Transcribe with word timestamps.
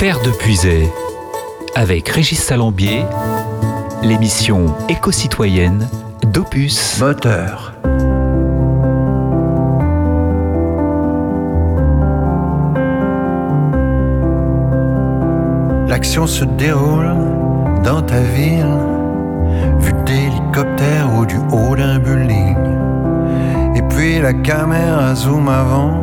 Terre 0.00 0.22
de 0.22 0.30
Puisay, 0.30 0.90
avec 1.74 2.08
Régis 2.08 2.42
Salambier, 2.42 3.04
l'émission 4.02 4.74
éco-citoyenne 4.88 5.90
d'Opus 6.22 6.98
Moteur. 6.98 7.74
L'action 15.86 16.26
se 16.26 16.46
déroule 16.46 17.14
dans 17.84 18.00
ta 18.00 18.22
ville, 18.22 18.78
vue 19.80 19.92
d'hélicoptère 20.06 21.10
ou 21.14 21.26
du 21.26 21.36
haut 21.52 21.76
d'un 21.76 21.98
building. 21.98 22.56
Et 23.76 23.82
puis 23.82 24.18
la 24.18 24.32
caméra 24.32 25.14
zoom 25.14 25.46
avant 25.50 26.02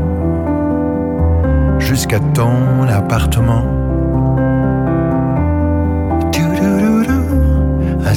jusqu'à 1.80 2.20
ton 2.20 2.88
appartement. 2.88 3.77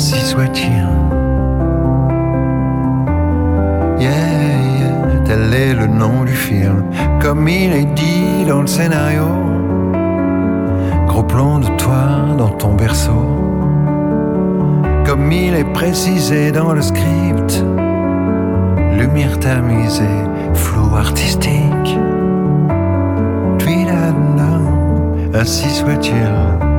Ainsi 0.01 0.25
soit-il. 0.25 0.89
Yeah, 3.99 4.09
yeah, 4.79 5.19
tel 5.27 5.53
est 5.53 5.75
le 5.75 5.89
nom 5.89 6.25
du 6.25 6.33
film, 6.33 6.85
comme 7.21 7.47
il 7.47 7.71
est 7.71 7.85
dit 7.85 8.47
dans 8.49 8.63
le 8.63 8.67
scénario. 8.67 9.27
Gros 11.07 11.23
plan 11.23 11.59
de 11.59 11.67
toi 11.77 12.35
dans 12.39 12.49
ton 12.49 12.73
berceau, 12.77 13.27
comme 15.05 15.31
il 15.31 15.55
est 15.55 15.71
précisé 15.75 16.51
dans 16.51 16.73
le 16.73 16.81
script. 16.81 17.63
Lumière 18.97 19.39
tamisée, 19.39 20.25
flou 20.55 20.97
artistique. 20.97 21.99
Là, 23.87 25.41
ainsi 25.41 25.69
soit-il. 25.69 26.70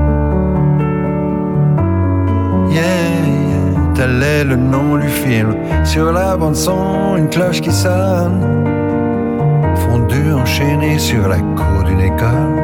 Yeah, 2.71 3.91
tel 3.93 4.23
est 4.23 4.45
le 4.45 4.55
nom 4.55 4.95
du 4.97 5.09
film. 5.09 5.55
Sur 5.83 6.13
la 6.13 6.37
bande 6.37 6.55
son, 6.55 7.17
une 7.17 7.29
cloche 7.29 7.59
qui 7.59 7.71
sonne. 7.71 8.39
Fondu 9.75 10.31
enchaîné 10.33 10.97
sur 10.97 11.27
la 11.27 11.37
cour 11.37 11.83
d'une 11.85 11.99
école. 11.99 12.55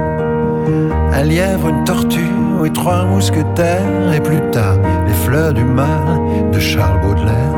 Un 1.13 1.23
lièvre, 1.23 1.67
une 1.67 1.83
tortue 1.83 2.21
et 2.65 2.71
trois 2.71 3.03
mousquetaires. 3.03 4.13
Et 4.15 4.21
plus 4.21 4.39
tard, 4.51 4.77
les 5.07 5.13
fleurs 5.13 5.53
du 5.53 5.65
mal 5.65 6.21
de 6.53 6.59
Charles 6.59 7.01
Baudelaire. 7.01 7.55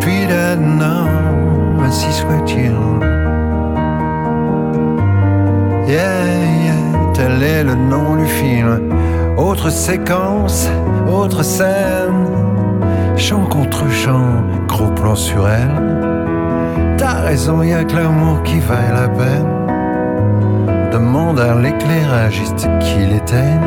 Puis 0.00 0.26
d'un 0.26 0.80
homme, 0.80 1.84
ainsi 1.84 2.10
soit-il. 2.12 2.72
Yeah, 5.86 6.24
yeah, 6.64 7.12
tel 7.12 7.42
est 7.42 7.64
le 7.64 7.74
nom 7.74 8.16
du 8.16 8.24
film. 8.26 8.88
Autre 9.40 9.70
séquence, 9.70 10.68
autre 11.10 11.42
scène. 11.42 12.26
Chant 13.16 13.46
contre 13.46 13.90
chant, 13.90 14.44
gros 14.68 14.90
plan 14.90 15.14
sur 15.14 15.48
elle. 15.48 16.94
T'as 16.98 17.22
raison, 17.22 17.62
y 17.62 17.72
a 17.72 17.82
que 17.84 17.96
l'amour 17.96 18.42
qui 18.42 18.60
vaille 18.60 18.92
la 18.92 19.08
peine. 19.08 20.90
Demande 20.92 21.40
à 21.40 21.54
l'éclairagiste 21.54 22.68
qu'il 22.80 23.14
éteigne. 23.14 23.60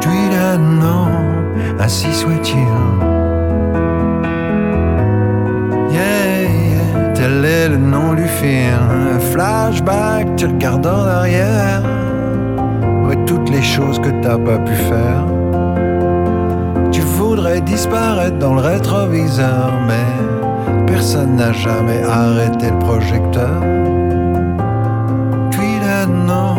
Puis 0.00 0.36
là, 0.36 0.56
non, 0.56 1.08
ainsi 1.80 2.14
soit-il. 2.14 2.58
Yeah, 5.90 6.42
yeah, 6.42 7.12
tel 7.12 7.44
est 7.44 7.68
le 7.68 7.76
nom 7.76 8.14
du 8.14 8.28
film. 8.28 9.18
Flashback, 9.32 10.36
tu 10.36 10.46
regardes 10.46 10.86
en 10.86 11.06
arrière. 11.06 11.99
Toutes 13.30 13.50
les 13.50 13.62
choses 13.62 14.00
que 14.00 14.10
t'as 14.22 14.36
pas 14.36 14.58
pu 14.58 14.74
faire. 14.74 15.24
Tu 16.90 17.00
voudrais 17.00 17.60
disparaître 17.60 18.38
dans 18.38 18.54
le 18.54 18.60
rétroviseur, 18.60 19.70
mais 19.86 20.84
personne 20.88 21.36
n'a 21.36 21.52
jamais 21.52 22.02
arrêté 22.02 22.70
le 22.70 22.78
projecteur. 22.80 23.60
Puis 25.52 25.78
là, 25.78 26.06
non, 26.06 26.56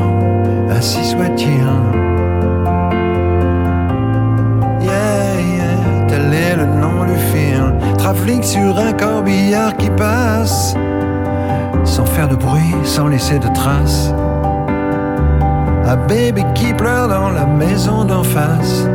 ainsi 0.69 1.03
soit-il. 1.03 1.67
Yeah, 4.81 5.41
yeah, 5.41 6.07
tel 6.07 6.33
est 6.33 6.55
le 6.55 6.67
nom 6.67 7.03
du 7.03 7.19
film. 7.33 7.73
Trafic 7.97 8.45
sur 8.45 8.79
un 8.79 8.93
corbillard 8.93 9.75
qui 9.75 9.89
passe, 9.89 10.73
sans 11.83 12.05
faire 12.05 12.29
de 12.29 12.37
bruit, 12.37 12.73
sans 12.85 13.09
laisser 13.09 13.39
de 13.39 13.53
traces. 13.53 14.13
Un 15.91 15.97
bébé 16.07 16.45
qui 16.55 16.73
pleure 16.73 17.09
dans 17.09 17.31
la 17.31 17.45
maison 17.45 18.05
d'en 18.05 18.23
face. 18.23 18.87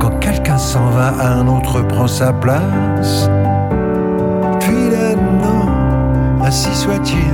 Quand 0.00 0.10
quelqu'un 0.18 0.58
s'en 0.58 0.86
va, 0.86 1.12
un 1.24 1.46
autre 1.46 1.82
prend 1.82 2.08
sa 2.08 2.32
place. 2.32 3.30
Puis 4.58 4.90
là, 4.90 5.14
non, 5.14 5.68
ainsi 6.44 6.74
soit-il. 6.74 7.32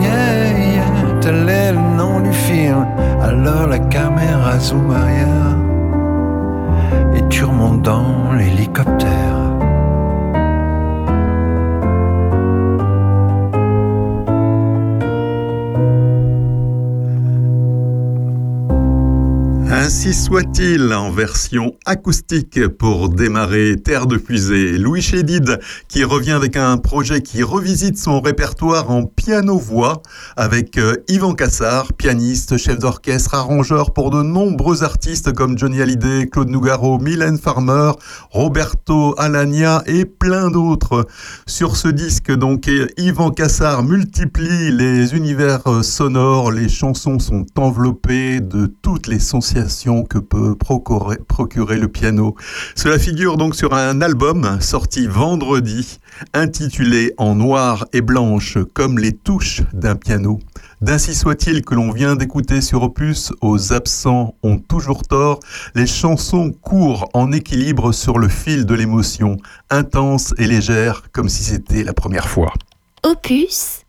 Yeah, 0.00 0.58
yeah, 0.74 1.20
tel 1.20 1.48
est 1.48 1.72
le 1.72 1.96
nom 1.96 2.20
du 2.20 2.32
film. 2.32 2.86
Alors 3.20 3.66
la 3.66 3.80
caméra 3.80 4.60
zoom 4.60 4.92
arrière. 4.92 5.56
Et 7.16 7.28
tu 7.30 7.42
remontes 7.44 7.82
dans 7.82 8.30
l'hélicoptère. 8.32 9.37
Soit-il, 20.12 20.92
en 20.94 21.10
version 21.10 21.74
acoustique 21.84 22.66
pour 22.66 23.10
démarrer 23.10 23.76
Terre 23.76 24.06
de 24.06 24.16
Fusée? 24.16 24.78
Louis 24.78 25.02
Chédid 25.02 25.60
qui 25.86 26.02
revient 26.02 26.32
avec 26.32 26.56
un 26.56 26.78
projet 26.78 27.20
qui 27.20 27.42
revisite 27.42 27.98
son 27.98 28.20
répertoire 28.20 28.90
en 28.90 29.04
piano-voix 29.04 30.02
avec 30.36 30.78
euh, 30.78 30.96
Yvan 31.08 31.34
Cassard, 31.34 31.92
pianiste, 31.92 32.56
chef 32.56 32.78
d'orchestre, 32.78 33.34
arrangeur 33.34 33.92
pour 33.92 34.10
de 34.10 34.22
nombreux 34.22 34.82
artistes 34.82 35.32
comme 35.32 35.58
Johnny 35.58 35.82
Hallyday, 35.82 36.28
Claude 36.28 36.48
Nougaro, 36.48 36.98
Mylène 36.98 37.38
Farmer, 37.38 37.92
Roberto 38.30 39.14
Alagna 39.18 39.82
et 39.86 40.04
plein 40.04 40.50
d'autres. 40.50 41.06
Sur 41.46 41.76
ce 41.76 41.88
disque, 41.88 42.32
donc, 42.32 42.70
Yvan 42.96 43.30
Cassard 43.30 43.82
multiplie 43.82 44.72
les 44.72 45.14
univers 45.14 45.66
euh, 45.66 45.82
sonores, 45.82 46.50
les 46.50 46.68
chansons 46.68 47.18
sont 47.18 47.44
enveloppées 47.56 48.40
de 48.40 48.66
toutes 48.82 49.06
les 49.06 49.18
sensations 49.18 49.97
que 50.04 50.18
peut 50.18 50.54
procurer, 50.54 51.16
procurer, 51.16 51.76
le 51.76 51.88
piano. 51.88 52.34
Cela 52.74 52.98
figure 52.98 53.36
donc 53.36 53.54
sur 53.54 53.74
un 53.74 54.00
album 54.00 54.58
sorti 54.60 55.06
vendredi, 55.06 55.98
intitulé 56.34 57.14
En 57.18 57.34
noir 57.34 57.86
et 57.92 58.00
blanche 58.00 58.58
comme 58.74 58.98
les 58.98 59.12
touches 59.12 59.62
d'un 59.72 59.96
piano. 59.96 60.38
D'ainsi 60.80 61.14
soit-il 61.14 61.64
que 61.64 61.74
l'on 61.74 61.90
vient 61.90 62.14
d'écouter 62.14 62.60
sur 62.60 62.82
Opus, 62.84 63.32
aux 63.40 63.72
absents 63.72 64.34
ont 64.44 64.58
toujours 64.58 65.02
tort, 65.02 65.40
les 65.74 65.86
chansons 65.86 66.52
courent 66.62 67.08
en 67.14 67.32
équilibre 67.32 67.92
sur 67.92 68.18
le 68.18 68.28
fil 68.28 68.64
de 68.64 68.74
l'émotion, 68.74 69.38
intense 69.70 70.34
et 70.38 70.46
légère 70.46 71.02
comme 71.12 71.28
si 71.28 71.42
c'était 71.42 71.82
la 71.82 71.92
première 71.92 72.28
fois. 72.28 72.52
Opus, 73.04 73.82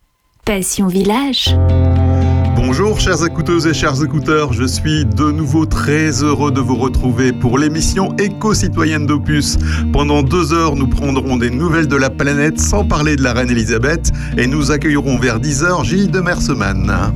Passion 0.45 0.87
Village. 0.87 1.55
Bonjour 2.61 2.99
chères 2.99 3.25
écouteuses 3.25 3.67
et 3.67 3.73
chers 3.73 4.03
écouteurs, 4.03 4.51
je 4.51 4.65
suis 4.65 5.05
de 5.05 5.31
nouveau 5.31 5.65
très 5.65 6.09
heureux 6.23 6.51
de 6.51 6.59
vous 6.59 6.75
retrouver 6.75 7.31
pour 7.31 7.57
l'émission 7.57 8.13
Éco-citoyenne 8.17 9.05
d'Opus. 9.05 9.57
Pendant 9.93 10.23
deux 10.23 10.51
heures, 10.51 10.75
nous 10.75 10.87
prendrons 10.87 11.37
des 11.37 11.51
nouvelles 11.51 11.87
de 11.87 11.95
la 11.95 12.09
planète 12.09 12.59
sans 12.59 12.83
parler 12.83 13.15
de 13.15 13.23
la 13.23 13.31
reine 13.31 13.49
Elisabeth 13.49 14.11
et 14.37 14.45
nous 14.45 14.71
accueillerons 14.71 15.17
vers 15.17 15.39
10 15.39 15.63
heures 15.63 15.83
Gilles 15.85 16.11
de 16.11 16.19
Merseman. 16.19 17.13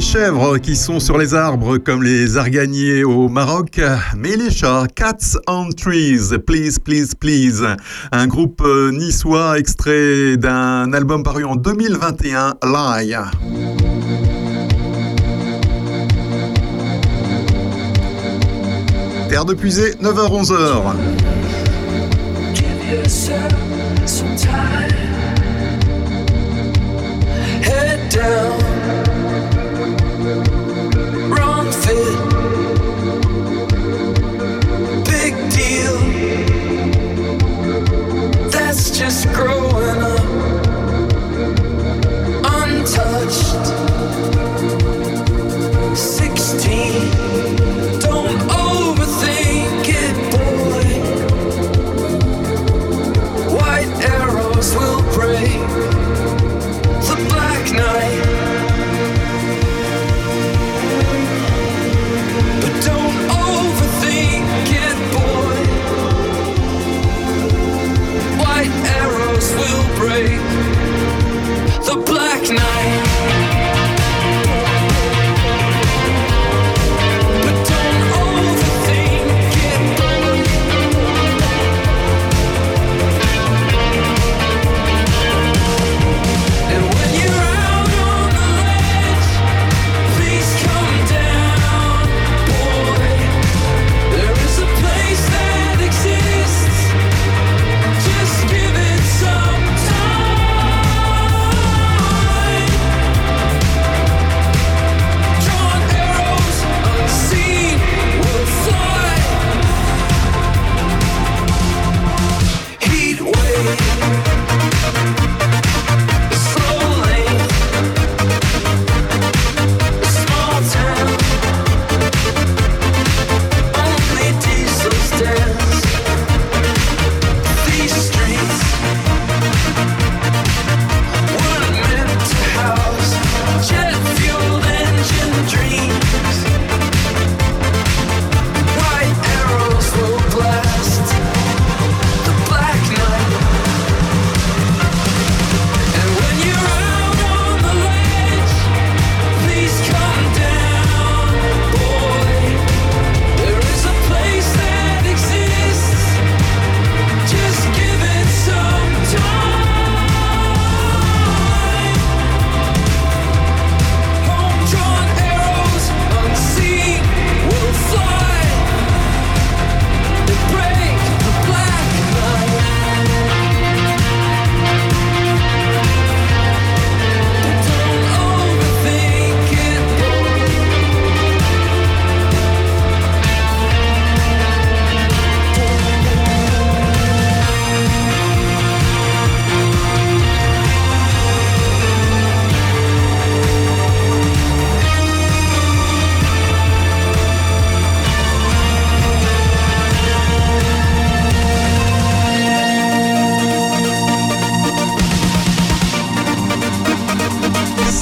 chèvres 0.00 0.58
qui 0.58 0.76
sont 0.76 1.00
sur 1.00 1.18
les 1.18 1.34
arbres 1.34 1.78
comme 1.78 2.02
les 2.02 2.36
arganiers 2.36 3.04
au 3.04 3.28
Maroc, 3.28 3.80
mais 4.16 4.36
les 4.36 4.50
chats, 4.50 4.84
Cats 4.94 5.38
on 5.48 5.70
Trees, 5.70 6.38
Please, 6.46 6.78
Please, 6.78 7.14
Please, 7.18 7.64
un 8.12 8.26
groupe 8.26 8.62
euh, 8.64 8.90
niçois 8.92 9.58
extrait 9.58 10.36
d'un 10.36 10.92
album 10.92 11.22
paru 11.22 11.44
en 11.44 11.56
2021, 11.56 12.54
Lie. 12.64 13.14
Terre 19.28 19.44
de 19.44 19.54
puiser, 19.54 19.92
9h-11h. 20.02 20.94
just 39.00 39.26
growing 39.32 40.02
up 40.02 40.20
untouched. 42.44 43.69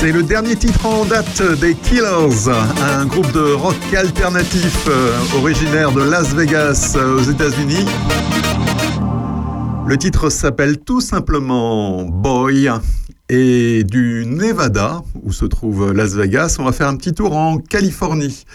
C'est 0.09 0.15
le 0.15 0.23
dernier 0.23 0.57
titre 0.57 0.87
en 0.87 1.05
date 1.05 1.43
des 1.61 1.75
Killers, 1.75 2.49
un 2.81 3.05
groupe 3.05 3.31
de 3.33 3.53
rock 3.53 3.77
alternatif 3.95 4.87
euh, 4.89 5.13
originaire 5.37 5.93
de 5.93 6.01
Las 6.01 6.35
Vegas 6.35 6.95
euh, 6.97 7.19
aux 7.19 7.23
États-Unis. 7.25 7.85
Le 9.87 9.99
titre 9.99 10.31
s'appelle 10.31 10.79
tout 10.79 11.03
simplement 11.03 12.05
Boy. 12.05 12.71
Et 13.29 13.85
du 13.85 14.25
Nevada, 14.27 15.03
où 15.23 15.31
se 15.31 15.45
trouve 15.45 15.93
Las 15.93 16.15
Vegas, 16.15 16.57
on 16.59 16.65
va 16.65 16.73
faire 16.73 16.89
un 16.89 16.97
petit 16.97 17.13
tour 17.13 17.37
en 17.37 17.59
Californie. 17.59 18.47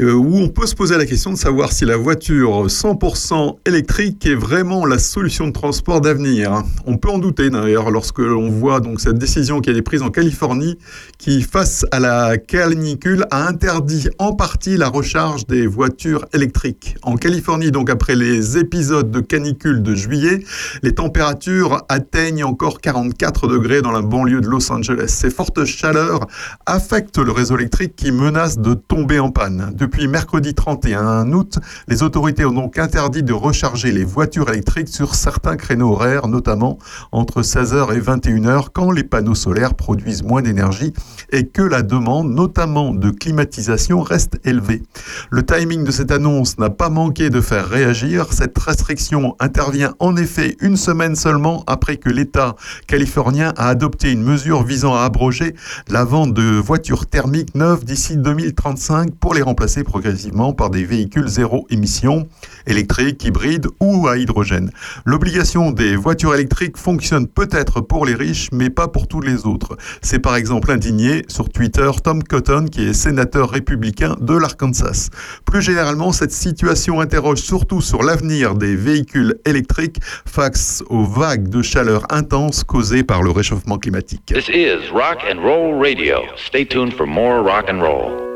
Euh, 0.00 0.12
où 0.14 0.38
on 0.38 0.48
peut 0.48 0.66
se 0.66 0.74
poser 0.74 0.96
la 0.96 1.06
question 1.06 1.32
de 1.32 1.36
savoir 1.36 1.72
si 1.72 1.84
la 1.84 1.96
voiture 1.96 2.66
100% 2.66 3.58
électrique 3.66 4.24
est 4.26 4.34
vraiment 4.34 4.86
la 4.86 4.98
solution 4.98 5.46
de 5.46 5.52
transport 5.52 6.00
d'avenir. 6.00 6.62
On 6.86 6.96
peut 6.96 7.10
en 7.10 7.18
douter 7.18 7.50
d'ailleurs 7.50 7.90
lorsque 7.90 8.18
l'on 8.18 8.50
voit 8.50 8.80
donc 8.80 9.00
cette 9.00 9.18
décision 9.18 9.60
qui 9.60 9.70
a 9.70 9.72
été 9.72 9.82
prise 9.82 10.02
en 10.02 10.10
Californie 10.10 10.78
qui, 11.18 11.42
face 11.42 11.84
à 11.92 12.00
la 12.00 12.38
canicule, 12.38 13.26
a 13.30 13.46
interdit 13.46 14.08
en 14.18 14.32
partie 14.32 14.76
la 14.76 14.88
recharge 14.88 15.46
des 15.46 15.66
voitures 15.66 16.24
électriques. 16.32 16.96
En 17.02 17.16
Californie, 17.16 17.70
donc 17.70 17.90
après 17.90 18.16
les 18.16 18.58
épisodes 18.58 19.10
de 19.10 19.20
canicule 19.20 19.82
de 19.82 19.94
juillet, 19.94 20.44
les 20.82 20.92
températures 20.92 21.84
atteignent 21.88 22.44
encore 22.44 22.80
44 22.80 23.48
degrés 23.48 23.82
dans 23.82 23.92
la 23.92 24.02
banlieue 24.02 24.40
de 24.40 24.48
Los 24.48 24.72
Angeles. 24.72 25.08
Ces 25.08 25.30
fortes 25.30 25.64
chaleurs 25.64 26.26
affectent 26.66 27.18
le 27.18 27.32
réseau 27.32 27.58
électrique 27.58 27.96
qui 27.96 28.12
menace 28.12 28.58
de 28.58 28.74
tomber 28.74 29.18
en 29.18 29.30
panne. 29.30 29.72
Depuis 29.90 30.06
mercredi 30.06 30.54
31 30.54 31.32
août, 31.32 31.58
les 31.88 32.04
autorités 32.04 32.44
ont 32.44 32.52
donc 32.52 32.78
interdit 32.78 33.24
de 33.24 33.32
recharger 33.32 33.90
les 33.90 34.04
voitures 34.04 34.48
électriques 34.48 34.86
sur 34.86 35.16
certains 35.16 35.56
créneaux 35.56 35.94
horaires, 35.94 36.28
notamment 36.28 36.78
entre 37.10 37.42
16h 37.42 37.92
et 37.96 38.00
21h, 38.00 38.66
quand 38.72 38.92
les 38.92 39.02
panneaux 39.02 39.34
solaires 39.34 39.74
produisent 39.74 40.22
moins 40.22 40.42
d'énergie 40.42 40.92
et 41.32 41.48
que 41.48 41.62
la 41.62 41.82
demande, 41.82 42.32
notamment 42.32 42.94
de 42.94 43.10
climatisation, 43.10 44.00
reste 44.00 44.38
élevée. 44.44 44.84
Le 45.28 45.44
timing 45.44 45.82
de 45.82 45.90
cette 45.90 46.12
annonce 46.12 46.56
n'a 46.58 46.70
pas 46.70 46.88
manqué 46.88 47.28
de 47.28 47.40
faire 47.40 47.68
réagir. 47.68 48.32
Cette 48.32 48.56
restriction 48.58 49.34
intervient 49.40 49.94
en 49.98 50.16
effet 50.16 50.56
une 50.60 50.76
semaine 50.76 51.16
seulement 51.16 51.64
après 51.66 51.96
que 51.96 52.10
l'État 52.10 52.54
californien 52.86 53.52
a 53.56 53.66
adopté 53.66 54.12
une 54.12 54.22
mesure 54.22 54.62
visant 54.62 54.94
à 54.94 55.00
abroger 55.00 55.56
la 55.88 56.04
vente 56.04 56.32
de 56.32 56.60
voitures 56.60 57.06
thermiques 57.06 57.56
neuves 57.56 57.84
d'ici 57.84 58.16
2035 58.16 59.16
pour 59.16 59.34
les 59.34 59.42
remplacer 59.42 59.69
progressivement 59.78 60.52
par 60.52 60.70
des 60.70 60.84
véhicules 60.84 61.28
zéro 61.28 61.66
émission, 61.70 62.28
électriques, 62.66 63.24
hybrides 63.24 63.68
ou 63.80 64.08
à 64.08 64.18
hydrogène. 64.18 64.70
L'obligation 65.04 65.70
des 65.70 65.96
voitures 65.96 66.34
électriques 66.34 66.76
fonctionne 66.76 67.26
peut-être 67.26 67.80
pour 67.80 68.04
les 68.04 68.14
riches, 68.14 68.48
mais 68.52 68.70
pas 68.70 68.88
pour 68.88 69.06
tous 69.06 69.20
les 69.20 69.46
autres. 69.46 69.76
C'est 70.02 70.18
par 70.18 70.36
exemple 70.36 70.70
indigné 70.70 71.24
sur 71.28 71.48
Twitter 71.48 71.90
Tom 72.02 72.22
Cotton, 72.22 72.66
qui 72.70 72.88
est 72.88 72.92
sénateur 72.92 73.50
républicain 73.50 74.16
de 74.20 74.34
l'Arkansas. 74.34 75.08
Plus 75.44 75.62
généralement, 75.62 76.12
cette 76.12 76.32
situation 76.32 77.00
interroge 77.00 77.38
surtout 77.38 77.80
sur 77.80 78.02
l'avenir 78.02 78.54
des 78.54 78.76
véhicules 78.76 79.36
électriques 79.46 80.00
face 80.26 80.82
aux 80.88 81.04
vagues 81.04 81.48
de 81.48 81.62
chaleur 81.62 82.06
intenses 82.10 82.64
causées 82.64 83.04
par 83.04 83.22
le 83.22 83.30
réchauffement 83.30 83.78
climatique. 83.78 84.26
This 84.26 84.48
is 84.48 84.90
Rock 84.92 85.18
and 85.30 85.40
Roll 85.40 85.80
Radio. 85.80 86.18
Stay 86.36 86.66
tuned 86.66 86.92
for 86.94 87.06
more 87.06 87.42
rock 87.42 87.68
and 87.68 87.80
roll. 87.80 88.29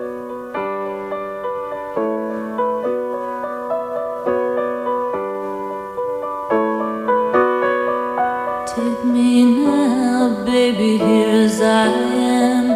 Baby, 10.55 10.99
here 10.99 11.47
as 11.47 11.61
I 11.61 11.89
am. 11.89 12.67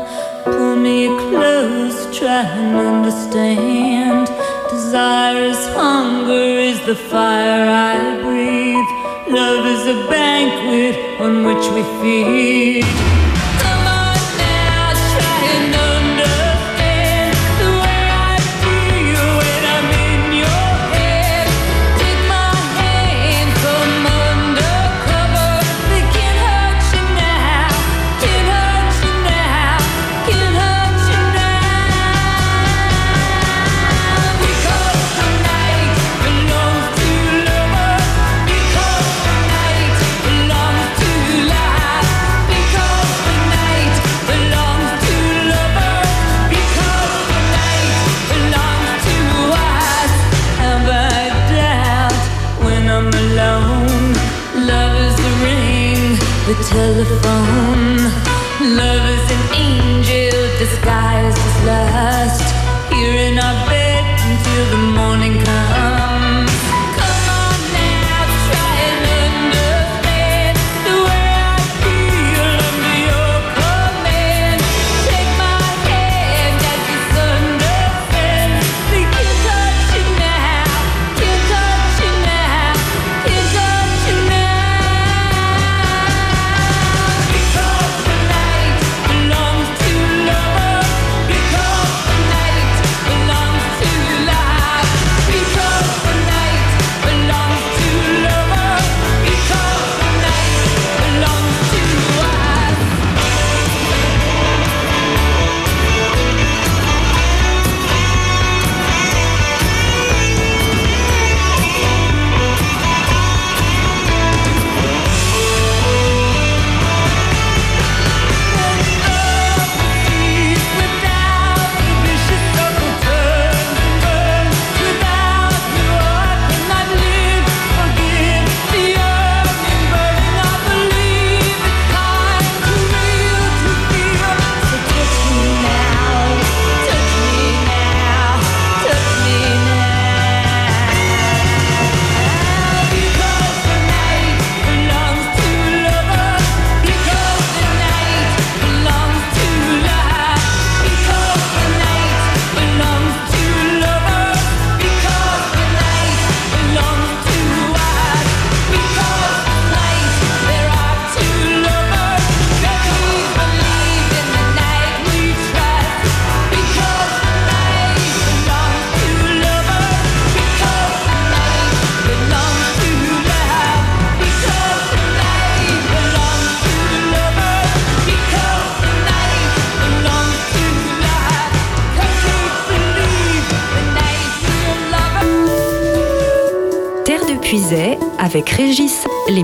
Pull 0.42 0.74
me 0.74 1.06
close, 1.30 1.96
try 2.18 2.42
and 2.42 2.74
understand. 2.92 4.26
Desire 4.68 5.44
is 5.44 5.62
hunger, 5.78 6.48
is 6.70 6.80
the 6.86 6.96
fire 6.96 7.66
I 7.94 8.20
breathe. 8.24 8.90
Love 9.32 9.64
is 9.74 9.82
a 9.94 9.98
banquet 10.10 10.96
on 11.20 11.44
which 11.46 11.66
we 11.74 11.82
feed. 12.00 13.27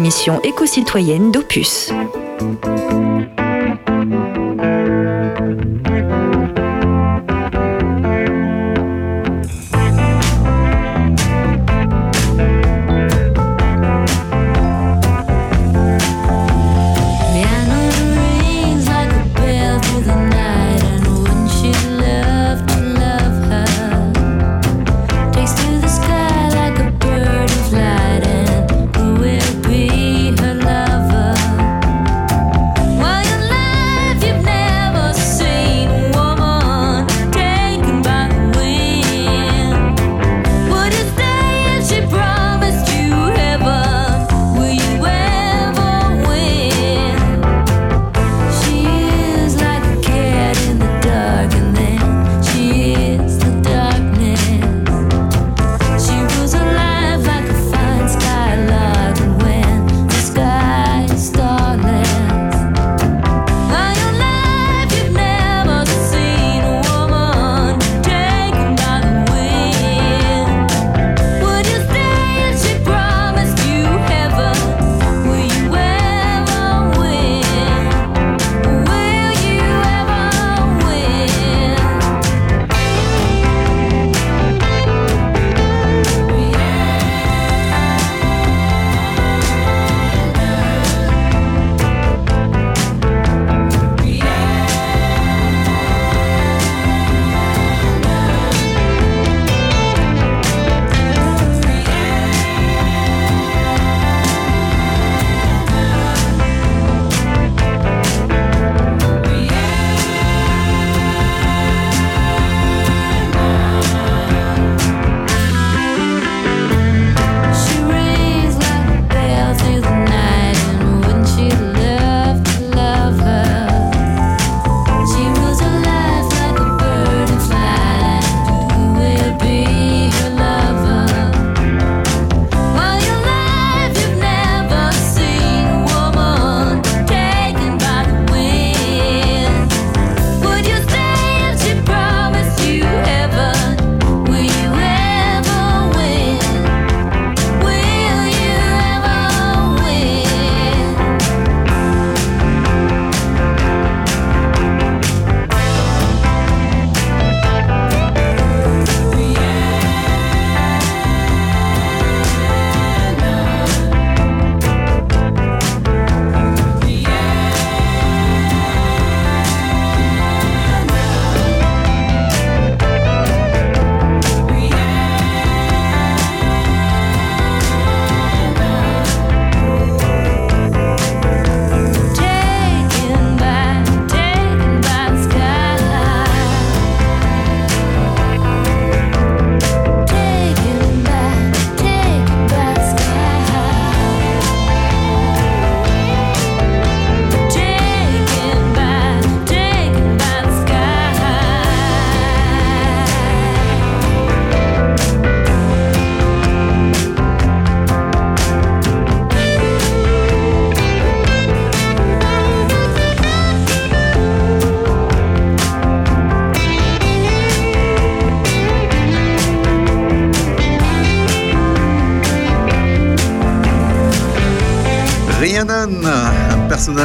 L'émission 0.05 0.39
éco-citoyenne 0.43 1.33
d'Opus. 1.33 1.91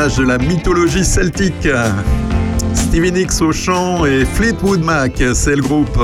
De 0.07 0.23
la 0.23 0.38
mythologie 0.38 1.03
celtique. 1.03 1.67
Stevie 2.73 3.12
Nicks 3.12 3.41
au 3.41 3.51
chant 3.51 4.05
et 4.05 4.23
Fleetwood 4.23 4.81
Mac, 4.81 5.21
c'est 5.33 5.57
le 5.57 5.62
groupe. 5.62 5.99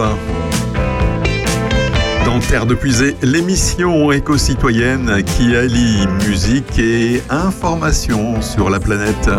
Dans 2.25 2.39
Terre 2.39 2.65
de 2.65 2.75
Puisée, 2.75 3.15
l'émission 3.21 4.11
éco-citoyenne 4.11 5.23
qui 5.23 5.55
allie 5.55 6.05
musique 6.27 6.77
et 6.77 7.23
information 7.29 8.41
sur 8.41 8.69
la 8.69 8.81
planète. 8.81 9.29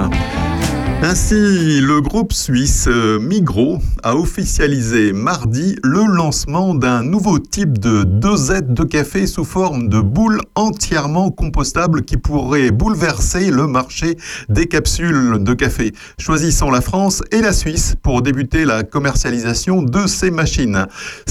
Ainsi, 1.02 1.80
le 1.80 2.00
groupe 2.00 2.32
suisse 2.32 2.86
euh, 2.88 3.18
Migros 3.18 3.78
a 4.02 4.16
officialisé 4.16 5.12
mardi 5.12 5.76
le 5.84 6.04
lancement 6.04 6.74
d'un 6.74 7.02
nouveau 7.02 7.38
type 7.38 7.78
de 7.78 8.02
dosette 8.02 8.72
de 8.72 8.82
café 8.82 9.26
sous 9.26 9.44
forme 9.44 9.88
de 9.88 10.00
boule 10.00 10.40
entièrement 10.54 11.30
compostable 11.30 12.02
qui 12.02 12.16
pourrait 12.16 12.70
bouleverser 12.70 13.50
le 13.50 13.66
marché 13.66 14.16
des 14.48 14.66
capsules 14.66 15.36
de 15.38 15.54
café, 15.54 15.92
choisissant 16.18 16.70
la 16.70 16.80
France 16.80 17.22
et 17.30 17.42
la 17.42 17.52
Suisse 17.52 17.94
pour 18.02 18.22
débuter 18.22 18.64
la 18.64 18.82
commercialisation 18.82 19.82
de 19.82 20.06
ces 20.06 20.30
machines. 20.30 20.86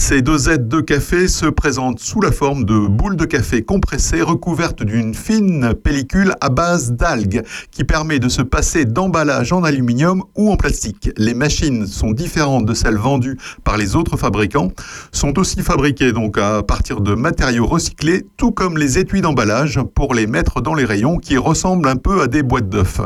Ces 0.08 0.22
dosettes 0.22 0.68
de 0.68 0.82
café 0.82 1.28
se 1.28 1.48
présentent 1.48 2.00
sous 2.00 2.22
la 2.22 2.32
forme 2.32 2.64
de 2.64 2.78
boules 2.78 3.16
de 3.16 3.26
café 3.26 3.64
compressées 3.64 4.22
recouvertes 4.22 4.84
d'une 4.84 5.16
fine 5.16 5.74
pellicule 5.74 6.36
à 6.42 6.50
base 6.50 6.92
d'algues 6.92 7.42
qui 7.72 7.84
permet 7.84 8.20
de 8.20 8.30
se 8.30 8.44
passer 8.44 8.86
d'emballage 8.86 9.52
en 9.52 9.64
aluminium 9.64 10.22
ou 10.36 10.52
en 10.52 10.58
plastique. 10.58 11.10
Les 11.18 11.34
machines 11.34 11.88
sont 11.88 12.12
différentes 12.12 12.68
de 12.68 12.76
celles 12.76 13.00
vendues 13.00 13.36
par 13.64 13.78
les 13.78 13.96
autres 13.96 14.16
fabricants, 14.16 14.72
sont 15.12 15.40
aussi 15.40 15.64
fabriquées 15.64 16.12
donc 16.12 16.38
à 16.38 16.62
partir 16.62 17.02
de 17.02 17.16
matériaux 17.16 17.66
recyclés, 17.66 18.28
tout 18.38 18.52
comme 18.52 18.78
les 18.78 19.00
étuis 19.00 19.22
d'emballage 19.22 19.80
pour 19.96 20.14
les 20.14 20.28
mettre 20.28 20.62
dans 20.62 20.76
les 20.76 20.86
rayons 20.86 21.18
qui 21.18 21.40
ressemblent 21.40 21.90
un 21.90 21.96
peu 21.96 22.22
à 22.22 22.28
des 22.28 22.44
boîtes 22.44 22.70
d'œufs. 22.70 23.02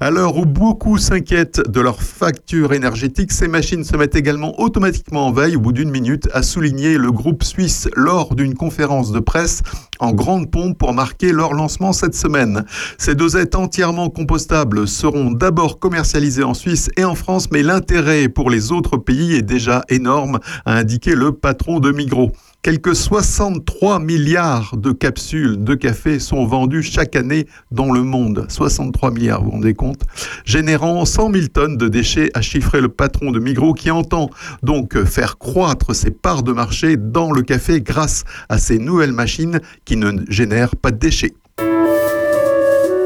À 0.00 0.10
l'heure 0.10 0.36
où 0.36 0.46
beaucoup 0.46 0.98
s'inquiètent 0.98 1.70
de 1.70 1.80
leur 1.80 2.02
facture 2.02 2.72
énergétique, 2.72 3.30
ces 3.30 3.46
machines 3.46 3.84
se 3.84 3.96
mettent 3.96 4.16
également 4.16 4.60
automatiquement 4.60 5.28
en 5.28 5.32
veille 5.32 5.54
au 5.54 5.60
bout 5.60 5.72
d'une 5.72 5.92
minute, 5.92 6.28
a 6.40 6.42
souligné 6.42 6.96
le 6.96 7.12
groupe 7.12 7.44
suisse 7.44 7.86
lors 7.94 8.34
d'une 8.34 8.54
conférence 8.54 9.12
de 9.12 9.20
presse 9.20 9.60
en 9.98 10.12
grande 10.12 10.50
pompe 10.50 10.78
pour 10.78 10.94
marquer 10.94 11.32
leur 11.32 11.52
lancement 11.52 11.92
cette 11.92 12.14
semaine. 12.14 12.64
Ces 12.96 13.14
dosettes 13.14 13.56
entièrement 13.56 14.08
compostables 14.08 14.88
seront 14.88 15.32
d'abord 15.32 15.78
commercialisées 15.78 16.42
en 16.42 16.54
Suisse 16.54 16.88
et 16.96 17.04
en 17.04 17.14
France, 17.14 17.50
mais 17.52 17.62
l'intérêt 17.62 18.30
pour 18.30 18.48
les 18.48 18.72
autres 18.72 18.96
pays 18.96 19.34
est 19.34 19.42
déjà 19.42 19.82
énorme, 19.90 20.38
a 20.64 20.72
indiqué 20.72 21.14
le 21.14 21.32
patron 21.32 21.78
de 21.78 21.92
Migros. 21.92 22.32
Quelques 22.62 22.94
63 22.94 24.00
milliards 24.00 24.76
de 24.76 24.92
capsules 24.92 25.64
de 25.64 25.74
café 25.74 26.18
sont 26.18 26.44
vendues 26.44 26.82
chaque 26.82 27.16
année 27.16 27.46
dans 27.70 27.90
le 27.90 28.02
monde. 28.02 28.44
63 28.50 29.12
milliards, 29.12 29.40
vous 29.40 29.46
vous 29.46 29.52
rendez 29.52 29.72
compte? 29.72 30.02
Générant 30.44 31.06
100 31.06 31.32
000 31.32 31.46
tonnes 31.46 31.78
de 31.78 31.88
déchets, 31.88 32.28
a 32.34 32.42
chiffré 32.42 32.82
le 32.82 32.90
patron 32.90 33.30
de 33.30 33.38
Migros 33.38 33.72
qui 33.72 33.90
entend 33.90 34.28
donc 34.62 35.02
faire 35.04 35.38
croître 35.38 35.94
ses 35.94 36.10
parts 36.10 36.42
de 36.42 36.52
marché 36.52 36.98
dans 36.98 37.32
le 37.32 37.40
café 37.40 37.80
grâce 37.80 38.24
à 38.50 38.58
ces 38.58 38.78
nouvelles 38.78 39.14
machines 39.14 39.60
qui 39.86 39.96
ne 39.96 40.12
génèrent 40.28 40.76
pas 40.76 40.90
de 40.90 40.98
déchets. 40.98 41.32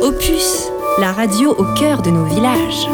Opus, 0.01 0.65
la 0.99 1.13
radio 1.13 1.55
au 1.57 1.65
cœur 1.75 2.03
de 2.03 2.11
nos 2.11 2.25
villages. 2.25 2.89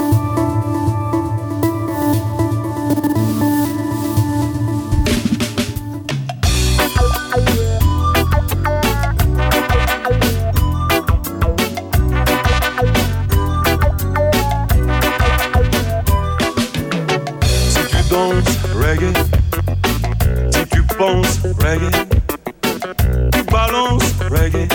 Tu 21.70 23.42
balances 23.44 24.14
reggae. 24.28 24.66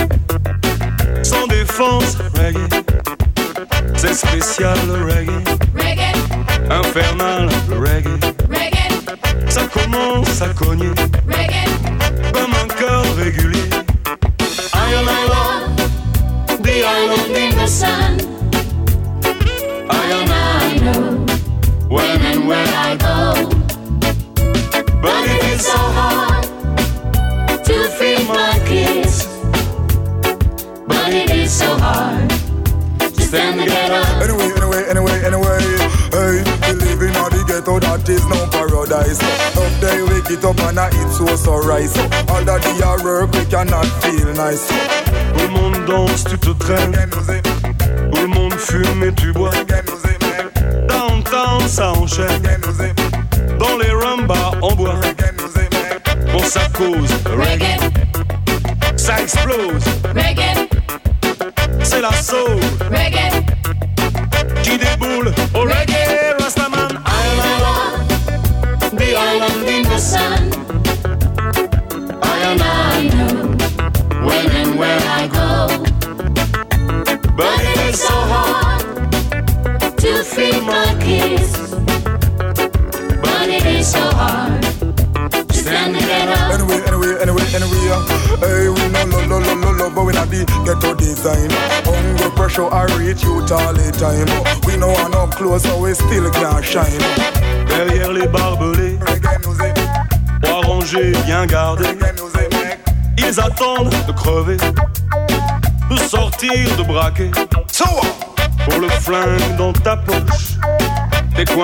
Sans 1.24 1.46
défense 1.48 2.18
reggae. 2.36 2.70
C'est 3.98 4.14
spécial 4.14 4.78
le 4.88 5.04
reggae. 5.04 5.44
Infernal 6.70 7.50
le 7.70 7.78
reggae. 7.80 8.20
Reggae. 8.50 9.50
Ça 9.50 9.64
commence 9.74 10.42
à 10.42 10.48
cogner. 10.50 10.92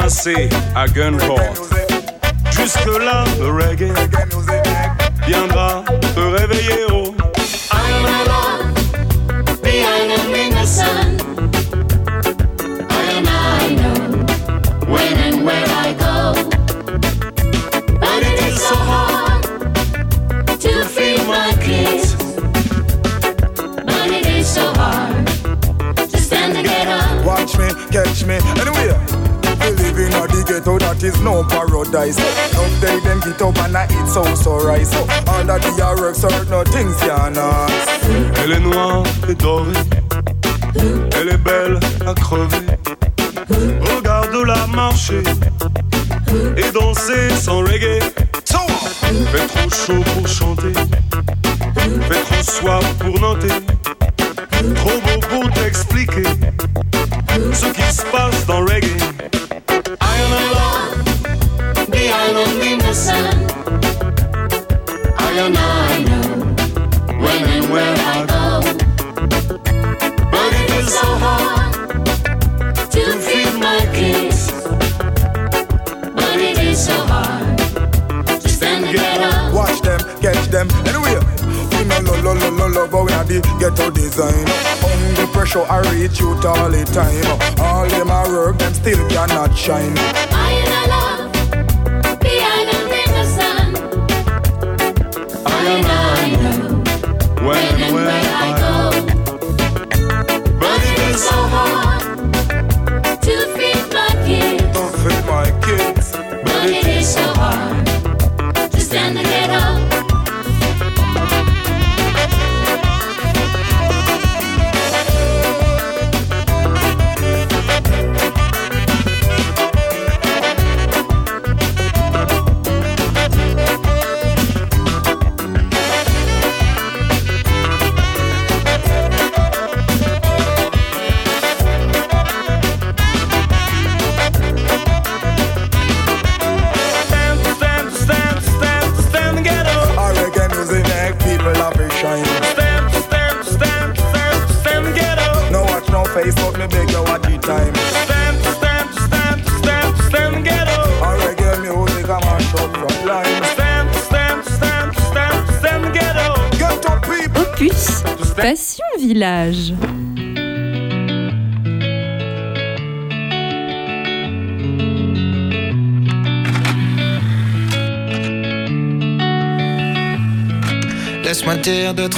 commencé 0.01 0.49
à 0.75 0.87
Gunport. 0.87 1.39
Jusque-là, 2.51 3.23
le 3.39 3.51
reggae 3.51 3.93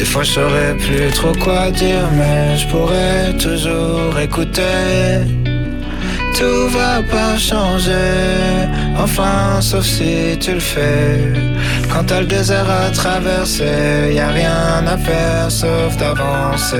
Des 0.00 0.06
fois 0.06 0.22
je 0.22 0.32
saurais 0.32 0.74
plus 0.78 1.10
trop 1.10 1.34
quoi 1.44 1.70
dire, 1.70 2.08
mais 2.16 2.56
je 2.56 2.66
pourrais 2.68 3.34
toujours 3.36 4.18
écouter. 4.18 5.18
Tout 6.38 6.68
va 6.70 7.02
pas 7.02 7.36
changer, 7.36 8.64
enfin 8.96 9.60
sauf 9.60 9.84
si 9.84 10.38
tu 10.40 10.54
le 10.54 10.60
fais. 10.60 11.34
Quand 11.92 12.04
t'as 12.06 12.20
le 12.20 12.26
désert 12.26 12.70
à 12.70 12.90
traverser, 12.90 14.14
y 14.14 14.20
a 14.20 14.28
rien 14.28 14.86
à 14.86 14.96
faire 14.96 15.50
sauf 15.50 15.94
d'avancer. 15.98 16.78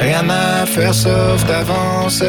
Rien 0.00 0.24
à 0.30 0.64
faire 0.64 0.94
sauf 0.94 1.44
d'avancer. 1.44 2.24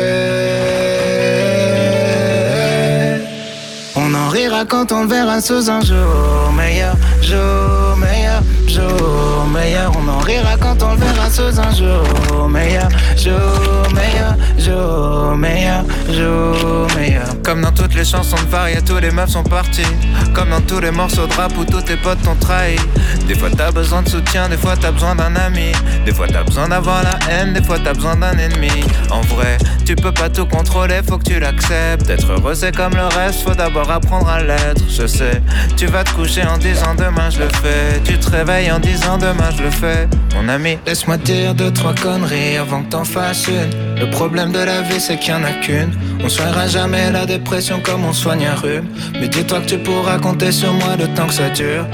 On 3.96 4.14
en 4.14 4.28
rira 4.28 4.66
quand 4.66 4.92
on 4.92 5.06
verra 5.06 5.40
sous 5.40 5.70
un 5.70 5.80
jour 5.80 6.52
meilleur, 6.52 6.96
jour 7.32 7.98
meilleur, 7.98 8.42
jour 8.68 9.48
meilleur. 9.54 9.92
On 9.98 10.08
en 10.10 10.20
rira 10.20 10.58
quand 10.60 10.84
on 10.84 10.92
le 10.94 10.98
verra 10.98 11.30
sous 11.30 11.60
un 11.60 11.72
jour 11.72 12.50
meilleur, 12.50 12.90
jour 13.16 13.88
meilleur, 13.94 14.36
jour 14.58 15.38
meilleur, 15.38 15.84
jour 16.10 16.88
meilleur. 16.98 17.28
Comme 17.44 17.62
dans 17.62 17.72
toutes 17.72 17.96
les 17.96 18.04
chansons 18.04 18.36
de 18.36 18.50
Faria, 18.50 18.82
tous 18.82 19.00
les 19.00 19.12
meufs 19.12 19.30
sont 19.30 19.44
partis. 19.44 19.94
Comme 20.34 20.50
dans 20.50 20.62
tous 20.62 20.80
les 20.80 20.92
morceaux 20.92 21.28
de 21.28 21.34
rap 21.34 21.54
où 21.58 21.64
tous 21.64 21.82
tes 21.82 21.96
potes 21.98 22.22
t'ont 22.22 22.36
trahi. 22.36 22.76
Des 23.28 23.36
fois 23.36 23.50
t'as 23.56 23.72
besoin 23.72 24.02
de 24.02 24.10
soutien, 24.10 24.50
des 24.50 24.58
fois 24.58 24.76
t'as 24.76 24.92
besoin 24.92 25.16
d'un 25.16 25.36
ami. 25.36 25.72
Des 26.06 26.14
fois 26.14 26.28
t'as 26.28 26.44
besoin 26.44 26.68
d'avoir 26.68 27.04
la 27.04 27.18
haine, 27.30 27.54
des 27.54 27.64
fois 27.64 27.78
t'as 27.84 27.94
besoin 27.94 28.18
d'un 28.18 28.38
ennemi. 28.38 28.84
En 29.10 29.22
vrai, 29.22 29.58
tu 29.96 30.02
peux 30.02 30.14
pas 30.14 30.30
tout 30.30 30.46
contrôler, 30.46 31.02
faut 31.06 31.18
que 31.18 31.26
tu 31.26 31.40
l'acceptes. 31.40 32.10
Être 32.10 32.32
heureux 32.32 32.56
c'est 32.56 32.74
comme 32.74 32.94
le 32.94 33.08
reste, 33.14 33.42
faut 33.42 33.54
d'abord 33.54 33.92
apprendre 33.92 34.30
à 34.30 34.42
l'être. 34.42 34.82
Je 34.90 35.06
sais, 35.06 35.42
tu 35.76 35.86
vas 35.88 36.06
te 36.06 36.12
coucher 36.12 36.44
en 36.44 36.58
disant 36.58 36.96
demain 36.96 37.30
je 37.30 37.40
le 37.40 37.50
fais. 37.62 38.00
Tu 38.06 38.18
te 38.18 38.30
réveilles 38.30 38.72
en 38.72 38.80
disant 38.80 39.18
demain 39.18 39.50
je 39.58 39.64
le 39.64 39.70
fais. 39.70 40.08
Mon 40.36 40.48
ami, 40.48 40.78
laisse-moi 40.86 41.18
dire 41.18 41.54
deux, 41.56 41.72
trois 41.74 41.94
conneries 41.94 42.56
avant 42.56 42.84
que 42.84 42.90
t'en 42.92 43.04
fasses 43.04 43.48
une. 43.50 44.00
Le 44.00 44.10
problème 44.10 44.54
de 44.54 44.60
la 44.60 44.82
vie 44.82 45.02
c'est 45.02 45.18
qu'il 45.18 45.34
y 45.34 45.36
en 45.36 45.44
a 45.44 45.52
qu'une. 45.52 45.92
On 46.24 46.30
soignera 46.30 46.68
jamais 46.68 47.12
la 47.12 47.26
dépression 47.26 47.82
comme 47.84 48.06
on 48.06 48.14
soigne 48.14 48.46
un 48.46 48.56
rhume. 48.56 48.88
Mais 49.20 49.28
dis-toi 49.28 49.60
que 49.60 49.66
tu 49.66 49.78
pourras 49.78 50.20
compter 50.20 50.54
sur 50.54 50.72
moi 50.72 50.96
le 50.98 51.08
temps 51.10 51.28
que 51.28 51.34
ça 51.34 51.50
dure. 51.50 51.86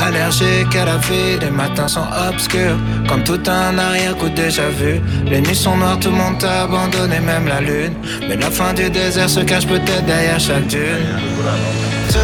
Allergique 0.00 0.76
à 0.76 0.84
la 0.84 0.96
vie, 0.98 1.38
les 1.40 1.50
matins 1.50 1.88
sont 1.88 2.06
obscurs. 2.28 2.76
Comme 3.08 3.24
tout 3.24 3.40
un 3.48 3.76
arrière-coup 3.78 4.28
déjà 4.28 4.68
vu. 4.68 5.00
Les 5.26 5.40
nuits 5.40 5.56
sont 5.56 5.76
noires, 5.76 5.98
tout 5.98 6.10
le 6.10 6.16
monde 6.16 6.38
t'a 6.38 6.62
abandonné, 6.62 7.20
même 7.20 7.48
la 7.48 7.60
lune. 7.60 7.94
Mais 8.28 8.36
la 8.36 8.50
fin 8.50 8.72
du 8.72 8.88
désert 8.90 9.28
se 9.28 9.40
cache 9.40 9.66
peut-être 9.66 10.04
derrière 10.06 10.38
chaque 10.38 10.66
dune. 10.68 11.18
Tout 12.10 12.18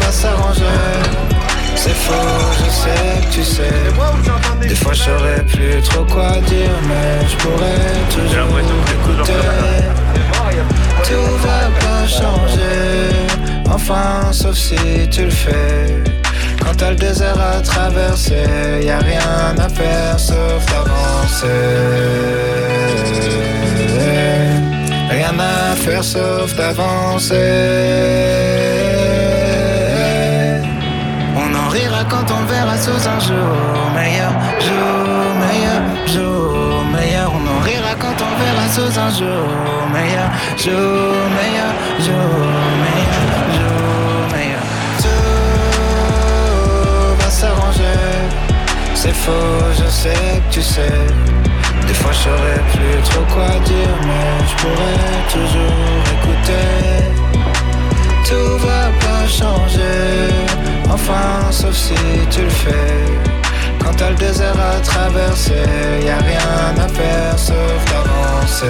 va 0.00 0.10
s'arranger. 0.10 0.64
C'est 1.76 1.94
faux, 1.94 2.12
je 2.58 2.70
sais 2.70 3.20
que 3.20 3.34
tu 3.34 3.44
sais. 3.44 4.68
Des 4.68 4.74
fois 4.74 4.92
je 4.92 5.02
saurais 5.02 5.44
plus 5.46 5.80
trop 5.82 6.04
quoi 6.04 6.32
dire 6.46 6.70
Mais 6.88 7.28
je 7.28 7.36
pourrais 7.36 7.92
toujours 8.10 8.58
écouter. 8.58 9.32
Tout 11.04 11.36
va 11.42 11.70
pas 11.80 12.06
changer 12.06 13.27
Enfin, 13.80 14.32
sauf 14.32 14.56
si 14.56 14.76
tu 15.08 15.22
le 15.24 15.30
fais. 15.30 16.02
Quand 16.60 16.74
t'as 16.76 16.90
le 16.90 16.96
désert 16.96 17.40
à 17.40 17.60
traverser, 17.60 18.82
y 18.82 18.90
a 18.90 18.98
rien 18.98 19.54
à 19.56 19.68
faire 19.68 20.18
sauf 20.18 20.60
d'avancer. 20.66 21.46
Rien 25.08 25.34
à 25.38 25.76
faire 25.76 26.04
sauf 26.04 26.54
d'avancer. 26.56 27.34
On 31.36 31.50
en 31.62 31.68
rira 31.68 32.02
quand 32.10 32.26
on 32.38 32.44
verra 32.52 32.76
sous 32.76 33.02
un 33.14 33.20
jour 33.28 33.56
meilleur, 33.94 34.32
jour 34.66 35.22
meilleur, 35.44 35.80
jour 36.14 36.84
meilleur. 36.96 37.32
On 37.38 37.44
en 37.56 37.60
rira 37.60 37.94
quand 37.98 38.18
on 38.28 38.32
verra 38.42 38.66
sous 38.76 38.98
un 39.06 39.10
jour 39.20 39.46
meilleur, 39.94 40.28
jour 40.64 41.14
meilleur, 41.38 41.72
jour 42.06 42.38
meilleur, 42.84 43.17
C'est 49.08 49.14
faux, 49.14 49.64
je 49.72 49.88
sais 49.90 50.42
que 50.50 50.54
tu 50.56 50.60
sais. 50.60 51.00
Des 51.86 51.94
fois 51.94 52.12
je 52.12 52.18
saurais 52.24 52.60
plus 52.74 53.00
trop 53.08 53.24
quoi 53.32 53.48
dire, 53.64 53.96
mais 54.06 54.30
je 54.48 54.54
pourrais 54.60 55.20
toujours 55.32 56.02
écouter. 56.16 56.68
Tout 58.28 58.52
va 58.66 58.84
pas 59.04 59.24
changer, 59.26 60.28
enfin 60.90 61.50
sauf 61.50 61.74
si 61.74 61.94
tu 62.30 62.42
le 62.42 62.50
fais. 62.50 62.96
Quand 63.78 63.94
t'as 63.96 64.10
le 64.10 64.16
désert 64.16 64.60
à 64.60 64.78
traverser, 64.80 65.64
y 66.04 66.10
a 66.10 66.18
rien 66.18 66.84
à 66.84 66.88
faire 66.88 67.38
sauf 67.38 67.80
d'avancer. 67.90 68.66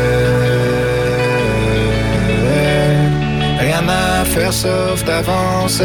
Rien 3.59 3.85
à 3.89 4.25
faire 4.25 4.53
sauf 4.53 5.03
d'avancer. 5.05 5.85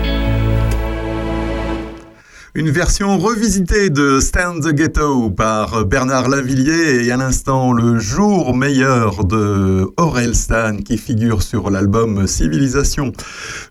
Une 2.53 2.69
version 2.69 3.17
revisitée 3.17 3.89
de 3.89 4.19
Stand 4.19 4.61
the 4.61 4.73
Ghetto 4.73 5.29
par 5.29 5.85
Bernard 5.85 6.27
Lavillier 6.27 7.05
et 7.05 7.11
à 7.13 7.15
l'instant 7.15 7.71
le 7.71 7.97
jour 7.97 8.53
meilleur 8.53 9.23
de 9.23 9.87
Aurel 9.95 10.35
Stan 10.35 10.75
qui 10.75 10.97
figure 10.97 11.43
sur 11.43 11.69
l'album 11.69 12.27
Civilisation. 12.27 13.13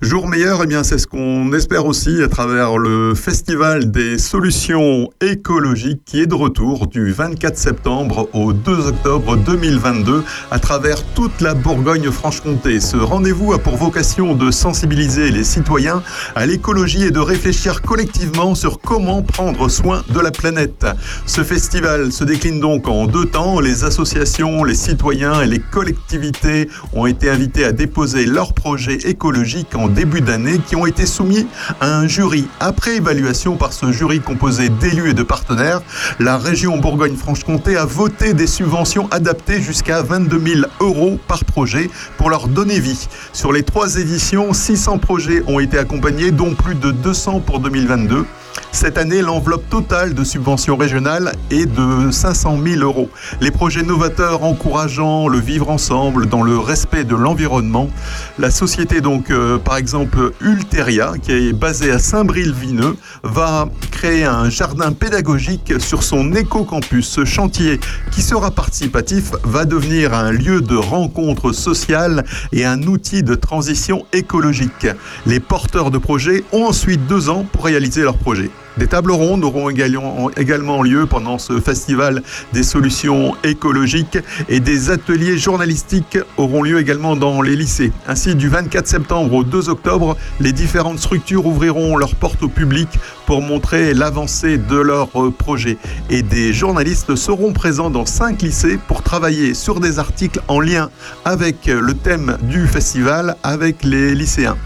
Jour 0.01 0.29
meilleur, 0.29 0.63
eh 0.65 0.67
bien 0.67 0.83
c'est 0.83 0.97
ce 0.97 1.07
qu'on 1.07 1.53
espère 1.53 1.85
aussi 1.85 2.23
à 2.23 2.29
travers 2.29 2.79
le 2.79 3.15
Festival 3.15 3.91
des 3.91 4.17
solutions 4.17 5.11
écologiques 5.21 6.01
qui 6.07 6.23
est 6.23 6.27
de 6.27 6.35
retour 6.35 6.87
du 6.87 7.13
24 7.13 7.59
septembre 7.59 8.31
au 8.33 8.55
2 8.55 8.87
octobre 8.87 9.37
2022 9.37 10.25
à 10.51 10.59
travers 10.59 11.05
toute 11.13 11.43
la 11.43 11.53
Bourgogne-Franche-Comté. 11.53 12.81
Ce 12.81 12.97
rendez-vous 12.97 13.53
a 13.53 13.59
pour 13.59 13.77
vocation 13.77 14.35
de 14.35 14.51
sensibiliser 14.51 15.31
les 15.31 15.45
citoyens 15.45 16.03
à 16.35 16.47
l'écologie 16.47 17.05
et 17.05 17.11
de 17.11 17.21
réfléchir 17.21 17.83
collectivement 17.83 18.55
sur 18.55 18.70
comment 18.79 19.23
prendre 19.23 19.69
soin 19.69 20.03
de 20.09 20.21
la 20.21 20.31
planète. 20.31 20.87
Ce 21.27 21.43
festival 21.43 22.13
se 22.13 22.25
décline 22.25 22.61
donc 22.61 22.89
en 22.89 23.07
deux 23.07 23.27
temps. 23.27 23.61
Les 23.61 23.85
associations, 23.85 24.65
les 24.65 24.75
citoyens 24.75 25.41
et 25.41 25.47
les 25.47 25.59
collectivités 25.59 26.69
ont 26.93 27.07
été 27.07 27.31
invités 27.31 27.65
à 27.65 27.73
déposer 27.73 28.27
leurs 28.27 28.53
projets 28.53 28.99
écologiques 29.09 29.75
en 29.75 29.89
début 29.89 30.21
d'année 30.21 30.61
qui 30.67 30.77
ont 30.77 30.87
été 30.87 31.07
soumis 31.07 31.47
à 31.81 31.97
un 31.97 32.07
jury. 32.07 32.47
Après 32.61 32.97
évaluation 32.97 33.57
par 33.57 33.73
ce 33.73 33.91
jury 33.93 34.21
composé 34.21 34.69
d'élus 34.69 35.11
et 35.11 35.15
de 35.15 35.23
partenaires, 35.23 35.81
la 36.19 36.39
région 36.39 36.79
Bourgogne-Franche-Comté 36.79 37.77
a 37.77 37.85
voté 37.85 38.35
des 38.35 38.47
subventions 38.47 39.09
adaptées 39.11 39.61
jusqu'à 39.61 40.03
22 40.03 40.41
000 40.41 40.67
euros 40.81 41.19
par 41.27 41.45
projet 41.45 41.91
pour 42.17 42.31
leur 42.31 42.49
donner 42.49 42.79
vie. 42.79 43.09
Sur 43.33 43.53
les 43.53 43.63
trois 43.63 43.97
éditions, 43.97 44.53
600 44.53 44.99
projets 44.99 45.43
ont 45.47 45.61
été 45.61 45.79
accompagnés, 45.79 46.31
dont 46.31 46.55
plus 46.55 46.75
de 46.75 46.91
200 46.91 47.41
pour 47.41 47.61
2022. 47.61 48.27
Cette 48.73 48.99
année, 48.99 49.21
l'enveloppe 49.21 49.69
totale 49.69 50.15
de 50.15 50.25
subventions 50.25 50.77
régionales 50.77 51.33
est 51.51 51.67
de 51.67 52.11
500 52.11 52.59
000 52.65 52.81
euros. 52.83 53.11
Les 53.41 53.51
projets 53.51 53.83
novateurs 53.83 54.45
encourageant 54.45 55.29
le 55.29 55.39
vivre 55.39 55.71
ensemble 55.71 56.27
dans 56.27 56.43
le 56.43 56.59
respect 56.59 57.05
de 57.05 57.15
l'environnement. 57.15 57.91
La 58.39 58.51
société, 58.51 59.01
donc, 59.01 59.31
euh, 59.31 59.59
par 59.59 59.77
exemple, 59.77 60.33
Ulteria, 60.41 61.13
qui 61.21 61.33
est 61.33 61.53
basée 61.53 61.91
à 61.91 61.99
Saint-Bril-Vineux, 61.99 62.97
va 63.23 63.69
créer 63.91 64.25
un 64.25 64.49
jardin 64.49 64.93
pédagogique 64.93 65.75
sur 65.79 66.03
son 66.03 66.33
éco-campus. 66.33 67.07
Ce 67.07 67.25
chantier, 67.25 67.81
qui 68.11 68.23
sera 68.23 68.51
participatif, 68.51 69.33
va 69.43 69.65
devenir 69.65 70.15
un 70.15 70.33
lieu 70.33 70.61
de 70.61 70.77
rencontre 70.77 71.53
sociale 71.53 72.25
et 72.53 72.65
un 72.65 72.83
outil 72.85 73.23
de 73.23 73.35
transition 73.35 74.07
écologique. 74.13 74.87
Les 75.27 75.41
porteurs 75.41 75.91
de 75.91 75.99
projets 75.99 76.45
ont 76.53 76.65
ensuite 76.65 77.07
deux 77.07 77.29
ans 77.29 77.45
pour 77.53 77.65
réaliser 77.65 78.03
leur 78.03 78.17
projet. 78.17 78.50
Salut 78.51 78.70
Des 78.81 78.87
tables 78.87 79.13
rondes 79.13 79.45
auront 79.45 79.69
également, 79.69 80.83
lieu 80.83 81.05
pendant 81.05 81.37
ce 81.37 81.61
festival 81.61 82.23
des 82.55 82.63
solutions 82.63 83.37
écologiques 83.45 84.17
et 84.49 84.59
des 84.59 84.89
ateliers 84.89 85.37
journalistiques 85.37 86.17
auront 86.39 86.63
lieu 86.63 86.81
également 86.81 87.15
dans 87.15 87.43
les 87.43 87.57
lycées. 87.57 87.93
Ainsi, 88.09 88.35
du 88.35 88.49
24 88.49 88.87
septembre 88.87 89.35
au 89.35 89.45
2 89.45 89.69
octobre, 89.69 90.17
les 90.41 90.53
différentes 90.53 90.99
structures 90.99 91.45
ouvriront 91.45 91.99
leurs 91.99 92.15
portes 92.15 92.43
au 92.43 92.49
public 92.49 92.89
pour 93.27 93.43
montrer 93.43 93.93
l'avancée 93.93 94.57
de 94.57 94.77
leur 94.77 95.11
projet. 95.33 95.77
Et 96.09 96.23
des 96.23 96.55
journalistes 96.55 97.17
seront 97.17 97.53
présents 97.53 97.91
dans 97.91 98.07
cinq 98.07 98.41
lycées 98.41 98.79
pour 98.89 99.03
travailler 99.03 99.53
sur 99.53 99.81
des 99.81 99.99
articles 99.99 100.41
en 100.49 100.59
lien 100.59 100.89
avec 101.27 101.67
le 101.67 101.93
thème 101.93 102.39
du 102.45 102.67
festival 102.67 103.37
avec 103.43 103.85
les 103.85 104.15
lycéens. 104.15 104.57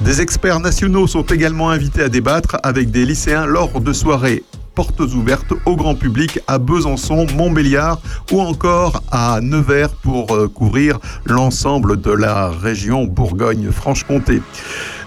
Des 0.00 0.20
experts 0.20 0.60
nationaux 0.60 1.08
sont 1.08 1.24
également 1.24 1.70
invités 1.70 2.02
à 2.02 2.08
débattre 2.08 2.56
avec 2.62 2.92
des 2.92 3.04
lycéens 3.04 3.46
lors 3.46 3.63
de 3.72 3.92
soirées 3.92 4.42
portes 4.74 5.00
ouvertes 5.00 5.52
au 5.66 5.76
grand 5.76 5.94
public 5.94 6.40
à 6.46 6.58
Besançon, 6.58 7.26
Montbéliard 7.34 8.00
ou 8.32 8.40
encore 8.40 9.02
à 9.10 9.40
Nevers 9.40 9.94
pour 9.94 10.34
euh, 10.34 10.48
couvrir 10.48 10.98
l'ensemble 11.24 12.00
de 12.00 12.10
la 12.10 12.50
région 12.50 13.04
Bourgogne-Franche-Comté. 13.04 14.42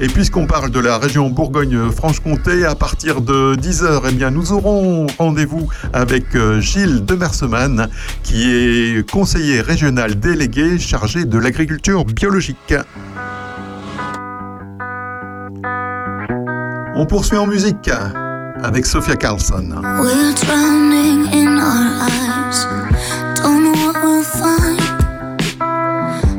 Et 0.00 0.06
puisqu'on 0.08 0.46
parle 0.46 0.70
de 0.70 0.80
la 0.80 0.98
région 0.98 1.30
Bourgogne-Franche-Comté, 1.30 2.64
à 2.64 2.74
partir 2.74 3.20
de 3.20 3.56
10h, 3.56 4.02
eh 4.08 4.12
bien, 4.12 4.30
nous 4.30 4.52
aurons 4.52 5.06
rendez-vous 5.18 5.68
avec 5.92 6.34
euh, 6.34 6.60
Gilles 6.60 7.04
Demerseman, 7.04 7.88
qui 8.22 8.50
est 8.50 9.10
conseiller 9.10 9.60
régional 9.60 10.18
délégué 10.20 10.78
chargé 10.78 11.24
de 11.24 11.38
l'agriculture 11.38 12.04
biologique. 12.04 12.74
On 16.94 17.06
poursuit 17.06 17.38
en 17.38 17.46
musique 17.46 17.90
avec 18.62 18.86
Sophia 18.86 19.16
Carlson. 19.16 19.74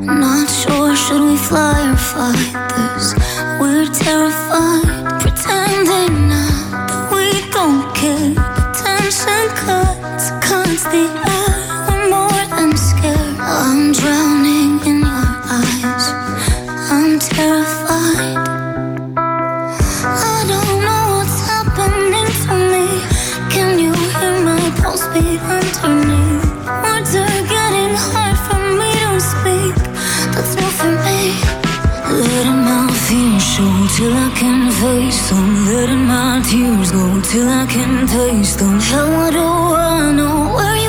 Not 0.07 0.47
sure 0.47 0.86
should 1.07 1.21
we 1.21 1.37
fly 1.37 1.89
or 1.89 1.95
fight 1.95 2.51
this. 2.75 3.13
We're 3.61 3.87
terrified, 3.87 5.21
pretending 5.21 6.27
now 6.27 6.83
that 6.89 7.07
we 7.13 7.49
don't 7.49 7.87
care. 7.95 8.35
Tension 8.75 9.47
cuts, 9.55 10.31
cuts 10.45 10.83
the 10.91 11.07
air. 11.31 11.49
We're 11.87 12.09
more 12.09 12.43
than 12.51 12.75
scared. 12.75 13.39
I'm 13.39 13.93
drowning 13.93 14.85
in 14.85 14.99
your 14.99 15.31
eyes. 15.47 16.05
I'm 16.91 17.19
terrified. 17.19 17.76
Till 33.97 34.13
I 34.13 34.29
can 34.35 34.71
face 34.81 35.29
them. 35.29 35.65
Letting 35.65 36.05
my 36.05 36.39
tears 36.47 36.91
go 36.91 37.19
till 37.21 37.49
I 37.49 37.65
can 37.65 38.05
taste 38.05 38.59
them. 38.59 38.79
How 38.79 39.31
do 39.31 39.47
I 39.73 40.11
know 40.17 40.37
where 40.55 40.77
you 40.85 40.86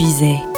bien 0.00 0.49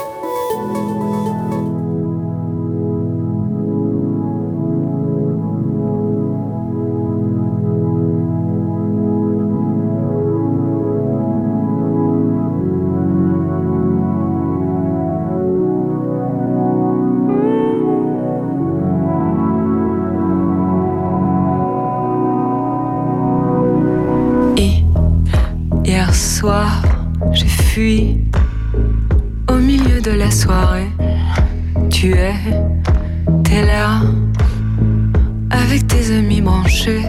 amis 36.12 36.40
branchés, 36.40 37.06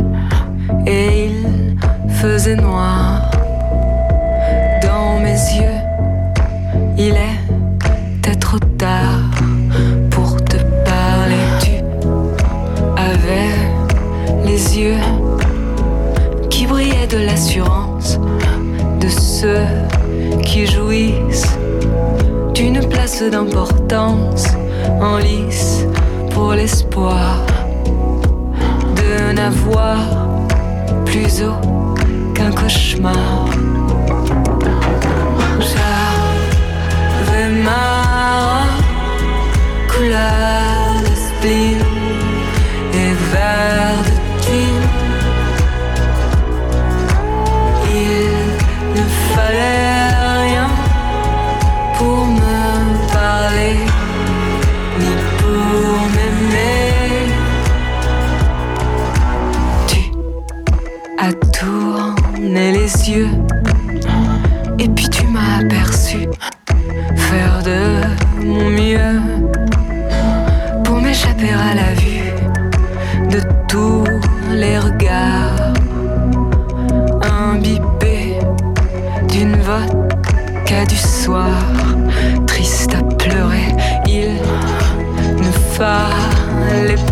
et 0.85 1.25
il 1.25 1.77
faisait 2.09 2.55
noir 2.55 3.29
dans 4.81 5.19
mes 5.19 5.39
yeux. 5.59 5.79
Il 6.97 7.15
était 8.17 8.35
trop 8.35 8.59
tard 8.77 9.19
pour 10.09 10.35
te 10.43 10.57
parler. 10.85 11.45
Tu 11.61 11.83
avais 12.97 14.45
les 14.45 14.79
yeux 14.79 15.03
qui 16.49 16.65
brillaient 16.65 17.07
de 17.07 17.17
l'assurance 17.17 18.19
de 18.99 19.09
ceux 19.09 19.65
qui 20.43 20.65
jouissent 20.65 21.57
d'une 22.53 22.79
place 22.87 23.21
d'importance 23.23 24.47
en 25.01 25.17
lice 25.17 25.85
pour 26.31 26.53
l'espoir 26.53 27.39
de 29.43 29.49
n'avoir 29.49 29.97
plus 31.05 31.41
haut 31.43 31.95
qu'un 32.33 32.51
cauchemar. 32.51 33.45
J'avais 35.59 37.49
ma 37.63 38.67
couleur 39.89 40.72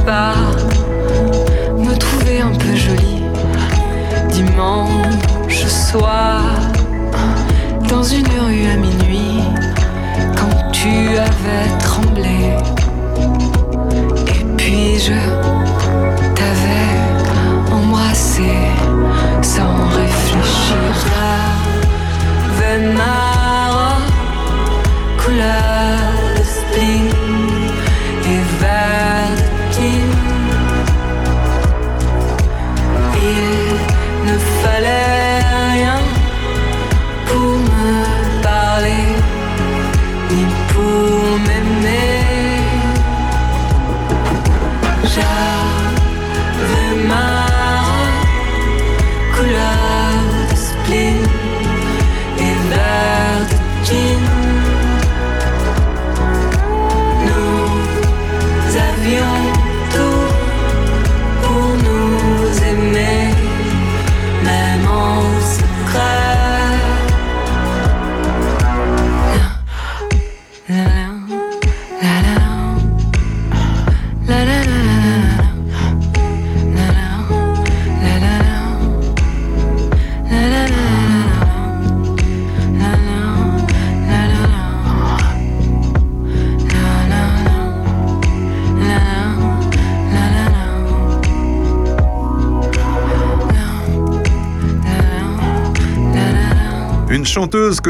pas 0.05 0.33
me 1.77 1.95
trouver 1.95 2.41
un 2.41 2.51
peu 2.51 2.75
jolie 2.75 3.23
dimanche 4.29 5.65
soir. 5.65 6.41
Dans 7.89 8.03
une 8.03 8.27
rue 8.27 8.67
à 8.73 8.77
minuit 8.77 9.43
quand 10.37 10.71
tu 10.71 10.89
avais 11.29 11.67
tremblé. 11.79 12.39
Et 14.27 14.43
puis 14.57 14.99
je 14.99 15.19
t'avais 16.35 16.91
embrassé 17.71 18.51
sans 19.41 19.75
réfléchir. 19.89 20.71
Ma 22.95 23.20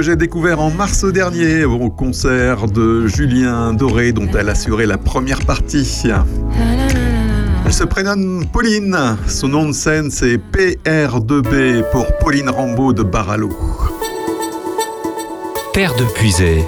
que 0.01 0.07
j'ai 0.07 0.15
découvert 0.15 0.59
en 0.59 0.71
mars 0.71 1.05
dernier 1.05 1.63
au 1.63 1.91
concert 1.91 2.65
de 2.65 3.05
Julien 3.05 3.71
Doré 3.71 4.13
dont 4.13 4.27
elle 4.35 4.49
assurait 4.49 4.87
la 4.87 4.97
première 4.97 5.41
partie. 5.45 6.07
Elle 7.65 7.71
se 7.71 7.83
prénomme 7.83 8.47
Pauline. 8.51 8.97
Son 9.27 9.49
nom 9.49 9.67
de 9.67 9.73
scène 9.73 10.09
c'est 10.09 10.37
PR2B 10.37 11.83
pour 11.91 12.07
Pauline 12.17 12.49
Rambaud 12.49 12.93
de 12.93 13.03
Baralo. 13.03 13.49
Terre 15.71 15.93
de 15.93 16.05
Puisay, 16.15 16.65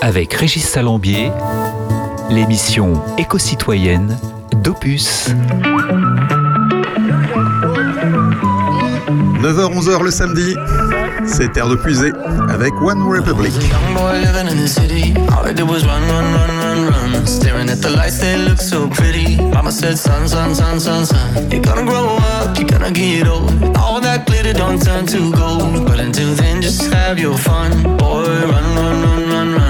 avec 0.00 0.34
Régis 0.34 0.64
Salambier, 0.64 1.30
l'émission 2.30 3.00
éco-citoyenne 3.16 4.18
d'Opus. 4.64 5.28
9h-11h 9.40 10.02
le 10.02 10.10
samedi, 10.10 10.56
c'est 11.26 11.52
Terre 11.52 11.68
de 11.68 11.76
Puisée 11.76 12.12
avec 12.48 12.72
One 12.80 13.02
Republic. 13.02 13.52
All 23.76 24.00
that 24.00 24.26
glitter 24.26 24.52
don't 24.52 24.80
turn 24.80 25.06
gold. 25.32 25.86
But 25.86 26.00
until 26.00 26.34
then, 26.34 26.62
just 26.62 26.82
have 26.92 27.18
your 27.18 27.36
fun. 27.36 27.70
Boy, 27.98 28.24
run, 28.24 28.76
run, 28.76 29.02
run, 29.02 29.28
run, 29.30 29.54
run. 29.54 29.69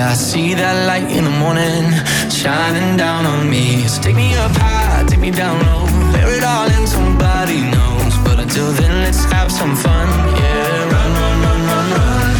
Yeah. 0.00 0.12
I 0.12 0.14
see 0.14 0.54
that 0.54 0.76
light 0.88 1.10
in 1.12 1.24
the 1.24 1.36
morning 1.44 1.84
shining 2.30 2.96
down 2.96 3.26
on 3.26 3.50
me. 3.50 3.86
So 3.86 4.00
take 4.00 4.16
me 4.16 4.32
up 4.44 4.52
high, 4.56 5.04
take 5.06 5.20
me 5.20 5.30
down 5.30 5.56
low, 5.68 5.84
bear 6.12 6.30
it 6.38 6.44
all 6.52 6.68
in 6.76 6.86
somebody 6.86 7.60
knows. 7.74 8.14
But 8.24 8.40
until 8.40 8.70
then, 8.80 8.94
let's 9.04 9.24
have 9.34 9.50
some 9.52 9.74
fun. 9.76 10.06
Yeah, 10.40 10.92
run, 10.94 11.10
run, 11.20 11.36
run, 11.44 11.60
run, 11.70 11.86
run. 11.96 12.32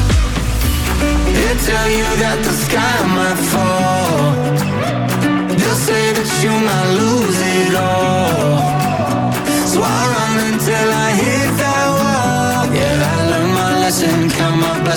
They 1.37 1.53
tell 1.69 1.89
you 1.99 2.09
that 2.25 2.39
the 2.47 2.55
sky 2.65 2.97
might 3.19 3.41
fall. 3.53 4.21
They'll 5.59 5.83
say 5.91 6.05
that 6.17 6.31
you 6.43 6.53
might 6.69 6.89
lose 7.01 7.39
it 7.59 7.75
all. 7.77 8.30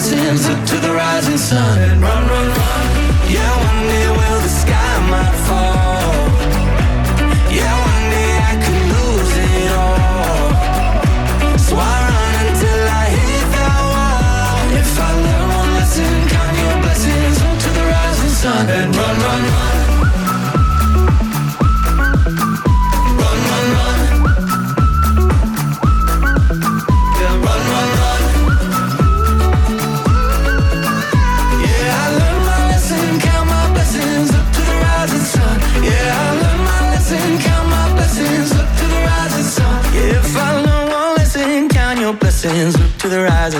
Blessings, 0.04 0.49
look 0.49 0.66
to 0.66 0.76
the 0.80 0.93
rising 0.93 1.38
sun. 1.38 1.80
And 1.80 2.01
run, 2.01 2.28
run, 2.28 2.47
run. 2.49 2.62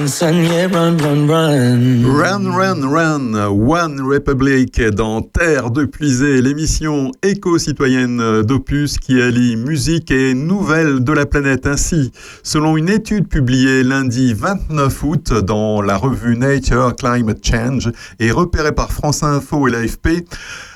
Run, 0.06 0.97
run, 0.97 1.28
run. 1.28 2.04
Run, 2.06 2.51
run, 2.51 2.82
run, 2.89 3.34
One 3.47 4.01
Republic 4.01 4.82
dans 4.82 5.22
Terre 5.22 5.72
de 5.72 5.86
Puisée, 5.86 6.41
l'émission 6.41 7.12
éco-citoyenne 7.22 8.41
d'Opus 8.41 8.97
qui 8.97 9.22
allie 9.22 9.56
musique 9.56 10.12
et 10.12 10.34
nouvelles 10.34 11.04
de 11.04 11.14
la 11.14 11.26
planète. 11.26 11.68
Ainsi, 11.68 12.12
selon 12.43 12.76
une 12.76 12.89
étude 12.89 13.30
publiée 13.30 13.84
lundi 13.84 14.34
29 14.34 15.04
août 15.04 15.34
dans 15.34 15.82
la 15.82 15.95
revue 15.95 16.36
Nature 16.36 16.95
Climate 16.95 17.45
Change 17.45 17.89
et 18.20 18.32
repérée 18.32 18.74
par 18.74 18.91
France 18.91 19.24
Info 19.24 19.68
et 19.68 19.72
l'AFP, 19.72 20.26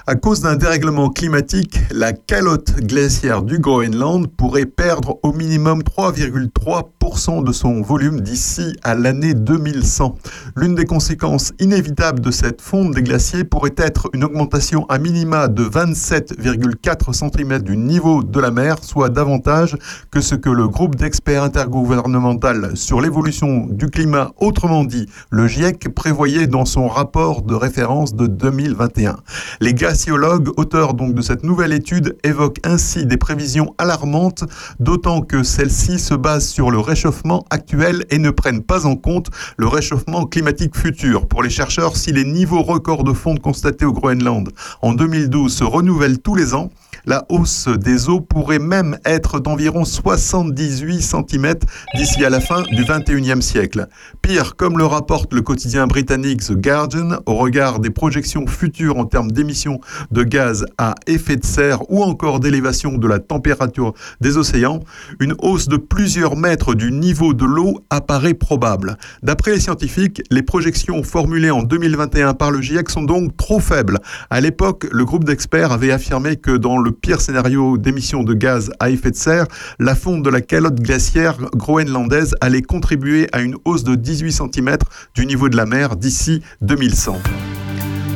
à 0.09 0.15
cause 0.15 0.39
d'un 0.39 0.55
dérèglement 0.55 1.09
climatique, 1.09 1.81
la 1.91 2.13
calotte 2.13 2.79
glaciaire 2.79 3.43
du 3.43 3.59
Groenland 3.59 4.25
pourrait 4.27 4.65
perdre 4.65 5.19
au 5.21 5.33
minimum 5.33 5.81
3,3% 5.81 7.43
de 7.43 7.51
son 7.51 7.81
volume 7.81 8.21
d'ici 8.21 8.73
à 8.83 8.95
l'année 8.95 9.33
2100. 9.33 10.17
L'une 10.55 10.75
des 10.75 10.85
conséquences 10.85 11.51
inévitables 11.59 12.21
de 12.21 12.31
cette 12.31 12.61
fonte 12.61 12.91
des 12.91 13.03
glaciers 13.03 13.43
pourrait 13.43 13.75
être 13.75 14.09
une 14.13 14.23
augmentation 14.23 14.85
à 14.87 14.97
minima 14.97 15.49
de 15.49 15.65
27,4 15.65 17.11
cm 17.11 17.59
du 17.59 17.75
niveau 17.75 18.23
de 18.23 18.39
la 18.39 18.51
mer, 18.51 18.77
soit 18.83 19.09
davantage 19.09 19.75
que 20.09 20.21
ce 20.21 20.35
que 20.35 20.49
le 20.49 20.69
groupe 20.69 20.95
d'experts 20.95 21.43
intergouvernemental 21.43 22.77
sur 22.77 23.01
l'évolution 23.01 23.65
du 23.69 23.87
climat, 23.87 24.31
autrement 24.37 24.85
dit 24.85 25.07
le 25.31 25.47
GIEC, 25.47 25.93
prévoyait 25.93 26.47
dans 26.47 26.65
son 26.65 26.87
rapport 26.87 27.41
de 27.41 27.55
référence 27.55 28.15
de 28.15 28.27
2021. 28.27 29.17
Les 29.59 29.73
glaciologues, 29.97 30.49
auteurs 30.57 30.93
donc 30.93 31.15
de 31.15 31.23
cette 31.23 31.43
nouvelle 31.43 31.73
étude, 31.73 32.17
évoquent 32.23 32.59
ainsi 32.63 33.07
des 33.07 33.17
prévisions 33.17 33.73
alarmantes, 33.79 34.43
d'autant 34.79 35.21
que 35.21 35.41
celles-ci 35.41 35.97
se 35.97 36.13
basent 36.13 36.47
sur 36.47 36.69
le 36.69 36.79
réchauffement 36.79 37.45
actuel 37.49 38.05
et 38.11 38.19
ne 38.19 38.29
prennent 38.29 38.61
pas 38.61 38.85
en 38.85 38.95
compte 38.95 39.31
le 39.57 39.67
réchauffement 39.67 40.27
climatique 40.27 40.77
futur. 40.77 41.27
Pour 41.27 41.41
les 41.41 41.49
chercheurs, 41.49 41.97
si 41.97 42.11
les 42.11 42.25
niveaux 42.25 42.61
records 42.61 43.03
de 43.03 43.13
fonte 43.13 43.39
constatés 43.39 43.85
au 43.85 43.91
Groenland 43.91 44.49
en 44.83 44.93
2012 44.93 45.51
se 45.51 45.63
renouvellent 45.63 46.19
tous 46.19 46.35
les 46.35 46.53
ans, 46.53 46.69
la 47.07 47.25
hausse 47.29 47.69
des 47.69 48.09
eaux 48.09 48.19
pourrait 48.19 48.59
même 48.59 48.99
être 49.05 49.39
d'environ 49.39 49.85
78 49.85 51.01
cm 51.01 51.53
d'ici 51.95 52.25
à 52.25 52.29
la 52.29 52.41
fin 52.41 52.63
du 52.63 52.83
21e 52.83 53.39
siècle. 53.39 53.87
Pire, 54.21 54.57
comme 54.57 54.77
le 54.77 54.85
rapporte 54.85 55.33
le 55.33 55.41
quotidien 55.41 55.87
britannique 55.87 56.43
The 56.43 56.51
Guardian, 56.51 57.21
au 57.25 57.35
regard 57.35 57.79
des 57.79 57.91
projections 57.91 58.45
futures 58.45 58.97
en 58.97 59.05
termes 59.05 59.31
d'émissions 59.31 59.79
de 60.11 60.23
gaz 60.23 60.65
à 60.77 60.95
effet 61.07 61.37
de 61.37 61.45
serre 61.45 61.89
ou 61.89 62.03
encore 62.03 62.41
d'élévation 62.41 62.97
de 62.97 63.07
la 63.07 63.19
température 63.19 63.93
des 64.19 64.37
océans, 64.37 64.81
une 65.21 65.33
hausse 65.39 65.69
de 65.69 65.77
plusieurs 65.77 66.35
mètres 66.35 66.75
du 66.75 66.91
niveau 66.91 67.33
de 67.33 67.45
l'eau 67.45 67.79
apparaît 67.89 68.33
probable. 68.33 68.97
D'après 69.23 69.51
les 69.51 69.61
scientifiques, 69.61 70.21
les 70.29 70.43
projections 70.43 71.01
formulées 71.03 71.51
en 71.51 71.63
2021 71.63 72.33
par 72.33 72.51
le 72.51 72.61
GIEC 72.61 72.89
sont 72.89 73.03
donc 73.03 73.37
trop 73.37 73.61
faibles. 73.61 73.99
À 74.29 74.41
l'époque, 74.41 74.85
le 74.91 75.05
groupe 75.05 75.23
d'experts 75.23 75.71
avait 75.71 75.91
affirmé 75.91 76.35
que 76.35 76.51
dans 76.51 76.77
le 76.77 76.96
pire 77.01 77.21
scénario 77.21 77.77
d'émissions 77.77 78.23
de 78.23 78.33
gaz 78.33 78.71
à 78.79 78.89
effet 78.89 79.11
de 79.11 79.15
serre, 79.15 79.45
la 79.79 79.95
fonte 79.95 80.23
de 80.23 80.29
la 80.29 80.41
calotte 80.41 80.79
glaciaire 80.79 81.37
groenlandaise 81.55 82.35
allait 82.41 82.61
contribuer 82.61 83.27
à 83.31 83.41
une 83.41 83.55
hausse 83.65 83.83
de 83.83 83.95
18 83.95 84.31
cm 84.31 84.77
du 85.15 85.25
niveau 85.25 85.49
de 85.49 85.57
la 85.57 85.65
mer 85.65 85.95
d'ici 85.95 86.41
2100. 86.61 87.21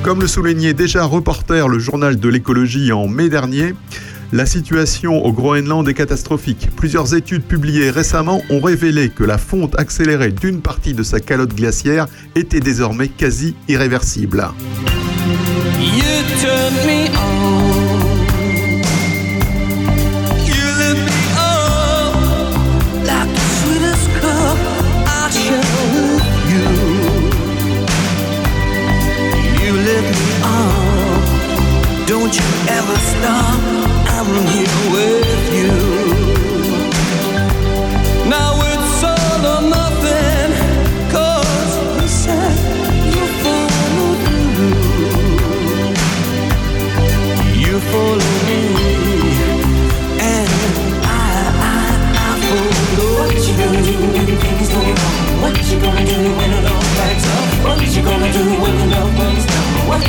Comme 0.04 0.22
le 0.22 0.28
soulignait 0.28 0.74
déjà 0.74 1.04
Reporter, 1.04 1.68
le 1.68 1.78
journal 1.78 2.20
de 2.20 2.28
l'écologie, 2.28 2.92
en 2.92 3.08
mai 3.08 3.30
dernier, 3.30 3.76
la 4.34 4.46
situation 4.46 5.26
au 5.26 5.34
Groenland 5.34 5.88
est 5.90 5.94
catastrophique. 5.94 6.70
Plusieurs 6.76 7.14
études 7.14 7.44
publiées 7.44 7.90
récemment 7.90 8.42
ont 8.50 8.62
révélé 8.62 9.10
que 9.10 9.24
la 9.24 9.38
fonte 9.38 9.78
accélérée 9.78 10.32
d'une 10.32 10.62
partie 10.62 10.94
de 10.94 11.04
sa 11.04 11.20
calotte 11.20 11.54
glaciaire 11.54 12.08
était 12.36 12.62
désormais 12.62 13.10
quasi 13.10 13.56
irréversible. 13.68 14.48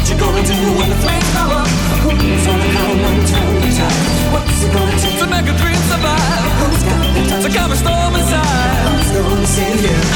What 0.03 0.11
gonna 0.19 0.43
do 0.43 0.55
when 0.77 0.91
the 0.91 0.97
up? 1.37 1.69
Who's 2.03 2.43
the? 2.43 3.95
What's 4.33 4.65
it 4.65 4.73
gonna 4.73 4.99
take 4.99 5.19
to 5.21 5.27
make 5.29 5.47
a 5.47 5.57
dream 5.57 5.77
survive? 5.77 6.43
Who's 6.59 6.83
got 6.83 7.15
the 7.15 7.31
time 7.31 7.43
to 7.43 7.49
calm 7.57 7.71
a 7.71 7.77
storm 7.77 8.15
inside? 8.17 10.12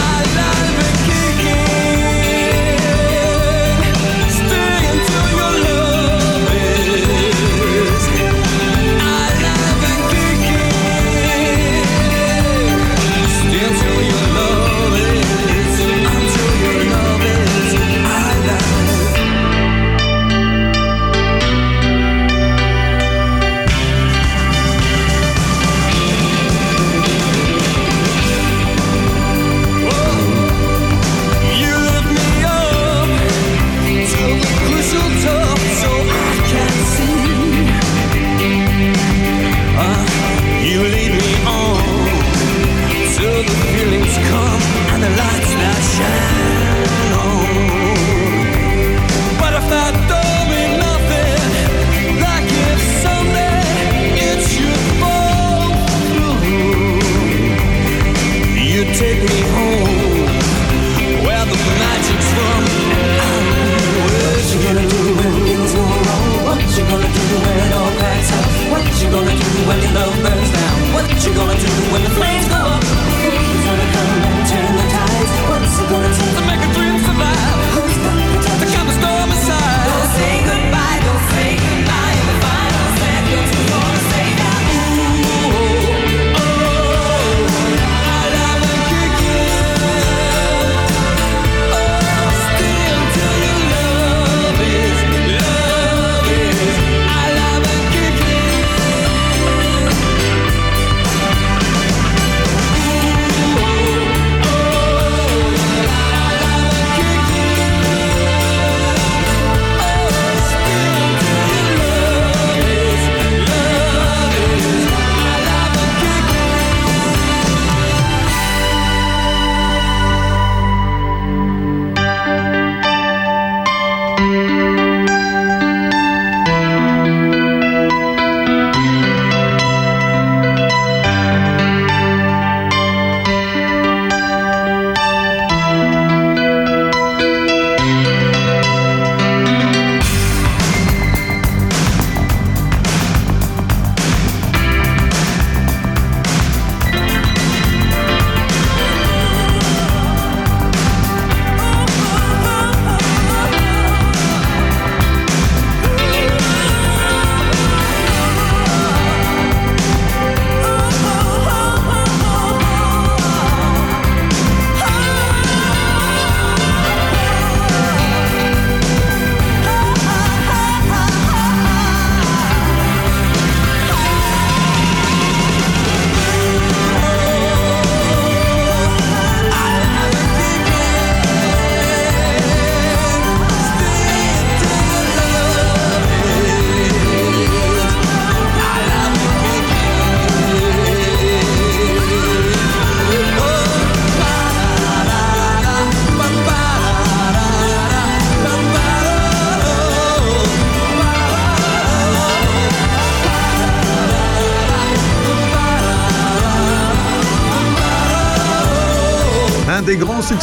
love 69.97 70.36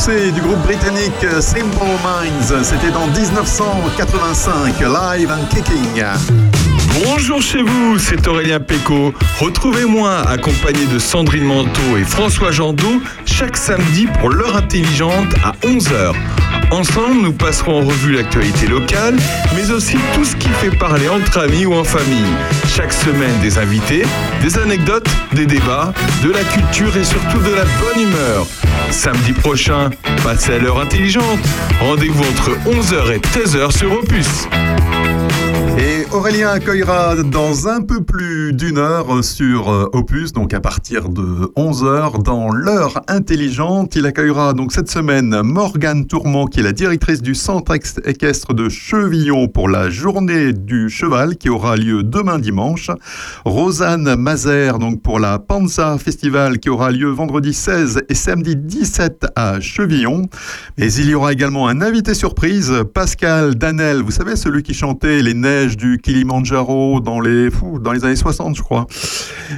du 0.08 0.42
groupe 0.42 0.62
britannique 0.64 1.26
Simple 1.40 1.86
Minds. 2.04 2.62
C'était 2.64 2.94
en 2.94 3.08
1985, 3.08 4.80
Live 4.82 5.32
and 5.32 5.46
Kicking. 5.50 6.04
Bonjour 7.06 7.42
chez 7.42 7.62
vous, 7.62 7.98
c'est 7.98 8.28
Aurélien 8.28 8.60
Péco. 8.60 9.14
Retrouvez-moi 9.40 10.28
accompagné 10.28 10.86
de 10.88 11.00
Sandrine 11.00 11.46
Manteau 11.46 11.96
et 11.98 12.04
François 12.04 12.52
Jandot 12.52 13.02
chaque 13.26 13.56
samedi 13.56 14.08
pour 14.20 14.30
l'heure 14.30 14.58
intelligente 14.58 15.34
à 15.42 15.54
11h. 15.66 16.14
Ensemble, 16.72 17.22
nous 17.22 17.34
passerons 17.34 17.84
en 17.84 17.86
revue 17.86 18.12
l'actualité 18.12 18.68
locale, 18.68 19.16
mais 19.56 19.72
aussi 19.72 19.96
tout 20.14 20.26
ce 20.26 20.36
qui 20.36 20.50
fait 20.50 20.76
parler 20.76 21.08
entre 21.08 21.40
amis 21.40 21.66
ou 21.66 21.76
en 21.76 21.86
famille. 21.86 22.34
Chaque 22.68 22.92
semaine, 22.92 23.40
des 23.42 23.58
invités, 23.58 24.04
des 24.42 24.58
anecdotes, 24.58 25.10
des 25.32 25.46
débats, 25.46 25.94
de 26.22 26.32
la 26.32 26.44
culture 26.44 26.98
et 26.98 27.06
surtout 27.06 27.40
de 27.40 27.56
la 27.56 27.64
bonne 27.64 28.02
humeur. 28.02 28.48
Samedi 28.92 29.34
prochain, 29.34 29.90
passez 30.24 30.54
à 30.54 30.60
l'heure 30.60 30.80
intelligente. 30.80 31.40
Rendez-vous 31.80 32.24
entre 32.24 32.52
11h 32.68 33.14
et 33.14 33.20
13h 33.20 33.72
sur 33.78 33.92
Opus. 33.92 34.48
Aurélien 36.14 36.50
accueillera 36.50 37.16
dans 37.24 37.68
un 37.68 37.82
peu 37.82 38.04
plus 38.04 38.54
d'une 38.54 38.78
heure 38.78 39.24
sur 39.24 39.72
euh, 39.72 39.90
Opus, 39.94 40.32
donc 40.32 40.54
à 40.54 40.60
partir 40.60 41.10
de 41.10 41.52
11h, 41.58 42.22
dans 42.22 42.52
l'heure 42.52 43.02
intelligente. 43.08 43.96
Il 43.96 44.06
accueillera 44.06 44.54
donc 44.54 44.74
cette 44.74 44.92
semaine 44.92 45.42
Morgane 45.42 46.06
Tourment, 46.06 46.46
qui 46.46 46.60
est 46.60 46.64
la 46.64 46.72
directrice 46.72 47.24
du 47.24 47.34
centre 47.34 47.74
équestre 48.06 48.54
de 48.54 48.70
Chevillon 48.70 49.48
pour 49.48 49.68
la 49.68 49.90
journée 49.90 50.54
du 50.54 50.88
cheval, 50.88 51.36
qui 51.36 51.50
aura 51.50 51.78
lieu 51.78 52.04
demain 52.04 52.38
dimanche. 52.38 52.92
Rosanne 53.44 54.16
Mazer, 54.16 54.78
donc 54.78 55.02
pour 55.02 55.20
la 55.20 55.40
Panza 55.40 55.98
Festival, 55.98 56.60
qui 56.60 56.70
aura 56.70 56.92
lieu 56.92 57.10
vendredi 57.10 57.56
16 57.56 58.04
et 58.08 58.16
samedi 58.16 58.56
17 58.56 59.26
à 59.36 59.60
Chevillon. 59.60 60.30
Mais 60.78 60.94
il 60.94 61.10
y 61.10 61.16
aura 61.16 61.34
également 61.34 61.68
un 61.68 61.82
invité 61.82 62.14
surprise, 62.14 62.72
Pascal 62.94 63.56
Danel, 63.56 64.04
vous 64.04 64.12
savez, 64.12 64.36
celui 64.36 64.62
qui 64.62 64.76
chantait 64.76 65.24
les 65.24 65.34
neiges 65.34 65.76
du 65.76 66.03
Kilimanjaro 66.04 67.00
dans 67.00 67.20
les, 67.20 67.50
fou, 67.50 67.80
dans 67.80 67.92
les 67.92 68.06
années 68.06 68.16
60, 68.16 68.56
je 68.56 68.62
crois. 68.62 68.86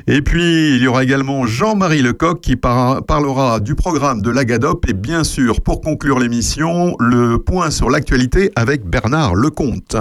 Et 0.08 0.22
puis, 0.22 0.76
il 0.76 0.82
y 0.82 0.88
aura 0.88 1.04
également 1.04 1.46
Jean-Marie 1.46 2.02
Lecoq 2.02 2.40
qui 2.40 2.56
par- 2.56 3.04
parlera 3.04 3.60
du 3.60 3.76
programme 3.76 4.22
de 4.22 4.30
l'Agadop 4.30 4.86
et 4.88 4.94
bien 4.94 5.24
sûr, 5.26 5.60
pour 5.62 5.82
conclure 5.82 6.20
l'émission, 6.20 6.96
le 7.00 7.38
point 7.40 7.72
sur 7.72 7.90
l'actualité 7.90 8.52
avec 8.56 8.86
Bernard 8.86 9.36
Lecomte. 9.36 9.98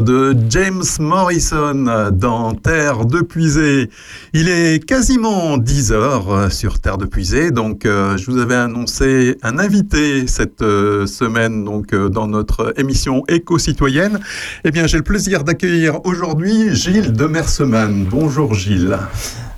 De 0.00 0.34
James 0.48 0.82
Morrison 1.00 2.10
dans 2.12 2.54
Terre 2.54 3.04
de 3.04 3.20
Puisée. 3.20 3.90
Il 4.32 4.48
est 4.48 4.82
quasiment 4.84 5.58
10 5.58 5.92
heures 5.92 6.52
sur 6.52 6.78
Terre 6.78 6.98
de 6.98 7.04
Puisée, 7.04 7.50
donc 7.50 7.84
euh, 7.84 8.16
je 8.16 8.30
vous 8.30 8.38
avais 8.38 8.54
annoncé 8.54 9.36
un 9.42 9.58
invité 9.58 10.26
cette 10.26 10.62
euh, 10.62 11.06
semaine 11.06 11.64
donc 11.64 11.92
euh, 11.92 12.08
dans 12.08 12.26
notre 12.26 12.72
émission 12.78 13.24
éco-citoyenne. 13.28 14.20
Eh 14.64 14.70
bien, 14.70 14.86
j'ai 14.86 14.96
le 14.96 15.04
plaisir 15.04 15.44
d'accueillir 15.44 16.04
aujourd'hui 16.04 16.74
Gilles 16.74 17.12
de 17.12 17.26
Merseman. 17.26 18.06
Bonjour 18.08 18.54
Gilles. 18.54 18.98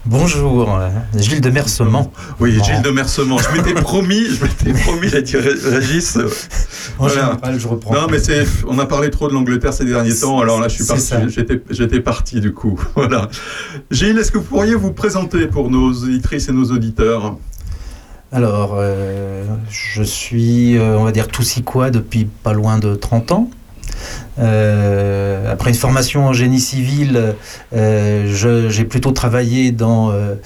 Bonjour, 0.07 0.77
euh, 0.79 0.91
Gilles 1.17 1.41
de 1.41 1.49
Mersement. 1.49 2.13
Oui. 2.39 2.59
Gilles 2.63 2.83
de 2.83 2.91
Mersement. 2.91 3.39
Je 3.39 3.57
m'étais 3.57 3.73
promis, 3.73 4.25
je 4.27 4.45
m'étais 4.45 4.79
promis, 4.83 5.09
l'a 5.09 5.23
dit 5.23 5.37
Ré- 5.37 5.55
Régis. 5.65 6.17
euh, 6.19 6.29
je 7.59 7.67
reprends. 7.69 7.95
Non, 7.95 8.07
mais 8.11 8.19
c'est, 8.19 8.45
on 8.69 8.79
a 8.79 8.85
parlé 8.85 9.09
trop 9.11 9.29
de 9.29 9.33
l'Angleterre 9.33 9.73
ces 9.73 9.87
derniers 9.87 10.15
temps, 10.15 10.41
alors 10.41 10.61
là, 10.61 10.69
je 10.69 10.75
suis 10.75 10.85
parti, 10.85 11.15
j'étais, 11.29 11.63
j'étais 11.71 12.01
parti 12.01 12.41
du 12.41 12.53
coup. 12.53 12.79
Voilà. 12.95 13.29
Gilles, 13.91 14.19
est-ce 14.19 14.31
que 14.31 14.37
vous 14.39 14.45
pourriez 14.45 14.75
vous 14.75 14.93
présenter 14.93 15.47
pour 15.47 15.71
nos 15.71 15.91
auditrices 15.93 16.49
et 16.49 16.53
nos 16.53 16.67
auditeurs? 16.71 17.37
Alors, 18.31 18.75
euh, 18.77 19.45
je 19.71 20.03
suis, 20.03 20.77
on 20.79 21.05
va 21.05 21.13
dire, 21.13 21.29
quoi 21.65 21.91
depuis 21.91 22.27
pas 22.27 22.53
loin 22.53 22.79
de 22.79 22.95
30 22.95 23.33
ans. 23.33 23.49
Euh, 24.39 25.51
après 25.51 25.71
une 25.71 25.77
formation 25.77 26.27
en 26.27 26.33
génie 26.33 26.61
civil, 26.61 27.35
euh, 27.75 28.69
j'ai 28.71 28.85
plutôt 28.85 29.13
travaillé 29.13 29.73
dans 29.73 30.11
euh, 30.11 30.37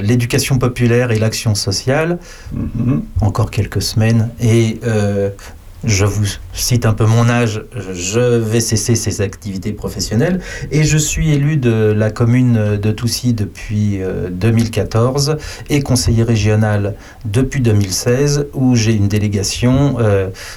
l'éducation 0.00 0.58
populaire 0.58 1.10
et 1.10 1.18
l'action 1.18 1.54
sociale, 1.54 2.18
encore 3.20 3.50
quelques 3.50 3.82
semaines. 3.82 4.30
Et 4.40 4.80
je 5.84 6.04
vous 6.04 6.26
cite 6.52 6.86
un 6.86 6.92
peu 6.92 7.06
mon 7.06 7.28
âge, 7.28 7.62
je 7.92 8.18
vais 8.18 8.58
cesser 8.58 8.96
ces 8.96 9.20
activités 9.20 9.72
professionnelles 9.72 10.40
et 10.72 10.82
je 10.82 10.98
suis 10.98 11.30
élu 11.32 11.56
de 11.56 11.94
la 11.96 12.10
commune 12.10 12.76
de 12.76 12.90
Toussy 12.90 13.32
depuis 13.32 14.02
euh, 14.02 14.28
2014 14.28 15.36
et 15.70 15.80
conseiller 15.80 16.24
régional 16.24 16.96
depuis 17.24 17.60
2016 17.60 18.48
où 18.54 18.74
j'ai 18.74 18.92
une 18.92 19.06
délégation 19.06 19.96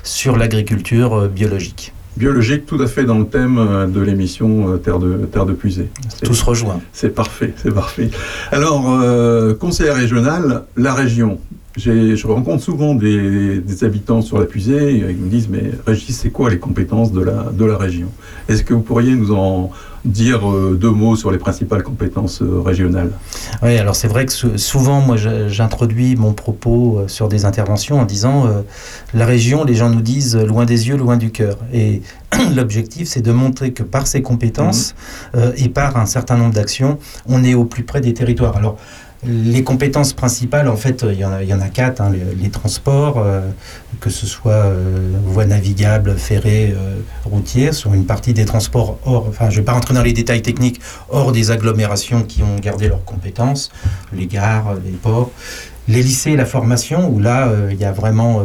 sur 0.03 0.37
l'agriculture 0.37 1.27
biologique. 1.29 1.93
Biologique, 2.17 2.65
tout 2.65 2.81
à 2.81 2.87
fait 2.87 3.05
dans 3.05 3.17
le 3.19 3.25
thème 3.25 3.57
euh, 3.57 3.87
de 3.87 4.01
l'émission 4.01 4.73
euh, 4.73 4.77
Terre 4.77 4.99
de, 4.99 5.13
Terre 5.31 5.45
de 5.45 5.53
Puisée. 5.53 5.89
C'est- 6.09 6.25
Tout 6.25 6.33
se 6.33 6.43
rejoint. 6.43 6.81
C'est 6.91 7.15
parfait, 7.15 7.53
c'est 7.55 7.73
parfait. 7.73 8.09
Alors, 8.51 8.91
euh, 9.01 9.53
conseiller 9.53 9.91
régional, 9.91 10.63
la 10.75 10.93
région. 10.93 11.39
Je 11.77 12.27
rencontre 12.27 12.61
souvent 12.61 12.95
des, 12.95 13.59
des 13.59 13.83
habitants 13.83 14.21
sur 14.21 14.37
la 14.39 14.45
Puisée, 14.45 14.95
et 14.95 14.97
ils 15.11 15.17
me 15.17 15.29
disent, 15.29 15.47
mais 15.49 15.71
Régis, 15.87 16.17
c'est 16.17 16.29
quoi 16.29 16.49
les 16.49 16.59
compétences 16.59 17.11
de 17.13 17.21
la, 17.21 17.43
de 17.51 17.65
la 17.65 17.77
région? 17.77 18.07
Est-ce 18.49 18.63
que 18.63 18.73
vous 18.73 18.81
pourriez 18.81 19.15
nous 19.15 19.31
en 19.33 19.71
dire 20.03 20.49
euh, 20.51 20.75
deux 20.81 20.89
mots 20.89 21.15
sur 21.15 21.31
les 21.31 21.37
principales 21.37 21.83
compétences 21.83 22.41
euh, 22.41 22.59
régionales? 22.59 23.11
Oui, 23.61 23.77
alors 23.77 23.95
c'est 23.95 24.07
vrai 24.07 24.25
que 24.25 24.33
sou- 24.33 24.57
souvent, 24.57 24.99
moi, 24.99 25.15
j'introduis 25.47 26.15
mon 26.15 26.33
propos 26.33 26.99
euh, 26.99 27.07
sur 27.07 27.29
des 27.29 27.45
interventions 27.45 27.99
en 27.99 28.05
disant 28.05 28.47
la 29.13 29.25
région, 29.25 29.63
les 29.63 29.75
gens 29.75 29.89
nous 29.89 30.01
disent 30.01 30.35
loin 30.35 30.65
des 30.65 30.87
yeux, 30.89 30.97
loin 30.97 31.17
du 31.17 31.31
cœur. 31.31 31.57
Et 31.71 32.01
l'objectif, 32.55 33.07
c'est 33.07 33.21
de 33.21 33.31
montrer 33.31 33.71
que 33.73 33.83
par 33.83 34.07
ses 34.07 34.21
compétences 34.23 34.95
euh, 35.35 35.51
et 35.55 35.69
par 35.69 35.95
un 35.97 36.05
certain 36.07 36.35
nombre 36.35 36.53
d'actions, 36.55 36.97
on 37.27 37.43
est 37.43 37.53
au 37.53 37.65
plus 37.65 37.83
près 37.83 38.01
des 38.01 38.13
territoires. 38.13 38.57
Alors, 38.57 38.77
les 39.23 39.63
compétences 39.63 40.13
principales, 40.13 40.67
en 40.67 40.75
fait, 40.75 41.05
il 41.07 41.19
y 41.19 41.25
en 41.25 41.31
a, 41.31 41.43
il 41.43 41.49
y 41.49 41.53
en 41.53 41.61
a 41.61 41.69
quatre. 41.69 42.01
hein, 42.01 42.11
les, 42.11 42.49
transports, 42.49 43.19
euh, 43.19 43.41
que 43.99 44.09
ce 44.09 44.25
soit 44.25 44.51
euh, 44.51 45.11
voies 45.25 45.45
navigables, 45.45 46.17
ferrées, 46.17 46.73
euh, 46.75 46.99
routières, 47.25 47.73
sur 47.73 47.93
une 47.93 48.05
partie 48.05 48.33
des 48.33 48.45
transports 48.45 48.97
hors, 49.05 49.27
enfin, 49.27 49.49
je 49.49 49.55
ne 49.55 49.61
vais 49.61 49.65
pas 49.65 49.73
rentrer 49.73 49.93
dans 49.93 50.01
les 50.01 50.13
détails 50.13 50.41
techniques, 50.41 50.81
hors 51.09 51.31
des 51.31 51.51
agglomérations 51.51 52.23
qui 52.23 52.41
ont 52.41 52.55
gardé 52.59 52.87
leurs 52.87 53.05
compétences, 53.05 53.71
les 54.11 54.25
gares, 54.25 54.75
les 54.83 54.91
ports. 54.91 55.31
Les 55.87 56.03
lycées, 56.03 56.35
la 56.35 56.45
formation, 56.45 57.09
où 57.09 57.19
là, 57.19 57.47
euh, 57.47 57.69
il 57.71 57.79
y 57.79 57.85
a 57.85 57.91
vraiment, 57.91 58.43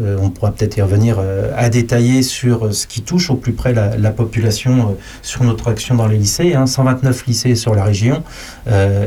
euh, 0.00 0.16
on 0.20 0.30
pourra 0.30 0.52
peut-être 0.52 0.78
y 0.78 0.82
revenir, 0.82 1.16
euh, 1.18 1.52
à 1.54 1.68
détailler 1.68 2.22
sur 2.22 2.66
euh, 2.66 2.72
ce 2.72 2.86
qui 2.86 3.02
touche 3.02 3.28
au 3.30 3.34
plus 3.34 3.52
près 3.52 3.74
la, 3.74 3.98
la 3.98 4.10
population 4.10 4.96
sur 5.20 5.44
notre 5.44 5.68
action 5.68 5.94
dans 5.94 6.06
les 6.06 6.16
lycées. 6.16 6.54
hein. 6.54 6.66
129 6.66 7.26
lycées 7.26 7.54
sur 7.54 7.74
la 7.74 7.84
région 7.84 8.22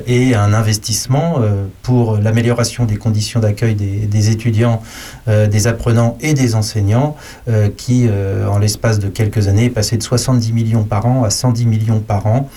et 0.08 0.36
un 0.36 0.54
investissement 0.54 1.40
pour 1.82 2.18
l'amélioration 2.18 2.86
des 2.86 2.98
conditions 2.98 3.40
d'accueil 3.40 3.76
des, 3.76 4.06
des 4.06 4.30
étudiants, 4.30 4.82
des 5.28 5.68
apprenants 5.68 6.18
et 6.22 6.34
des 6.34 6.56
enseignants 6.56 7.16
qui, 7.78 8.08
en 8.50 8.60
l'espace 8.60 9.00
de 9.00 9.08
quelques 9.08 9.48
années, 9.48 9.66
est 9.66 9.70
passé 9.70 9.98
de 9.98 10.04
70 10.04 10.54
millions 10.54 10.84
par 10.84 11.06
an 11.06 11.24
à 11.24 11.30
110 11.30 11.66
millions 11.66 12.00
par 12.00 12.28
an. 12.28 12.50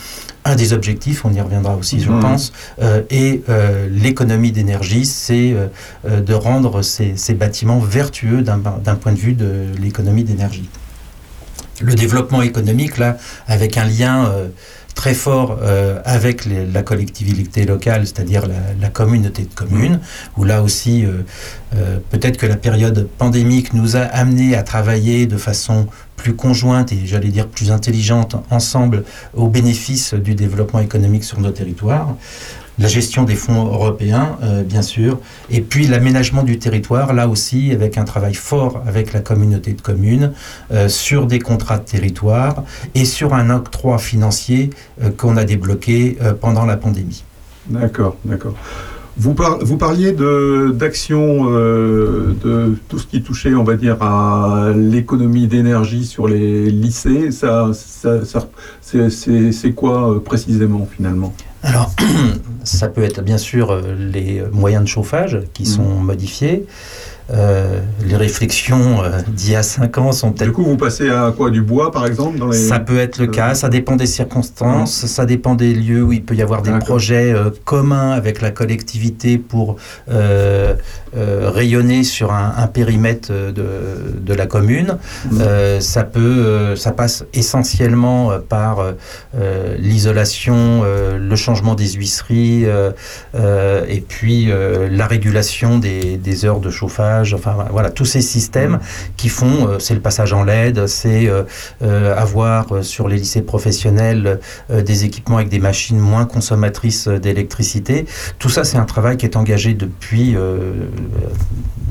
Un 0.45 0.55
des 0.55 0.71
objectifs, 0.73 1.25
on 1.25 1.33
y 1.33 1.41
reviendra 1.41 1.75
aussi, 1.75 1.99
je 1.99 2.09
Mhm. 2.09 2.19
pense, 2.21 2.53
euh, 2.81 3.01
et 3.09 3.43
euh, 3.49 3.87
l'économie 3.91 4.51
d'énergie, 4.51 5.05
c'est 5.05 5.53
euh, 5.53 6.21
de 6.21 6.33
rendre 6.33 6.81
ces, 6.81 7.13
ces 7.17 7.33
bâtiments 7.33 7.79
vertueux 7.79 8.41
d'un 8.41 8.59
point 8.95 9.11
de 9.11 9.17
vue 9.17 9.33
de 9.33 9.65
l'économie 9.81 10.23
d'énergie. 10.23 10.69
Le 11.81 11.93
développement 11.95 12.41
économique, 12.41 12.97
là, 12.97 13.17
avec 13.47 13.77
un 13.77 13.85
lien 13.85 14.29
très 14.99 15.13
fort 15.13 15.59
euh, 15.61 16.01
avec 16.03 16.43
les- 16.43 16.65
la 16.65 16.83
collectivité 16.83 17.63
locale, 17.65 18.05
c'est-à-dire 18.05 18.45
la, 18.47 18.55
la 18.81 18.89
communauté 18.89 19.43
de 19.43 19.53
communes, 19.61 20.01
où 20.35 20.43
là 20.43 20.61
aussi, 20.61 21.05
euh, 21.05 21.23
euh, 21.77 21.99
peut-être 22.09 22.35
que 22.37 22.45
la 22.45 22.57
période 22.57 23.07
pandémique 23.17 23.73
nous 23.73 23.95
a 23.95 24.01
amené 24.01 24.55
à 24.57 24.63
travailler 24.63 25.25
de 25.25 25.37
façon 25.37 25.87
plus 26.17 26.35
conjointe 26.35 26.91
et 26.91 26.99
j'allais 27.05 27.29
dire 27.29 27.47
plus 27.47 27.71
intelligente 27.71 28.35
ensemble 28.49 29.05
au 29.33 29.47
bénéfice 29.47 30.13
du 30.15 30.35
développement 30.35 30.81
économique 30.81 31.23
sur 31.23 31.39
nos 31.39 31.51
territoires. 31.51 32.09
La 32.79 32.87
gestion 32.87 33.23
des 33.23 33.35
fonds 33.35 33.65
européens, 33.65 34.37
euh, 34.41 34.63
bien 34.63 34.81
sûr, 34.81 35.19
et 35.49 35.59
puis 35.59 35.85
l'aménagement 35.85 36.43
du 36.43 36.59
territoire, 36.59 37.13
là 37.13 37.27
aussi, 37.27 37.71
avec 37.73 37.97
un 37.97 38.05
travail 38.05 38.33
fort 38.33 38.81
avec 38.87 39.11
la 39.11 39.19
communauté 39.19 39.73
de 39.73 39.81
communes, 39.81 40.31
euh, 40.71 40.87
sur 40.87 41.25
des 41.25 41.39
contrats 41.39 41.77
de 41.77 41.83
territoire 41.83 42.63
et 42.95 43.03
sur 43.03 43.33
un 43.33 43.49
octroi 43.49 43.97
financier 43.97 44.69
euh, 45.03 45.09
qu'on 45.09 45.35
a 45.35 45.43
débloqué 45.43 46.17
pendant 46.39 46.65
la 46.65 46.77
pandémie. 46.77 47.25
D'accord, 47.67 48.15
d'accord. 48.23 48.53
Vous, 49.17 49.35
vous 49.61 49.77
parliez 49.77 50.13
d'actions 50.13 51.45
de 51.51 52.77
tout 52.87 52.99
ce 52.99 53.07
qui 53.07 53.21
touchait, 53.21 53.53
on 53.53 53.65
va 53.65 53.75
dire, 53.75 54.01
à 54.01 54.71
l'économie 54.73 55.47
d'énergie 55.47 56.05
sur 56.05 56.29
les 56.29 56.71
lycées. 56.71 57.29
C'est- 58.81 59.73
quoi 59.75 60.23
précisément 60.23 60.87
finalement? 60.95 61.33
Alors, 61.63 61.91
ça 62.63 62.87
peut 62.87 63.03
être 63.03 63.21
bien 63.21 63.37
sûr 63.37 63.71
euh, 63.71 63.95
les 63.97 64.43
moyens 64.51 64.83
de 64.83 64.87
chauffage 64.87 65.39
qui 65.53 65.65
sont 65.65 65.83
modifiés. 65.83 66.65
Euh, 67.31 67.79
les 68.03 68.15
réflexions 68.15 69.03
euh, 69.03 69.19
d'il 69.27 69.51
y 69.51 69.55
a 69.55 69.61
cinq 69.61 69.99
ans 69.99 70.11
sont 70.11 70.31
peut-être 70.31 70.47
Du 70.47 70.53
coup, 70.53 70.63
vous 70.63 70.77
passez 70.77 71.09
à 71.09 71.31
quoi 71.35 71.51
Du 71.51 71.61
bois, 71.61 71.91
par 71.91 72.07
exemple 72.07 72.39
dans 72.39 72.47
les... 72.49 72.57
Ça 72.57 72.79
peut 72.79 72.97
être 72.97 73.19
le 73.19 73.27
cas, 73.27 73.53
ça 73.53 73.69
dépend 73.69 73.95
des 73.95 74.07
circonstances, 74.07 75.05
ça 75.05 75.25
dépend 75.27 75.53
des 75.53 75.73
lieux 75.73 76.01
où 76.01 76.11
il 76.11 76.23
peut 76.23 76.35
y 76.35 76.41
avoir 76.41 76.63
des 76.63 76.71
projets 76.79 77.31
euh, 77.31 77.51
communs 77.65 78.11
avec 78.11 78.41
la 78.41 78.49
collectivité 78.49 79.37
pour 79.37 79.75
euh, 80.09 80.73
euh, 81.15 81.51
rayonner 81.53 82.03
sur 82.03 82.33
un, 82.33 82.53
un 82.57 82.67
périmètre 82.67 83.29
euh, 83.31 83.51
de, 83.51 84.19
de 84.19 84.33
la 84.33 84.47
commune. 84.47 84.97
Euh, 85.39 85.79
ça 85.79 86.03
peut, 86.03 86.19
euh, 86.19 86.75
ça 86.75 86.91
passe 86.91 87.25
essentiellement 87.33 88.31
euh, 88.31 88.39
par 88.39 88.79
euh, 88.79 88.91
euh, 89.37 89.75
l'isolation, 89.77 90.81
euh, 90.83 91.17
le 91.19 91.35
changement 91.35 91.75
des 91.75 91.89
huisseries 91.89 92.65
euh, 92.65 92.91
euh, 93.35 93.85
et 93.87 94.01
puis 94.01 94.51
euh, 94.51 94.87
la 94.91 95.05
régulation 95.05 95.77
des, 95.77 96.17
des 96.17 96.45
heures 96.45 96.59
de 96.59 96.71
chauffage. 96.71 97.18
Enfin 97.33 97.55
voilà, 97.71 97.89
tous 97.89 98.05
ces 98.05 98.21
systèmes 98.21 98.79
qui 99.17 99.29
font, 99.29 99.67
euh, 99.67 99.79
c'est 99.79 99.93
le 99.93 99.99
passage 100.01 100.33
en 100.33 100.43
LED, 100.43 100.87
c'est 100.87 101.27
euh, 101.27 101.43
euh, 101.81 102.15
avoir 102.17 102.83
sur 102.83 103.07
les 103.07 103.17
lycées 103.17 103.41
professionnels 103.41 104.39
des 104.69 105.05
équipements 105.05 105.37
avec 105.37 105.49
des 105.49 105.59
machines 105.59 105.99
moins 105.99 106.25
consommatrices 106.25 107.07
d'électricité. 107.07 108.05
Tout 108.39 108.49
ça, 108.49 108.63
c'est 108.63 108.77
un 108.77 108.85
travail 108.85 109.17
qui 109.17 109.25
est 109.25 109.35
engagé 109.35 109.73
depuis 109.73 110.35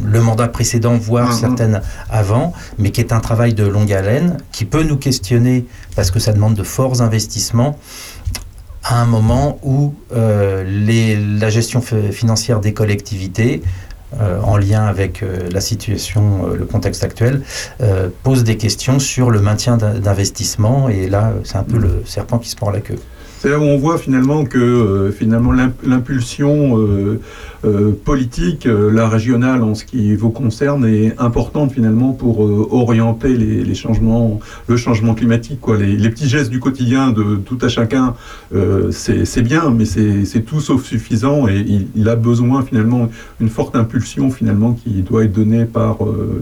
le 0.05 0.21
mandat 0.21 0.49
précédent, 0.49 0.97
voire 0.97 1.33
certaines 1.33 1.81
avant, 2.11 2.53
mais 2.79 2.91
qui 2.91 3.01
est 3.01 3.13
un 3.13 3.21
travail 3.21 3.55
de 3.55 3.67
longue 3.67 3.93
haleine, 3.93 4.37
qui 4.53 4.65
peut 4.65 4.83
nous 4.83 4.97
questionner 4.97 5.67
parce 5.97 6.11
que 6.11 6.19
ça 6.19 6.33
demande 6.33 6.55
de 6.55 6.63
forts 6.63 7.01
investissements 7.03 7.79
à 8.85 9.03
un 9.03 9.07
moment 9.07 9.59
où 9.63 9.95
euh, 10.15 10.65
les, 10.65 11.17
la 11.17 11.51
gestion 11.51 11.83
fi- 11.83 12.11
financière 12.13 12.61
des 12.61 12.73
collectivités, 12.73 13.63
euh, 14.21 14.41
en 14.43 14.57
lien 14.57 14.87
avec 14.87 15.23
euh, 15.23 15.49
la 15.51 15.61
situation, 15.61 16.47
euh, 16.47 16.57
le 16.57 16.65
contexte 16.65 17.05
actuel, 17.05 17.43
pose 18.23 18.45
des 18.45 18.57
questions 18.57 18.99
sur 18.99 19.31
le 19.31 19.41
maintien 19.41 19.77
d'in- 19.77 19.99
d'investissement. 19.99 20.89
Et 20.89 21.07
là, 21.09 21.33
c'est 21.45 21.57
un 21.57 21.65
peu 21.65 21.79
le 21.79 22.03
serpent 22.07 22.39
qui 22.39 22.49
se 22.49 22.57
mord 22.61 22.73
la 22.73 22.81
queue. 22.81 22.99
C'est 23.41 23.51
là 23.51 23.61
où 23.61 23.63
on 23.63 23.79
voit 23.79 23.99
finalement 23.99 24.45
que 24.45 24.59
euh, 24.59 25.13
finalement 25.13 25.53
l'imp- 25.53 25.87
l'impulsion 25.87 26.77
euh, 26.77 27.21
euh, 27.65 27.93
politique, 27.93 28.67
la 28.67 29.09
régionale 29.09 29.63
en 29.63 29.77
ce 29.77 29.85
qui 29.85 30.17
vous 30.17 30.31
concerne, 30.31 30.85
est 30.85 31.15
importante 31.19 31.71
finalement 31.73 32.13
pour 32.13 32.41
orienter 32.73 33.37
les, 33.37 33.75
changements, 33.75 34.41
le 34.67 34.77
changement 34.77 35.15
climatique. 35.15 35.61
Les, 35.79 36.11
petits 36.11 36.29
gestes 36.29 36.51
du 36.51 36.59
quotidien 36.59 37.11
de 37.11 37.37
tout 37.37 37.59
à 37.61 37.69
chacun, 37.69 38.15
c'est 38.91 39.43
bien, 39.43 39.71
mais 39.71 39.85
c'est 39.85 40.43
tout 40.45 40.61
sauf 40.61 40.85
suffisant 40.85 41.49
et 41.49 41.65
il, 41.95 42.09
a 42.09 42.17
besoin 42.17 42.63
finalement 42.63 43.11
d'une 43.39 43.51
forte 43.51 43.77
impulsion 43.77 44.31
finalement 44.31 44.73
qui 44.73 45.03
doit 45.03 45.25
être 45.25 45.33
donnée 45.33 45.65
par 45.65 45.99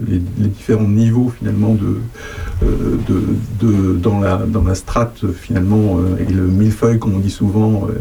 les, 0.07 0.21
différents 0.47 0.87
niveaux 0.87 1.31
finalement 1.37 1.75
de, 1.75 1.97
dans 4.01 4.19
la 4.19 4.37
dans 4.37 4.63
la 4.63 4.75
strate 4.75 5.25
finalement 5.33 5.99
et 6.19 6.31
le 6.31 6.43
millefeuille 6.47 6.86
comme 6.95 7.15
on 7.15 7.19
dit 7.19 7.29
souvent 7.29 7.87
euh, 7.89 7.99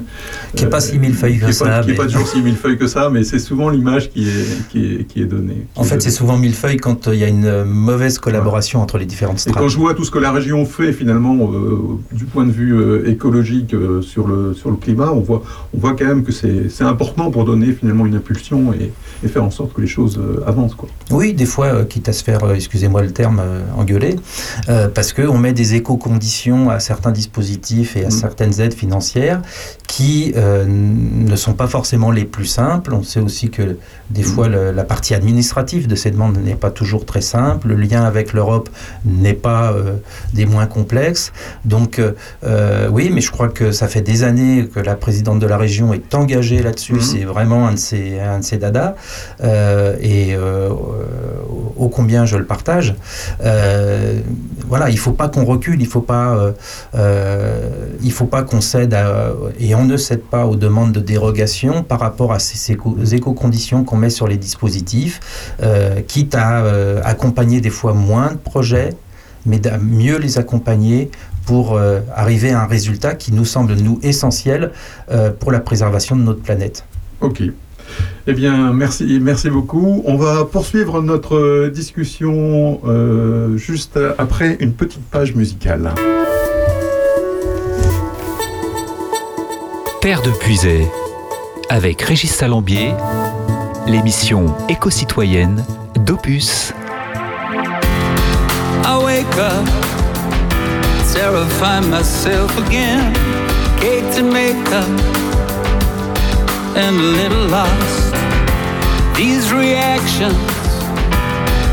Qui 0.55 0.64
n'est 0.64 0.70
pas 0.70 0.76
euh, 0.78 0.80
si 0.80 0.99
millefeuille 0.99 1.39
que 1.39 1.53
ça, 1.53 1.64
pas, 1.64 1.80
qui 1.82 1.89
est 1.89 1.93
mais- 1.93 1.97
pas 1.99 2.05
toujours 2.07 2.26
si 2.28 2.41
millefeuille 2.41 2.78
que 2.78 2.87
ça 2.87 3.11
mais 3.11 3.24
c'est 3.24 3.39
souvent 3.39 3.68
l'image 3.68 4.11
qui 4.11 4.28
est, 4.28 4.68
qui 4.70 4.84
est 4.84 5.05
qui 5.05 5.20
est 5.22 5.26
donnée 5.26 5.66
En 5.76 5.84
fait, 5.84 6.01
c'est 6.01 6.11
souvent 6.11 6.37
millefeuille 6.39 6.76
quand 6.76 7.09
euh, 7.09 7.14
il 7.14 7.20
y 7.20 7.24
a 7.24 7.28
une 7.28 7.45
euh, 7.47 7.64
mauvaise 7.64 8.18
collaboration 8.18 8.80
entre 8.80 8.99
les 8.99 9.07
différentes 9.07 9.37
et 9.39 9.41
strates. 9.41 9.57
quand 9.59 9.68
je 9.68 9.78
vois 9.78 9.95
tout 9.95 10.05
ce 10.05 10.11
que 10.11 10.18
la 10.18 10.30
région 10.32 10.64
fait 10.64 10.93
finalement 10.93 11.37
euh, 11.53 11.99
du 12.12 12.24
point 12.24 12.45
de 12.45 12.53
vue 12.53 12.74
euh, 12.74 13.09
écologique 13.11 13.74
euh, 13.74 14.01
sur 14.03 14.26
le 14.28 14.55
sur 14.55 14.70
le 14.70 14.76
climat, 14.76 15.11
on 15.12 15.20
voit 15.20 15.43
on 15.74 15.78
voit 15.78 15.95
quand 15.97 16.05
même 16.07 16.22
que 16.24 16.32
c'est 16.32 16.84
important 16.84 17.30
pour 17.30 17.45
donner 17.45 17.72
finalement 17.72 18.07
une 18.07 18.14
impulsion 18.14 18.72
et, 18.72 18.93
et 19.24 19.28
faire 19.28 19.45
en 19.45 19.51
sorte 19.51 19.72
que 19.72 19.80
les 19.80 19.87
choses 19.87 20.18
euh, 20.18 20.43
avancent 20.47 20.74
quoi. 20.74 20.89
Oui, 21.11 21.32
des 21.34 21.47
fois, 21.47 21.66
euh, 21.66 21.84
quitte 21.84 22.09
à 22.09 22.12
se 22.12 22.22
faire, 22.24 22.45
euh, 22.45 22.55
excusez-moi 22.55 23.03
le 23.03 23.11
terme, 23.11 23.41
euh, 23.41 23.61
engueuler, 23.76 24.16
euh, 24.68 24.89
parce 24.89 25.12
qu'on 25.12 25.39
met 25.39 25.53
des 25.53 25.74
éco-conditions 25.74 26.70
à 26.70 26.80
certains 26.80 27.12
dispositifs 27.12 27.97
et 27.97 28.05
à 28.05 28.11
certaines 28.11 28.61
aides 28.61 28.74
financières 28.77 29.41
qui 29.89 30.33
euh, 30.37 30.64
ne 30.68 31.37
sont 31.37 31.55
pas 31.55 31.68
forcément 31.68 32.11
les 32.11 32.24
plus 32.24 32.45
simples. 32.47 32.93
On 32.93 33.03
sait 33.03 33.20
aussi 33.20 33.51
que 33.51 33.77
des 34.11 34.22
fois, 34.22 34.49
le- 34.49 34.70
la 34.72 34.85
partie 34.85 35.14
administrative 35.14 35.87
de 35.87 35.95
ces 35.97 36.11
demandes 36.11 36.39
n'est 36.45 36.55
pas 36.55 36.70
toujours 36.70 37.05
très 37.07 37.20
simple. 37.20 37.68
Le 37.68 37.77
lien 37.77 38.03
avec 38.05 38.33
l'Europe 38.33 38.68
n'est 39.05 39.33
pas 39.35 39.72
euh, 39.72 39.95
des 40.35 40.45
moins 40.45 40.66
complexes. 40.66 41.33
Donc, 41.64 41.99
euh, 42.01 42.89
oui, 42.91 43.11
mais 43.12 43.20
je 43.20 43.31
crois 43.31 43.49
que 43.49 43.72
ça 43.72 43.89
fait 43.89 44.03
des 44.03 44.22
années 44.22 44.68
que 44.72 44.81
la 44.81 44.97
présidente 44.97 45.39
de 45.39 45.47
la 45.47 45.57
région 45.57 45.95
est 45.95 46.14
engagée 46.14 46.62
là-dessus. 46.62 47.01
C'est 47.01 47.24
vraiment 47.24 47.66
un 47.68 47.72
de 47.72 47.79
ses, 47.79 48.18
un 48.20 48.39
de 48.41 48.45
ses 48.45 48.59
dadas. 48.59 48.95
Et 50.03 50.37
ô 50.37 51.89
combien 51.89 52.27
je 52.27 52.37
le 52.37 52.45
partage. 52.45 52.95
Voilà, 54.68 54.91
il 54.91 54.99
faut 54.99 55.12
pas 55.12 55.29
qu'on 55.29 55.45
recule, 55.45 55.81
il 55.81 55.87
faut 55.87 56.01
pas, 56.01 56.53
il 58.03 58.12
faut 58.12 58.27
pas 58.27 58.43
qu'on 58.43 58.61
cède 58.73 58.95
et 59.64 59.75
on 59.75 59.85
ne 59.85 59.97
cède 59.97 60.23
pas 60.35 60.45
aux 60.51 60.57
demandes 60.57 60.93
de 60.93 61.01
dérogation 61.01 61.83
par 61.83 62.01
rapport 62.07 62.33
à 62.33 62.39
ces 62.39 62.73
éco- 62.75 62.97
éco-conditions 63.19 63.85
qu'on 63.85 63.97
met 64.05 64.11
sur 64.19 64.27
les 64.33 64.37
dispositifs, 64.49 65.21
euh, 65.62 66.01
quitte 66.12 66.35
à 66.35 66.51
euh, 66.64 67.01
accompagner 67.12 67.59
des 67.61 67.71
fois 67.79 67.95
moins 67.95 68.31
de 68.33 68.39
projets, 68.53 68.91
mais 69.47 69.61
à 69.67 69.79
mieux 69.79 70.19
les 70.19 70.39
accompagner 70.39 71.11
pour 71.47 71.64
euh, 71.75 72.01
arriver 72.14 72.51
à 72.51 72.62
un 72.62 72.67
résultat 72.67 73.14
qui 73.14 73.31
nous 73.33 73.45
semble 73.45 73.75
nous 73.87 73.99
essentiel 74.03 74.73
pour 75.41 75.51
la 75.53 75.61
préservation 75.61 76.14
de 76.17 76.23
notre 76.23 76.43
planète. 76.43 76.85
Ok. 77.21 77.43
Eh 78.27 78.33
bien, 78.35 78.73
merci, 78.73 79.21
merci 79.23 79.49
beaucoup. 79.49 80.03
On 80.07 80.17
va 80.17 80.45
poursuivre 80.45 81.01
notre 81.03 81.69
discussion 81.69 82.81
juste 83.57 83.99
après 84.19 84.57
une 84.59 84.73
petite 84.73 85.05
page 85.14 85.35
musicale. 85.37 85.93
Terre 90.07 90.23
de 90.23 90.31
Puisay, 90.31 90.89
avec 91.69 92.01
Régis 92.01 92.33
Salambier, 92.33 92.93
l'émission 93.89 94.55
éco-citoyenne 94.69 95.65
d'Opus. 95.97 96.73
I 98.85 99.03
wake 99.05 99.27
up, 99.37 99.67
terrify 101.13 101.81
myself 101.91 102.57
again. 102.69 103.13
Caked 103.81 104.17
in 104.21 104.33
makeup 104.33 104.87
and 106.77 106.97
a 106.97 107.11
little 107.19 107.49
lost. 107.49 108.15
These 109.17 109.53
reactions 109.53 110.37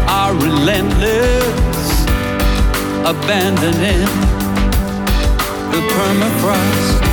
are 0.07 0.33
relentless, 0.33 2.05
abandoning 3.05 4.07
the 5.69 5.81
permafrost. 5.93 7.12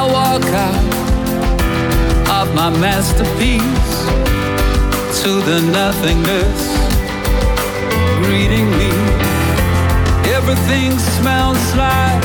I 0.00 0.06
walk 0.10 0.44
out 0.66 2.40
of 2.40 2.54
my 2.54 2.70
masterpiece 2.70 3.96
to 5.22 5.30
the 5.48 5.60
nothingness 5.76 6.60
greeting 8.24 8.70
me. 8.80 8.92
Everything 10.32 10.98
smells 10.98 11.66
like 11.76 12.22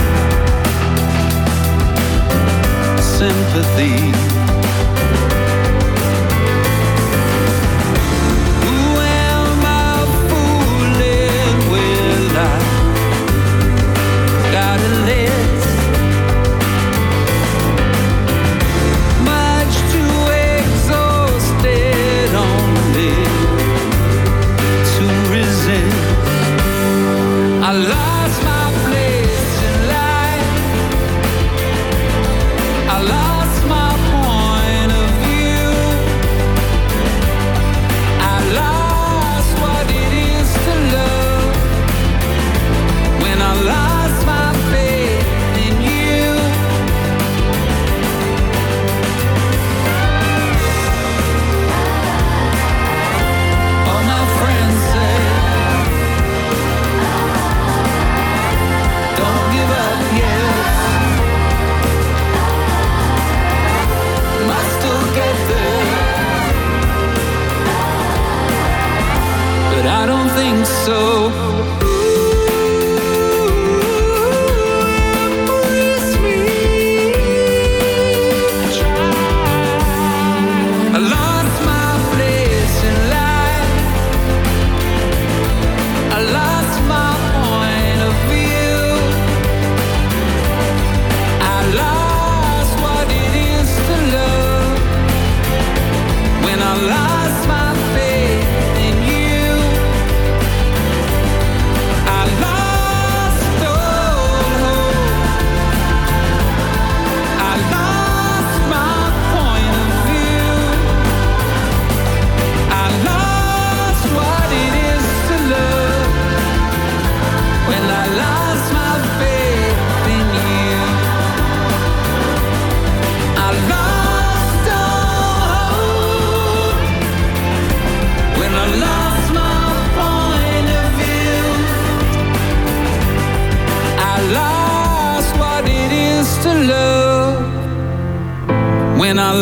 sympathy. 3.20 4.55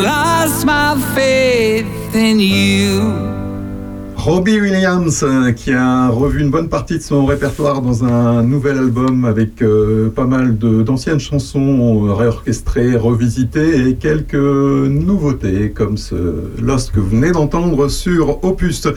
Lost 0.02 0.66
my 0.66 0.96
faith 1.14 2.16
in 2.16 2.40
you. 2.40 3.34
Robbie 4.26 4.62
Williams 4.62 5.22
euh, 5.22 5.52
qui 5.52 5.74
a 5.74 6.08
revu 6.08 6.40
une 6.40 6.50
bonne 6.50 6.70
partie 6.70 6.98
de 6.98 7.04
son 7.04 7.26
répertoire 7.26 7.82
dans 7.82 8.06
un 8.06 8.42
nouvel 8.42 8.78
album 8.78 9.26
avec 9.26 9.62
euh, 9.62 10.10
pas 10.10 10.26
mal 10.26 10.58
d'anciennes 10.58 11.20
chansons 11.20 12.08
euh, 12.08 12.14
réorchestrées, 12.14 12.96
revisitées 12.96 13.90
et 13.90 13.96
quelques 13.96 14.36
nouveautés 14.36 15.72
comme 15.72 15.98
ce 15.98 16.16
Lost 16.62 16.94
que 16.94 17.02
vous 17.02 17.10
venez 17.10 17.32
d'entendre 17.32 17.90
sur 17.90 18.42
Opus. 18.46 18.88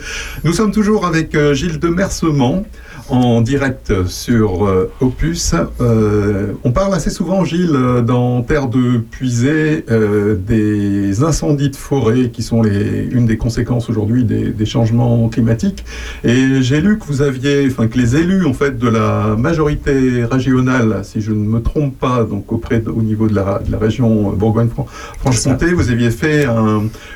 Nous 0.45 0.53
sommes 0.53 0.71
toujours 0.71 1.05
avec 1.05 1.37
Gilles 1.51 1.79
de 1.79 1.89
Mercement 1.89 2.63
en 3.09 3.41
direct 3.41 4.05
sur 4.07 4.65
euh, 4.65 4.91
Opus. 4.99 5.55
Euh, 5.81 6.53
on 6.63 6.71
parle 6.71 6.93
assez 6.93 7.09
souvent, 7.09 7.45
Gilles, 7.45 7.77
dans 8.05 8.41
Terre 8.41 8.67
de 8.67 8.97
Puisée, 8.97 9.85
euh, 9.89 10.35
des 10.35 11.23
incendies 11.23 11.69
de 11.69 11.75
forêt 11.75 12.29
qui 12.29 12.43
sont 12.43 12.63
une 12.63 13.25
des 13.25 13.37
conséquences 13.37 13.89
aujourd'hui 13.89 14.23
des, 14.23 14.65
changements 14.65 15.29
climatiques. 15.29 15.85
Et 16.25 16.61
j'ai 16.61 16.81
lu 16.81 16.97
que 16.99 17.05
vous 17.05 17.21
aviez, 17.21 17.65
enfin 17.67 17.87
que 17.87 17.97
les 17.97 18.17
élus 18.17 18.45
en 18.45 18.51
fait 18.51 18.77
de 18.77 18.89
la 18.89 19.35
majorité 19.37 20.25
régionale, 20.25 21.01
si 21.03 21.21
je 21.21 21.31
ne 21.31 21.45
me 21.45 21.61
trompe 21.61 21.97
pas, 21.97 22.25
donc 22.25 22.51
auprès 22.51 22.79
de- 22.79 22.89
au 22.89 23.01
niveau 23.01 23.27
de 23.27 23.35
la, 23.35 23.61
région 23.79 24.31
Bourgogne-Franche-Comté, 24.31 25.67
vous 25.73 25.89
aviez 25.89 26.11
fait 26.11 26.45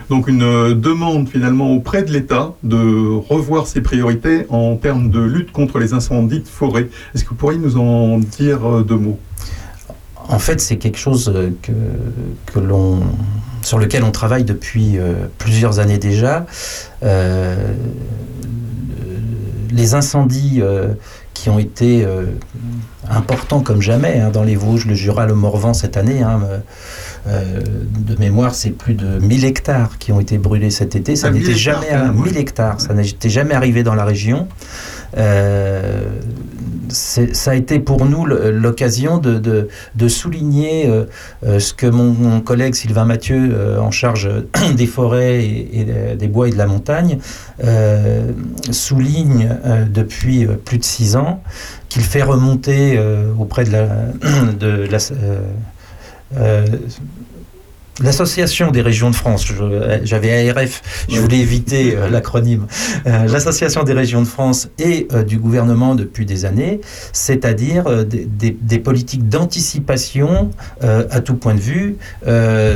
donc 0.09 0.30
une 0.30 0.73
demande 0.80 1.27
finalement 1.27 1.73
auprès 1.73 2.03
de 2.03 2.11
l'État 2.11 2.53
de 2.63 2.77
revoir 3.27 3.68
ses 3.68 3.81
priorités 3.81 4.45
en 4.49 4.77
termes 4.77 5.09
de 5.09 5.19
lutte 5.19 5.51
contre 5.51 5.80
les 5.81 5.93
incendies 5.93 6.39
de 6.39 6.47
forêt. 6.47 6.89
Est-ce 7.13 7.23
que 7.23 7.29
vous 7.29 7.35
pourriez 7.35 7.59
nous 7.59 7.77
en 7.77 8.17
dire 8.19 8.65
euh, 8.65 8.83
deux 8.83 8.97
mots? 8.97 9.19
En 10.27 10.39
fait, 10.39 10.61
c'est 10.61 10.77
quelque 10.77 10.97
chose 10.97 11.31
euh, 11.33 11.49
que, 11.61 11.71
que 12.45 12.59
l'on, 12.59 13.01
sur 13.61 13.79
lequel 13.79 14.03
on 14.03 14.11
travaille 14.11 14.43
depuis 14.43 14.97
euh, 14.97 15.25
plusieurs 15.37 15.79
années 15.79 15.97
déjà. 15.97 16.45
Les 19.73 19.93
incendies 19.95 20.61
qui 21.33 21.49
ont 21.49 21.57
été 21.57 22.05
importants 23.09 23.61
comme 23.61 23.81
jamais 23.81 24.19
hein, 24.19 24.29
dans 24.31 24.43
les 24.43 24.55
Vosges, 24.55 24.85
le 24.85 24.93
Jura, 24.93 25.25
le 25.25 25.33
Morvan 25.35 25.73
cette 25.73 25.97
année. 25.97 26.21
hein, 26.21 26.39
euh, 27.27 27.59
de 27.99 28.15
mémoire, 28.19 28.55
c'est 28.55 28.71
plus 28.71 28.93
de 28.95 29.19
1000 29.19 29.45
hectares 29.45 29.97
qui 29.99 30.11
ont 30.11 30.19
été 30.19 30.37
brûlés 30.37 30.71
cet 30.71 30.95
été. 30.95 31.15
Ça 31.15 31.27
Ah, 31.27 31.31
1000 31.31 31.41
n'était 31.43 31.55
jamais 31.57 31.89
à 31.89 31.99
carrément. 32.01 32.23
1000 32.23 32.37
hectares. 32.37 32.81
Ça 32.81 32.93
n'était 32.93 33.29
jamais 33.29 33.53
arrivé 33.53 33.83
dans 33.83 33.95
la 33.95 34.05
région. 34.05 34.47
Euh, 35.17 36.03
ça 36.91 37.51
a 37.51 37.55
été 37.55 37.80
pour 37.80 38.05
nous 38.05 38.26
l'occasion 38.26 39.18
de, 39.18 39.68
souligner 40.07 40.88
euh, 40.89 41.05
euh, 41.45 41.59
ce 41.59 41.73
que 41.73 41.88
mon, 41.88 42.41
collègue 42.41 42.76
Sylvain 42.76 43.05
Mathieu, 43.05 43.51
euh, 43.53 43.80
en 43.80 43.91
charge 43.91 44.30
des 44.76 44.88
forêts 44.88 45.43
et, 45.45 45.85
des- 46.18 46.27
bois 46.27 46.47
et 46.47 46.51
de 46.51 46.57
la 46.57 46.68
montagne, 46.68 47.19
souligne 48.72 49.49
depuis 49.89 50.45
plus 50.45 50.77
de 50.77 50.84
six 50.84 51.15
ans, 51.15 51.41
qu'il 51.89 52.03
fait 52.03 52.23
remonter 52.23 52.99
auprès 53.38 53.63
de 53.65 53.72
la, 53.72 53.88
de 54.59 54.88
la- 54.89 56.65
L'association 58.03 58.71
des 58.71 58.81
régions 58.81 59.11
de 59.11 59.15
France, 59.15 59.45
j'avais 60.03 60.49
ARF, 60.49 60.81
je 61.09 61.19
voulais 61.19 61.39
éviter 61.39 61.95
euh, 61.95 62.09
l'acronyme, 62.09 62.65
Euh, 63.05 63.27
l'association 63.27 63.83
des 63.83 63.93
régions 63.93 64.21
de 64.21 64.27
France 64.27 64.69
et 64.77 65.07
euh, 65.13 65.23
du 65.23 65.37
gouvernement 65.37 65.95
depuis 65.95 66.25
des 66.25 66.45
années, 66.45 66.81
c'est-à-dire 67.13 68.05
des, 68.05 68.79
politiques 68.79 69.29
d'anticipation 69.29 70.49
à 70.81 71.19
tout 71.19 71.35
point 71.35 71.53
de 71.53 71.59
vue 71.59 71.97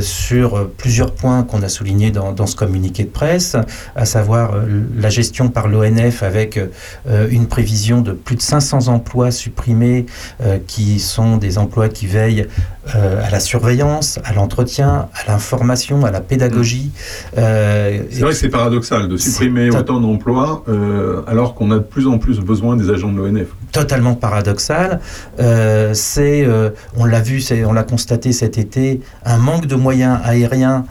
sur 0.02 0.70
plusieurs 0.78 1.12
points 1.14 1.44
qu'on 1.44 1.64
a 1.64 1.70
soulignés 1.70 2.12
dans, 2.12 2.32
dans 2.32 2.46
ce 2.46 2.56
communiqué 2.56 3.04
de 3.04 3.10
presse, 3.10 3.56
à 3.96 4.06
savoir 4.06 4.54
la 4.98 5.10
gestion 5.10 5.50
par 5.50 5.68
l'ONF 5.68 6.22
avec 6.22 6.60
une 7.30 7.48
prévision 7.48 8.02
de 8.02 8.12
plus 8.12 8.36
de 8.36 8.42
500 8.42 8.88
emplois 8.88 9.32
supprimés 9.32 10.06
qui 10.68 11.00
sont 11.00 11.38
des 11.38 11.58
emplois 11.58 11.90
qui 11.90 12.08
veillent 12.08 12.48
à 12.94 13.30
la 13.32 13.40
surveillance, 13.40 14.20
à 14.24 14.34
l'entretien, 14.34 15.10
à 15.16 15.32
l'information, 15.32 16.06
à 16.06 16.12
la 16.12 16.22
pédagogie. 16.22 16.92
Euh, 17.38 18.04
C'est 18.12 18.20
vrai 18.22 18.32
que 18.32 18.38
c'est 18.38 18.50
paradoxal 18.50 19.08
de 19.08 19.18
supprimer 19.18 19.70
autant 19.72 20.00
d'emplois 20.00 20.64
euh, 20.68 21.22
alors 21.28 21.56
qu'on 21.56 21.72
a 21.72 21.76
de 21.76 21.80
plus 21.84 22.08
en 22.08 22.18
plus 22.18 22.40
besoin 22.40 22.76
des 22.76 22.90
agents 22.90 23.12
de 23.12 23.18
l'ONF. 23.18 23.48
totalement 23.72 24.16
paradoxal. 24.16 25.00
Euh, 25.40 25.94
c'est, 25.94 26.46
on 26.98 27.06
l'a 27.06 27.22
vu, 27.22 27.42
on 27.66 27.74
l'a 27.74 27.84
constaté 27.84 28.32
cet 28.32 28.58
été, 28.58 29.02
un 29.26 29.38
manque 29.38 29.68
de 29.68 29.76
moyens 29.76 30.20
aériens 30.24 30.86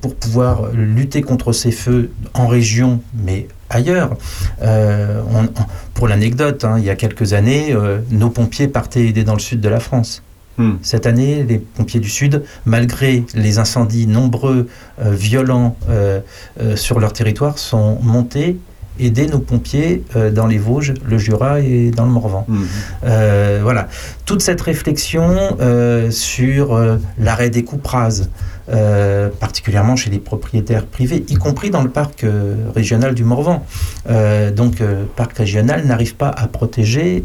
pour 0.00 0.14
pouvoir 0.16 0.68
lutter 0.74 1.22
contre 1.22 1.52
ces 1.52 1.70
feux 1.72 2.10
en 2.34 2.46
région, 2.46 3.00
mais 3.24 3.48
ailleurs. 3.70 4.10
On- 4.62 5.44
on- 5.44 5.48
pour 5.94 6.08
l'anecdote, 6.08 6.64
hein, 6.64 6.76
il 6.78 6.84
y 6.84 6.90
a 6.90 6.94
quelques 6.96 7.32
années, 7.32 7.74
nos 8.10 8.28
pompiers 8.30 8.68
partaient 8.68 9.06
aider 9.06 9.24
dans 9.24 9.34
le 9.34 9.40
sud 9.40 9.60
de 9.60 9.68
la 9.68 9.80
France. 9.80 10.22
Cette 10.82 11.06
année, 11.06 11.44
les 11.48 11.58
pompiers 11.58 12.00
du 12.00 12.08
Sud, 12.08 12.44
malgré 12.66 13.24
les 13.34 13.58
incendies 13.58 14.06
nombreux, 14.06 14.68
euh, 15.00 15.10
violents 15.10 15.76
euh, 15.88 16.20
euh, 16.60 16.76
sur 16.76 17.00
leur 17.00 17.12
territoire, 17.12 17.58
sont 17.58 17.98
montés 18.02 18.58
aider 18.98 19.26
nos 19.26 19.38
pompiers 19.38 20.04
dans 20.34 20.46
les 20.46 20.58
Vosges, 20.58 20.92
le 21.08 21.16
Jura 21.16 21.60
et 21.60 21.90
dans 21.90 22.04
le 22.04 22.10
Morvan. 22.10 22.46
Euh, 23.04 23.60
voilà. 23.62 23.88
Toute 24.26 24.42
cette 24.42 24.60
réflexion 24.60 25.56
sur 26.10 26.78
l'arrêt 27.18 27.48
des 27.48 27.64
coupes 27.64 27.86
rases, 27.86 28.28
euh, 28.68 29.28
particulièrement 29.40 29.96
chez 29.96 30.10
les 30.10 30.18
propriétaires 30.18 30.86
privés, 30.86 31.24
y 31.28 31.34
compris 31.34 31.70
dans 31.70 31.82
le 31.82 31.90
parc 31.90 32.22
euh, 32.22 32.54
régional 32.74 33.14
du 33.14 33.24
Morvan. 33.24 33.66
Euh, 34.08 34.50
donc, 34.50 34.78
le 34.78 35.04
parc 35.16 35.36
régional 35.38 35.84
n'arrive 35.84 36.14
pas 36.14 36.28
à 36.28 36.46
protéger. 36.46 37.24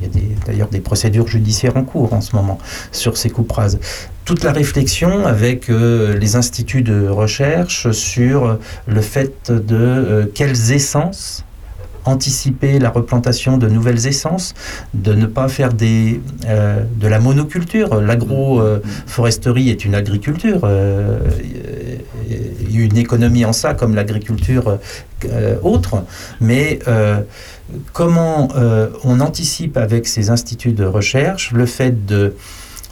il 0.00 0.02
y 0.02 0.06
a 0.06 0.46
d'ailleurs 0.46 0.68
des 0.68 0.80
procédures 0.80 1.26
judiciaires 1.26 1.76
en 1.76 1.84
cours 1.84 2.12
en 2.12 2.20
ce 2.20 2.36
moment 2.36 2.58
sur 2.92 3.16
ces 3.16 3.30
coupes 3.30 3.52
rases. 3.52 3.78
Toute 4.24 4.44
la 4.44 4.52
réflexion 4.52 5.26
avec 5.26 5.68
les 5.68 6.36
instituts 6.36 6.82
de 6.82 7.08
recherche 7.08 7.90
sur 7.92 8.58
le 8.86 9.00
fait 9.00 9.50
de 9.50 10.30
quelles 10.34 10.72
essences 10.72 11.44
anticiper 12.08 12.78
la 12.78 12.90
replantation 12.90 13.58
de 13.58 13.68
nouvelles 13.68 14.06
essences, 14.06 14.54
de 14.94 15.12
ne 15.14 15.26
pas 15.26 15.48
faire 15.48 15.72
des, 15.72 16.20
euh, 16.46 16.82
de 16.96 17.08
la 17.08 17.20
monoculture. 17.20 18.00
L'agroforesterie 18.00 19.70
est 19.70 19.84
une 19.84 19.94
agriculture, 19.94 20.60
euh, 20.64 21.18
une 22.72 22.96
économie 22.96 23.44
en 23.44 23.52
ça 23.52 23.74
comme 23.74 23.94
l'agriculture 23.94 24.78
euh, 25.24 25.56
autre, 25.62 26.04
mais 26.40 26.78
euh, 26.86 27.20
comment 27.92 28.48
on 29.04 29.20
anticipe 29.20 29.76
avec 29.76 30.06
ces 30.06 30.30
instituts 30.30 30.72
de 30.72 30.84
recherche 30.84 31.52
le 31.52 31.66
fait 31.66 32.06
de 32.06 32.34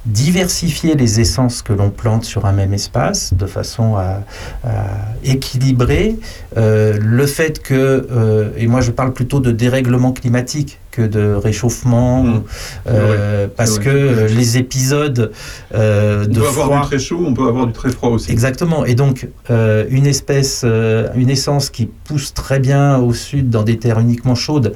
diversifier 0.07 0.95
les 0.95 1.21
essences 1.21 1.63
que 1.63 1.73
l'on 1.73 1.91
plante 1.91 2.25
sur 2.25 2.47
un 2.47 2.53
même 2.53 2.73
espace 2.73 3.35
de 3.35 3.47
façon 3.47 3.97
à, 3.97 4.23
à 4.65 4.87
équilibrer 5.25 6.17
euh, 6.57 6.97
le 7.01 7.27
fait 7.27 7.61
que, 7.61 8.07
euh, 8.11 8.51
et 8.57 8.67
moi 8.69 8.81
je 8.81 8.93
parle 8.93 9.13
plutôt 9.13 9.41
de 9.41 9.51
dérèglement 9.51 10.13
climatique 10.13 10.79
que 10.93 11.03
de 11.03 11.35
réchauffement, 11.35 12.23
ou, 12.25 12.45
euh, 12.89 13.49
parce 13.55 13.79
que 13.79 14.27
les 14.29 14.57
épisodes 14.57 15.31
euh, 15.75 16.25
On 16.25 16.33
de 16.33 16.41
peut 16.41 16.47
avoir 16.47 16.67
froid... 16.69 16.81
du 16.81 16.87
très 16.87 16.99
chaud, 16.99 17.23
on 17.27 17.35
peut 17.35 17.47
avoir 17.47 17.67
du 17.67 17.75
très 17.75 17.91
froid 17.91 18.09
aussi. 18.11 18.33
Exactement. 18.33 18.87
Et 18.87 18.95
donc, 18.95 19.29
une 19.51 20.07
espèce, 20.07 20.65
une 20.65 21.29
essence 21.29 21.69
qui 21.69 21.85
pousse 21.85 22.33
très 22.33 22.61
bien 22.61 22.97
au 22.97 23.13
sud 23.13 23.51
dans 23.51 23.63
des 23.63 23.79
terres 23.79 24.01
uniquement 24.01 24.35
chaudes, 24.35 24.73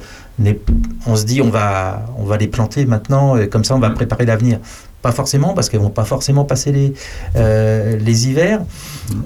on 1.07 1.15
se 1.15 1.25
dit 1.25 1.41
on 1.41 1.49
va, 1.49 2.05
on 2.19 2.23
va 2.23 2.37
les 2.37 2.47
planter 2.47 2.85
maintenant, 2.85 3.35
et 3.35 3.49
comme 3.49 3.63
ça 3.63 3.75
on 3.75 3.79
va 3.79 3.89
préparer 3.89 4.25
l'avenir. 4.25 4.59
Pas 5.01 5.11
forcément, 5.11 5.53
parce 5.53 5.69
qu'elles 5.69 5.79
vont 5.79 5.89
pas 5.89 6.05
forcément 6.05 6.45
passer 6.45 6.71
les, 6.71 6.93
euh, 7.35 7.97
les 7.97 8.27
hivers. 8.27 8.61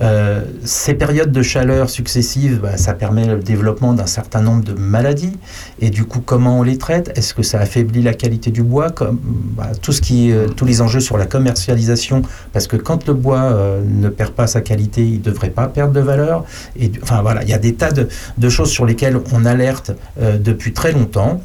Euh, 0.01 0.41
ces 0.63 0.93
périodes 0.93 1.33
de 1.33 1.41
chaleur 1.41 1.89
successives, 1.89 2.61
bah, 2.61 2.77
ça 2.77 2.93
permet 2.93 3.25
le 3.25 3.39
développement 3.39 3.93
d'un 3.93 4.05
certain 4.05 4.41
nombre 4.41 4.63
de 4.63 4.73
maladies. 4.73 5.37
Et 5.81 5.89
du 5.89 6.05
coup, 6.05 6.21
comment 6.21 6.59
on 6.59 6.63
les 6.63 6.77
traite? 6.77 7.11
Est-ce 7.17 7.33
que 7.33 7.43
ça 7.43 7.59
affaiblit 7.59 8.01
la 8.01 8.13
qualité 8.13 8.51
du 8.51 8.63
bois? 8.63 8.89
Comme, 8.89 9.19
bah, 9.21 9.71
tout 9.81 9.91
ce 9.91 10.01
qui, 10.01 10.31
euh, 10.31 10.47
Tous 10.47 10.63
les 10.63 10.81
enjeux 10.81 11.01
sur 11.01 11.17
la 11.17 11.25
commercialisation, 11.25 12.21
parce 12.53 12.67
que 12.67 12.77
quand 12.77 13.05
le 13.07 13.13
bois 13.13 13.53
ne 13.85 14.07
perd 14.07 14.31
pas 14.31 14.47
sa 14.47 14.61
qualité, 14.61 15.05
il 15.05 15.19
ne 15.19 15.23
devrait 15.23 15.49
pas 15.49 15.67
perdre 15.67 15.93
de 15.93 15.99
valeur. 15.99 16.45
Et, 16.79 16.89
enfin 17.03 17.21
voilà, 17.21 17.43
il 17.43 17.49
y 17.49 17.53
a 17.53 17.57
des 17.57 17.73
tas 17.73 17.91
de, 17.91 18.07
de 18.37 18.49
choses 18.49 18.69
sur 18.69 18.85
lesquelles 18.85 19.17
on 19.33 19.43
alerte 19.43 19.91
depuis 20.17 20.71
très 20.71 20.93
longtemps. 20.93 21.41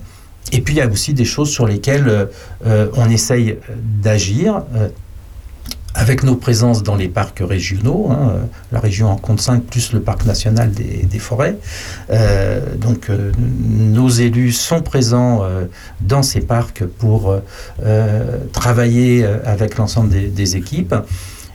Et 0.52 0.60
puis 0.60 0.74
il 0.74 0.78
y 0.78 0.80
a 0.80 0.88
aussi 0.88 1.14
des 1.14 1.24
choses 1.24 1.50
sur 1.50 1.66
lesquelles 1.66 2.28
euh, 2.66 2.88
on 2.94 3.08
essaye 3.08 3.58
d'agir. 4.02 4.62
euh, 4.74 4.88
avec 5.94 6.22
nos 6.22 6.36
présences 6.36 6.82
dans 6.82 6.94
les 6.94 7.08
parcs 7.08 7.42
régionaux, 7.46 8.08
hein, 8.10 8.30
euh, 8.30 8.38
la 8.72 8.80
région 8.80 9.08
en 9.10 9.16
compte 9.16 9.40
5 9.40 9.64
plus 9.64 9.92
le 9.92 10.00
parc 10.00 10.24
national 10.24 10.70
des, 10.70 11.02
des 11.02 11.18
forêts. 11.18 11.56
Euh, 12.10 12.76
donc 12.76 13.10
euh, 13.10 13.32
nos 13.38 14.08
élus 14.08 14.52
sont 14.52 14.82
présents 14.82 15.42
euh, 15.42 15.64
dans 16.00 16.22
ces 16.22 16.40
parcs 16.40 16.84
pour 16.84 17.34
travailler 18.52 19.24
avec 19.44 19.76
l'ensemble 19.76 20.10
des, 20.10 20.28
des 20.28 20.56
équipes. 20.56 20.94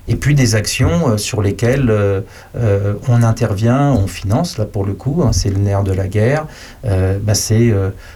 Et 0.07 0.15
puis 0.15 0.35
des 0.35 0.55
actions 0.55 1.09
euh, 1.09 1.17
sur 1.17 1.41
lesquelles 1.41 1.89
euh, 1.89 2.21
euh, 2.57 2.93
on 3.07 3.23
intervient, 3.23 3.91
on 3.91 4.07
finance, 4.07 4.57
là 4.57 4.65
pour 4.65 4.85
le 4.85 4.93
coup, 4.93 5.23
hein, 5.23 5.31
c'est 5.33 5.49
le 5.49 5.57
nerf 5.57 5.83
de 5.83 5.93
la 5.93 6.07
guerre, 6.07 6.45
bah, 6.83 7.33
c'est 7.33 7.73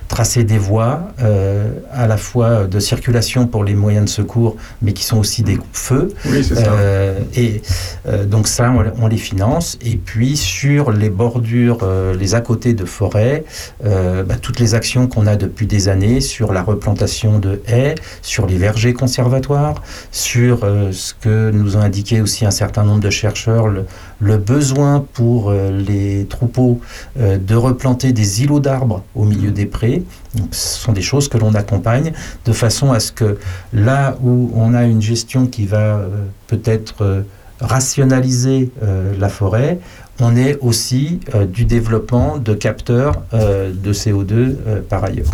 tracer 0.07 0.43
des 0.43 0.57
voies 0.57 1.11
à 1.91 2.07
la 2.07 2.17
fois 2.17 2.65
de 2.65 2.79
circulation 2.79 3.47
pour 3.47 3.63
les 3.63 3.73
moyens 3.73 4.05
de 4.05 4.09
secours, 4.09 4.57
mais 4.81 4.93
qui 4.93 5.03
sont 5.03 5.17
aussi 5.17 5.43
des 5.43 5.57
feux. 5.73 6.13
Oui, 6.25 6.43
c'est 6.43 6.55
ça. 6.55 6.73
Et 7.35 7.61
donc 8.25 8.47
ça, 8.47 8.71
on, 8.71 9.03
on 9.03 9.07
les 9.07 9.17
finance. 9.17 9.77
Et 9.83 9.97
puis 9.97 10.37
sur 10.37 10.91
les 10.91 11.09
bordures, 11.09 11.79
les 12.17 12.35
à 12.35 12.41
côté 12.41 12.73
de 12.73 12.85
forêts, 12.85 13.43
bah, 13.83 14.35
toutes 14.41 14.59
les 14.59 14.75
actions 14.75 15.07
qu'on 15.07 15.25
a 15.25 15.35
depuis 15.35 15.65
des 15.65 15.89
années 15.89 16.21
sur 16.21 16.53
la 16.53 16.61
replantation 16.61 17.39
de 17.39 17.61
haies, 17.67 17.95
sur 18.21 18.45
les 18.45 18.57
vergers 18.57 18.93
conservatoires, 18.93 19.81
sur 20.11 20.63
euh, 20.63 20.91
ce 20.91 21.13
que 21.13 21.51
nous 21.51 21.75
indiqué 21.79 22.21
aussi 22.21 22.45
un 22.45 22.51
certain 22.51 22.83
nombre 22.83 23.01
de 23.01 23.09
chercheurs, 23.09 23.67
le, 23.67 24.37
besoin 24.37 25.05
pour 25.13 25.49
euh, 25.49 25.71
les 25.71 26.25
troupeaux 26.25 26.79
euh, 27.19 27.37
de 27.37 27.55
replanter 27.55 28.13
des 28.13 28.43
îlots 28.43 28.59
d'arbres 28.59 29.03
au 29.15 29.25
milieu 29.25 29.51
des 29.51 29.65
prés. 29.65 30.03
Ce 30.51 30.79
sont 30.79 30.93
des 30.93 31.01
choses 31.01 31.27
que 31.27 31.37
l'on 31.37 31.55
accompagne 31.55 32.13
de 32.45 32.53
façon 32.53 32.91
à 32.91 32.99
ce 32.99 33.11
que 33.11 33.37
là 33.73 34.17
où 34.23 34.51
on 34.55 34.73
a 34.73 34.83
une 34.83 35.01
gestion 35.01 35.47
qui 35.47 35.65
va 35.65 35.97
euh, 35.97 36.07
peut-être 36.47 37.23
rationaliser 37.61 38.71
la 39.19 39.27
forêt, 39.27 39.79
on 40.19 40.35
est 40.35 40.57
aussi 40.61 41.19
euh, 41.35 41.45
du 41.45 41.65
développement 41.65 42.37
de 42.37 42.53
capteurs 42.53 43.23
euh, 43.33 43.71
de 43.73 43.93
CO2 43.93 44.31
euh, 44.33 44.81
par 44.87 45.03
ailleurs. 45.03 45.31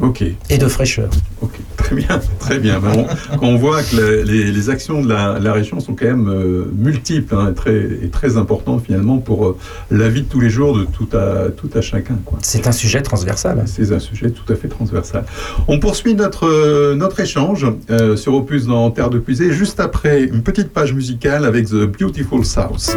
Ok. 0.00 0.24
Et 0.50 0.58
de 0.58 0.66
fraîcheur. 0.66 1.10
Ok, 1.42 1.52
très 1.76 1.94
bien, 1.94 2.20
très 2.40 2.58
bien. 2.58 2.80
Ben, 2.80 3.06
on, 3.40 3.46
on 3.50 3.56
voit 3.56 3.82
que 3.82 3.94
le- 3.96 4.22
les, 4.22 4.50
les 4.50 4.70
actions 4.70 5.00
de 5.02 5.08
la, 5.08 5.38
la 5.38 5.52
région 5.52 5.78
sont 5.80 5.94
quand 5.94 6.06
même 6.06 6.66
multiples 6.76 7.34
hein, 7.36 7.50
et, 7.50 7.54
très, 7.54 7.76
et 8.02 8.08
très 8.10 8.36
importantes 8.36 8.82
finalement 8.84 9.18
pour 9.18 9.56
la 9.90 10.08
vie 10.08 10.22
de 10.22 10.26
tous 10.28 10.40
les 10.40 10.50
jours 10.50 10.76
de 10.76 10.84
tout 10.84 11.08
à, 11.16 11.50
tout 11.56 11.70
à 11.74 11.80
chacun. 11.82 12.18
C'est 12.40 12.66
un 12.66 12.72
sujet 12.72 13.02
transversal. 13.02 13.62
C'est 13.66 13.92
un 13.92 14.00
sujet 14.00 14.30
tout 14.30 14.50
à 14.52 14.56
fait 14.56 14.68
transversal. 14.68 15.24
On 15.68 15.78
poursuit 15.78 16.14
notre, 16.14 16.94
notre 16.94 17.20
échange 17.20 17.66
sur 18.16 18.34
Opus 18.34 18.66
dans 18.66 18.90
Terre 18.90 19.10
de 19.10 19.18
Puisée 19.20 19.52
juste 19.52 19.78
après 19.78 20.22
une 20.22 20.42
petite 20.42 20.70
page 20.72 20.92
musicale 20.94 21.44
avec 21.44 21.66
The 21.66 21.84
Beautiful 21.86 22.44
South. 22.44 22.96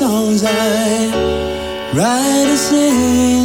songs 0.00 0.42
I 0.42 1.10
write 1.92 2.48
and 2.48 2.58
sing. 2.58 3.39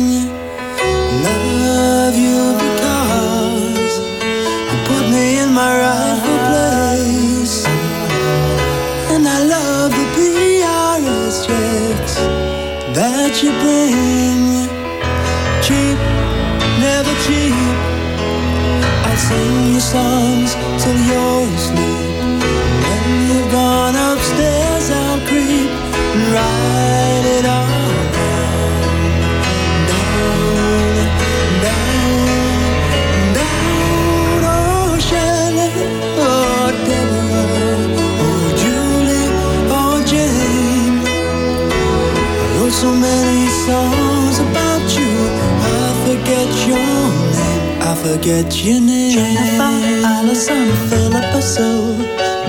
Forget 48.16 48.64
your 48.64 48.80
name. 48.80 49.12
Jennifer, 49.12 50.08
Allison, 50.08 50.72
Philippa 50.90 51.42
Sue, 51.42 51.98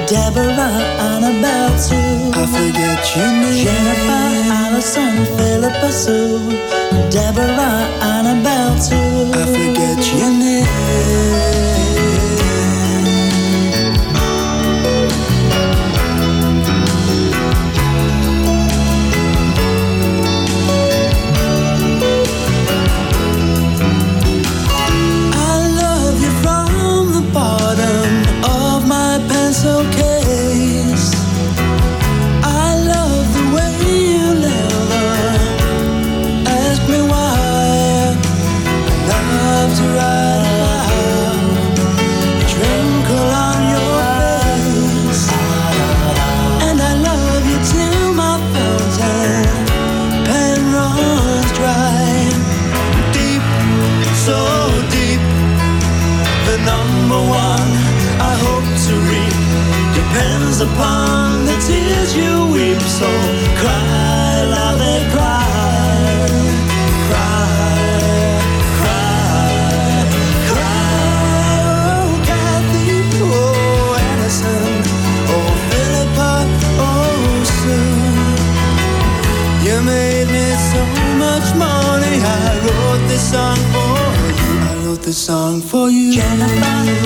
Deborah, 0.07 0.79
Annabelle 1.11 1.79
Sue. 1.79 2.31
I 2.35 2.47
forget 2.47 3.03
your 3.17 3.33
name. 3.33 3.65
Jennifer, 3.65 4.27
Allison, 4.63 5.27
Philippa 5.37 5.91
Sue, 5.93 6.39
Deborah, 7.11 7.83
Annabelle 8.01 8.79
Sue. 8.81 9.31
I 9.35 9.45
forget 9.47 10.01
your 10.15 10.31
name. 10.31 11.66
Upon 60.55 61.45
the 61.45 61.57
tears 61.67 62.17
you 62.17 62.47
weep. 62.53 62.81
So 62.81 63.07
cry, 63.61 64.45
love 64.57 64.81
it, 64.81 65.05
cry, 65.13 66.29
cry, 67.09 68.41
cry, 68.81 70.07
cry. 70.51 72.21
Oh, 75.29 75.43
oh, 75.79 76.19
oh, 76.19 76.45
oh, 76.87 77.45
Sue. 77.57 77.93
You 79.67 79.77
made 79.83 80.29
me 80.37 80.47
so 80.73 80.83
much 81.25 81.47
money. 81.57 82.17
I 82.23 82.27
wrote 82.65 83.05
this 83.09 83.25
song 83.33 83.59
for 83.73 83.99
you. 84.41 84.51
I 84.71 84.75
wrote 84.87 85.03
this 85.03 85.19
song 85.19 85.61
for 85.61 85.91
you. 85.91 86.13
Jennifer, 86.13 87.06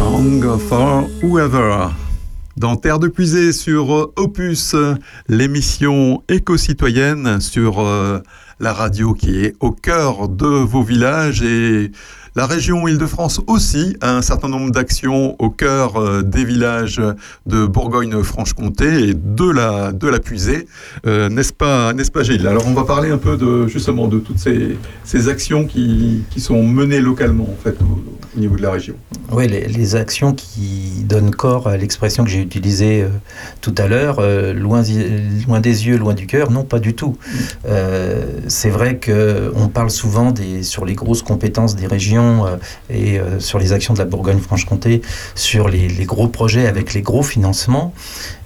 Song 0.00 0.58
for. 0.58 1.10
Dans 2.56 2.76
Terre 2.76 2.98
de 2.98 3.08
Puisée 3.08 3.52
sur 3.52 3.94
euh, 3.94 4.12
Opus, 4.16 4.74
l'émission 5.28 6.22
éco-citoyenne 6.26 7.38
sur 7.42 7.80
euh, 7.80 8.20
la 8.60 8.72
radio 8.72 9.12
qui 9.12 9.44
est 9.44 9.56
au 9.60 9.72
cœur 9.72 10.30
de 10.30 10.46
vos 10.46 10.82
villages 10.82 11.42
et 11.42 11.92
La 12.36 12.46
région 12.46 12.86
Île-de-France 12.86 13.40
aussi 13.48 13.96
a 14.00 14.16
un 14.16 14.22
certain 14.22 14.48
nombre 14.48 14.70
d'actions 14.70 15.34
au 15.40 15.50
cœur 15.50 15.96
euh, 15.96 16.22
des 16.22 16.44
villages 16.44 17.02
de 17.46 17.66
Bourgogne-Franche-Comté 17.66 19.08
et 19.08 19.14
de 19.14 19.50
la, 19.50 19.90
de 19.90 20.06
la. 20.06 20.18
Euh, 21.06 21.28
n'est-ce 21.28 21.52
pas, 21.52 21.92
n'est-ce 21.92 22.10
pas 22.12 22.22
Gilles? 22.22 22.46
Alors 22.46 22.68
on 22.68 22.72
va 22.72 22.84
parler 22.84 23.10
un 23.10 23.18
peu 23.18 23.36
de, 23.36 23.66
justement 23.66 24.06
de 24.06 24.18
toutes 24.18 24.38
ces, 24.38 24.78
ces 25.02 25.28
actions 25.28 25.64
qui, 25.64 26.22
qui 26.30 26.40
sont 26.40 26.62
menées 26.62 27.00
localement 27.00 27.48
en 27.50 27.56
fait 27.60 27.76
au, 27.82 28.00
au 28.36 28.38
niveau 28.38 28.54
de 28.54 28.62
la 28.62 28.70
région. 28.70 28.94
Oui, 29.32 29.48
les, 29.48 29.96
actions 29.96 30.32
qui 30.32 31.04
donnent 31.04 31.32
corps 31.32 31.66
à 31.66 31.76
l'expression 31.76 32.22
que 32.22 32.30
j'ai 32.30 32.40
utilisée 32.40 33.02
euh, 33.02 33.08
tout 33.60 33.74
à 33.76 33.88
l'heure, 33.88 34.20
loin, 34.54 34.82
loin 35.48 35.58
des 35.58 35.88
yeux, 35.88 35.96
loin 35.96 36.14
du 36.14 36.28
cœur, 36.28 36.52
non, 36.52 36.62
pas 36.62 36.78
du 36.78 36.94
tout. 36.94 37.16
C'est 38.46 38.70
vrai 38.70 39.00
qu'on 39.00 39.68
parle 39.68 39.90
souvent 39.90 40.30
des, 40.30 40.62
sur 40.62 40.84
les 40.84 40.94
grosses 40.94 41.22
compétences 41.22 41.74
des 41.74 41.88
régions 41.88 42.19
euh, 42.20 42.56
et 42.88 43.18
euh, 43.18 43.40
sur 43.40 43.58
les 43.58 43.72
actions 43.72 43.94
de 43.94 43.98
la 43.98 44.04
Bourgogne-Franche-Comté, 44.04 45.02
sur 45.34 45.68
les, 45.68 45.88
gros 46.04 46.28
projets 46.28 46.66
avec 46.66 46.94
les 46.94 47.02
gros 47.02 47.22
financements, 47.22 47.92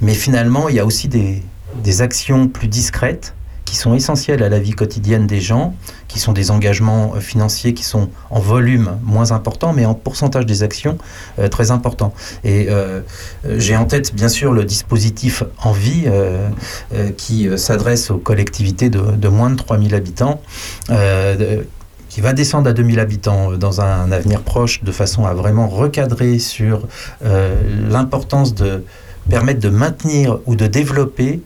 mais 0.01 0.15
finalement, 0.15 0.69
il 0.69 0.77
y 0.77 0.81
a 0.81 0.87
aussi 0.87 1.09
des, 1.09 1.43
actions 2.01 2.49
plus 2.49 2.69
discrètes 2.69 3.35
qui 3.65 3.77
sont 3.77 3.95
essentielles 3.95 4.43
à 4.43 4.49
la 4.49 4.59
vie 4.59 4.73
quotidienne 4.73 5.27
des 5.27 5.41
gens, 5.41 5.75
qui 6.07 6.19
sont 6.21 6.33
des 6.33 6.51
engagements 6.51 7.15
euh, 7.15 7.21
financiers 7.21 7.75
qui 7.75 7.83
sont 7.83 8.11
en 8.31 8.39
volume 8.39 8.99
moins 9.03 9.33
important, 9.33 9.73
mais 9.73 9.85
en 9.85 9.95
pourcentage 9.95 10.47
des 10.47 10.63
actions 10.63 10.99
très 11.51 11.71
important. 11.71 12.13
Et 12.45 12.69
j'ai 13.57 13.77
en 13.77 13.85
tête 13.85 14.15
bien 14.15 14.29
sûr 14.29 14.53
le 14.53 14.65
dispositif 14.65 15.43
Envie 15.63 16.05
qui 17.17 17.49
s'adresse 17.57 18.11
aux 18.11 18.19
collectivités 18.19 18.91
de, 18.91 19.01
de 19.01 19.29
moins 19.29 19.51
de 19.51 19.57
3000 19.57 19.95
habitants. 19.95 20.41
Qui 22.15 22.21
va 22.21 22.33
descendre 22.33 22.71
à 22.71 22.73
2000 22.73 23.01
habitants 23.01 23.51
euh, 23.51 23.57
dans 23.57 23.81
un 23.81 24.13
avenir 24.13 24.41
proche 24.41 24.85
de 24.85 24.93
façon 24.93 25.27
à 25.27 25.35
vraiment 25.35 25.67
recadrer 25.67 26.39
sur 26.39 26.87
euh, 27.25 27.57
l'importance 27.91 28.55
de 28.55 28.85
permettre 29.29 29.59
de 29.59 29.69
maintenir 29.69 30.39
ou 30.47 30.55
de 30.55 30.69
développer 30.69 31.41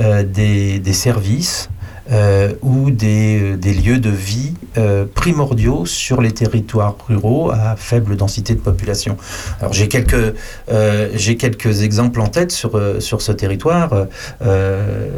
euh, 0.00 0.24
des 0.24 0.92
services 0.92 1.70
euh, 2.10 2.52
ou 2.62 2.90
des, 2.90 3.56
des 3.56 3.74
lieux 3.74 3.98
de 3.98 4.10
vie 4.10 4.54
euh, 4.78 5.04
primordiaux 5.14 5.86
sur 5.86 6.20
les 6.20 6.32
territoires 6.32 6.96
ruraux 7.08 7.50
à 7.50 7.76
faible 7.76 8.16
densité 8.16 8.54
de 8.54 8.60
population. 8.60 9.16
Alors 9.60 9.72
j'ai 9.72 9.88
quelques, 9.88 10.34
euh, 10.70 11.08
j'ai 11.14 11.36
quelques 11.36 11.82
exemples 11.82 12.20
en 12.20 12.28
tête 12.28 12.52
sur, 12.52 12.76
euh, 12.76 13.00
sur 13.00 13.22
ce 13.22 13.32
territoire. 13.32 14.06
Euh, 14.42 15.08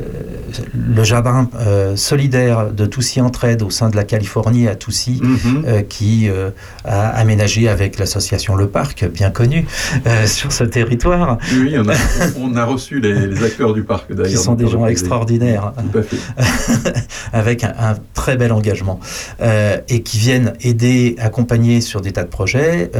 le 0.74 1.04
jardin 1.04 1.48
euh, 1.60 1.96
solidaire 1.96 2.70
de 2.72 2.86
Toussy 2.86 3.20
Entraide 3.20 3.62
au 3.62 3.70
sein 3.70 3.88
de 3.88 3.96
la 3.96 4.04
Californie 4.04 4.68
à 4.68 4.74
Toussy, 4.74 5.20
euh, 5.66 5.82
qui 5.82 6.28
euh, 6.28 6.50
a 6.84 7.08
aménagé 7.08 7.68
avec 7.68 7.98
l'association 7.98 8.54
Le 8.56 8.68
Parc, 8.68 9.04
bien 9.04 9.30
connue, 9.30 9.66
euh, 10.06 10.26
sur 10.26 10.52
ce 10.52 10.64
territoire. 10.64 11.38
Oui, 11.52 11.74
on 11.78 11.88
a, 11.88 11.94
on 12.38 12.56
a 12.56 12.64
reçu 12.64 13.00
les, 13.00 13.26
les 13.26 13.44
acteurs 13.44 13.72
du 13.72 13.82
parc 13.82 14.12
d'ailleurs. 14.12 14.30
Qui 14.30 14.36
sont 14.36 14.54
des 14.54 14.68
gens 14.68 14.86
extraordinaires. 14.86 15.72
Tout 15.92 15.98
à 15.98 16.02
fait. 16.02 16.81
avec 17.32 17.64
un, 17.64 17.96
très 18.14 18.36
bel 18.36 18.52
engagement 18.52 19.00
euh, 19.40 19.78
et 19.88 20.02
qui 20.02 20.18
viennent 20.18 20.54
aider, 20.60 21.16
accompagner 21.18 21.80
sur 21.80 22.00
des 22.00 22.12
tas 22.12 22.24
de 22.24 22.28
projets. 22.28 22.90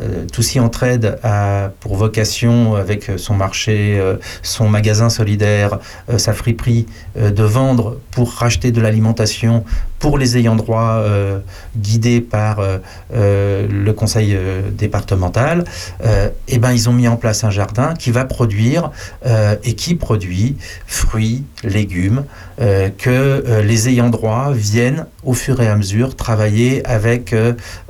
Euh, 0.00 0.22
euh, 0.22 0.26
Toussy 0.26 0.60
Entraide 0.60 1.18
a 1.22 1.70
pour 1.80 1.96
vocation, 1.96 2.74
avec 2.74 3.10
son 3.16 3.34
marché, 3.34 3.98
euh, 3.98 4.16
son 4.42 4.68
magasin 4.68 5.08
solidaire, 5.08 5.78
euh, 6.10 6.18
sa 6.18 6.32
friperie, 6.32 6.86
de 7.16 7.42
vendre 7.42 7.98
pour 8.10 8.32
racheter 8.32 8.72
de 8.72 8.80
l'alimentation 8.80 9.64
pour 9.98 10.18
les 10.18 10.36
ayants 10.36 10.56
droit 10.56 11.04
guidés 11.76 12.20
par 12.20 12.60
le 13.12 13.90
conseil 13.92 14.36
départemental. 14.76 15.64
Et 16.48 16.58
ben 16.58 16.72
ils 16.72 16.88
ont 16.88 16.92
mis 16.92 17.06
en 17.06 17.16
place 17.16 17.44
un 17.44 17.50
jardin 17.50 17.94
qui 17.94 18.10
va 18.10 18.24
produire 18.24 18.90
et 19.62 19.74
qui 19.74 19.94
produit 19.94 20.56
fruits, 20.86 21.44
légumes, 21.62 22.24
que 22.58 23.60
les 23.62 23.88
ayants 23.90 24.10
droit 24.10 24.50
viennent 24.52 25.06
au 25.22 25.34
fur 25.34 25.60
et 25.60 25.68
à 25.68 25.76
mesure 25.76 26.16
travailler 26.16 26.84
avec 26.84 27.32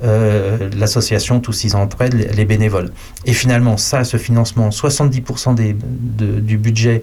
l'association 0.03 1.41
Tous 1.41 1.53
Six 1.53 1.75
Les, 2.09 2.29
les 2.29 2.45
bénévoles. 2.45 2.91
Et 3.25 3.33
finalement, 3.33 3.77
ça, 3.77 4.05
ce 4.05 4.17
financement, 4.17 4.69
70% 4.71 5.55
des, 5.55 5.75
de- 5.81 6.41
du 6.41 6.59
budget 6.59 7.03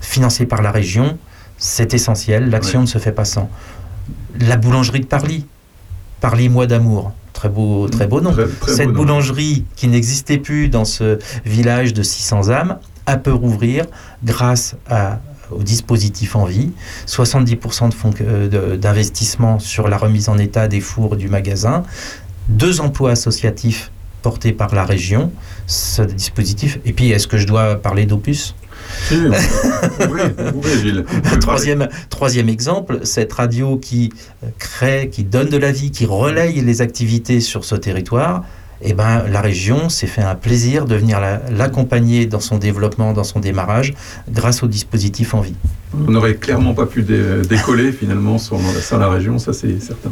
financé 0.00 0.46
par 0.46 0.62
la 0.62 0.70
région, 0.70 1.18
c'est 1.58 1.94
essentiel. 1.94 2.50
L'action 2.50 2.80
ne 2.82 2.86
se 2.86 2.98
fait 2.98 3.12
pas 3.12 3.24
sans. 3.24 3.48
La 4.40 4.56
boulangerie 4.56 5.00
de 5.00 5.06
Parly, 5.06 5.46
Parly 6.20 6.48
Mois 6.48 6.66
d'amour. 6.66 7.12
Très 7.32 7.48
beau, 7.48 7.88
très 7.88 8.06
beau 8.06 8.20
nom. 8.20 8.32
Très- 8.32 8.46
très 8.48 8.72
Cette 8.72 8.86
beau 8.86 8.92
nom. 8.92 8.98
boulangerie 9.00 9.64
qui 9.76 9.88
n'existait 9.88 10.38
plus 10.38 10.68
dans 10.68 10.84
ce 10.84 11.18
village 11.44 11.92
de 11.92 12.02
600 12.02 12.48
âmes 12.50 12.78
a 13.06 13.16
pu 13.18 13.30
rouvrir 13.30 13.84
grâce 14.24 14.74
à- 14.88 15.20
au 15.50 15.62
dispositif 15.62 16.34
en 16.34 16.44
vie. 16.44 16.72
70% 17.06 17.88
de 17.88 17.94
fonds 17.94 18.10
euh, 18.20 18.76
d'investissement 18.76 19.58
sur 19.58 19.86
la 19.88 19.96
remise 19.96 20.28
en 20.28 20.38
état 20.38 20.66
des 20.66 20.80
fours 20.80 21.16
du 21.16 21.28
magasin. 21.28 21.84
Deux 22.48 22.80
emplois 22.80 23.12
associatifs 23.12 23.90
portés 24.22 24.52
par 24.52 24.74
la 24.74 24.84
région, 24.84 25.32
ce 25.66 26.02
dispositif. 26.02 26.78
Et 26.84 26.92
puis, 26.92 27.10
est-ce 27.10 27.26
que 27.26 27.38
je 27.38 27.46
dois 27.46 27.76
parler 27.76 28.06
d'Opus? 28.06 28.54
Oui, 29.10 30.20
pouvez, 30.52 30.78
Gilles. 30.80 31.04
Troisième, 31.40 31.88
troisième 32.10 32.48
exemple, 32.48 33.00
cette 33.04 33.32
radio 33.32 33.76
qui 33.78 34.12
crée, 34.58 35.08
qui 35.10 35.24
donne 35.24 35.48
de 35.48 35.56
la 35.56 35.72
vie, 35.72 35.90
qui 35.90 36.06
relaye 36.06 36.60
les 36.60 36.82
activités 36.82 37.40
sur 37.40 37.64
ce 37.64 37.74
territoire, 37.74 38.44
eh 38.82 38.92
ben, 38.92 39.24
la 39.28 39.40
région 39.40 39.88
s'est 39.88 40.06
fait 40.06 40.22
un 40.22 40.34
plaisir 40.34 40.84
de 40.84 40.94
venir 40.94 41.20
la- 41.20 41.40
l'accompagner 41.50 42.26
dans 42.26 42.40
son 42.40 42.58
développement, 42.58 43.12
dans 43.12 43.24
son 43.24 43.40
démarrage, 43.40 43.94
grâce 44.30 44.62
au 44.62 44.66
dispositif 44.68 45.34
en 45.34 45.40
vie. 45.40 45.54
On 46.06 46.10
n'aurait 46.10 46.34
clairement 46.34 46.74
pas 46.74 46.84
pu 46.86 47.02
dé- 47.02 47.42
décoller 47.48 47.90
finalement 47.92 48.38
sans, 48.38 48.58
sans 48.82 48.98
la 48.98 49.08
région, 49.08 49.38
ça 49.38 49.52
c'est 49.52 49.80
certain. 49.80 50.10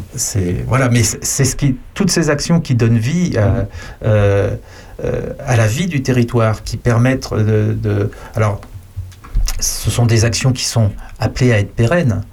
Voilà, 0.67 0.89
mais 0.89 1.03
c'est 1.03 1.45
ce 1.45 1.55
qui, 1.55 1.75
toutes 1.93 2.09
ces 2.09 2.29
actions 2.29 2.59
qui 2.59 2.73
donnent 2.75 2.97
vie 2.97 3.33
euh, 3.35 3.63
euh, 4.03 4.55
euh, 5.03 5.21
à 5.45 5.55
la 5.57 5.67
vie 5.67 5.85
du 5.87 6.01
territoire, 6.01 6.63
qui 6.63 6.77
permettent 6.77 7.33
de, 7.33 7.73
de- 7.73 8.09
alors, 8.35 8.61
ce 9.59 9.89
sont 9.91 10.05
des 10.05 10.25
actions 10.25 10.51
qui 10.53 10.65
sont 10.65 10.91
appelées 11.19 11.53
à 11.53 11.59
être 11.59 11.73
pérennes. 11.75 12.23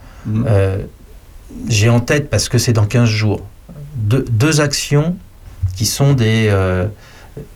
Euh, 0.47 0.79
J'ai 1.69 1.89
en 1.91 2.01
tête 2.01 2.31
parce 2.31 2.49
que 2.49 2.57
c'est 2.59 2.73
dans 2.73 2.87
15 2.87 3.09
jours 3.09 3.43
deux, 3.97 4.25
deux 4.31 4.61
actions 4.61 5.17
qui 5.77 5.87
sont 5.87 6.13
des 6.13 6.49
euh, 6.49 6.87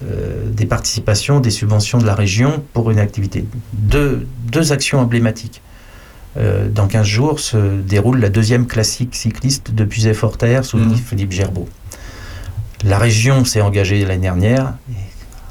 euh, 0.03 0.49
des 0.51 0.65
participations, 0.65 1.39
des 1.39 1.51
subventions 1.51 1.99
de 1.99 2.07
la 2.07 2.15
région 2.15 2.65
pour 2.73 2.91
une 2.91 2.99
activité. 2.99 3.45
Deux, 3.75 4.27
deux 4.51 4.73
actions 4.73 5.01
emblématiques. 5.01 5.61
Euh, 6.39 6.69
dans 6.71 6.87
15 6.87 7.07
jours 7.07 7.41
se 7.41 7.81
déroule 7.83 8.19
la 8.19 8.31
deuxième 8.31 8.67
classique 8.67 9.15
cycliste 9.15 9.73
de 9.73 9.85
Puisay-Forterre 9.85 10.65
sous 10.65 10.79
Philippe 10.97 11.33
Gerbeau. 11.33 11.69
La 12.85 12.99
région 12.99 13.45
s'est 13.45 13.61
engagée 13.61 14.03
l'année 14.07 14.23
dernière, 14.23 14.73
et 14.91 14.95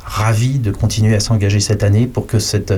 ravie 0.03 0.57
de 0.57 0.71
continuer 0.71 1.15
à 1.15 1.19
s'engager 1.19 1.59
cette 1.59 1.83
année 1.83 2.07
pour 2.07 2.25
que 2.25 2.39
cette, 2.39 2.73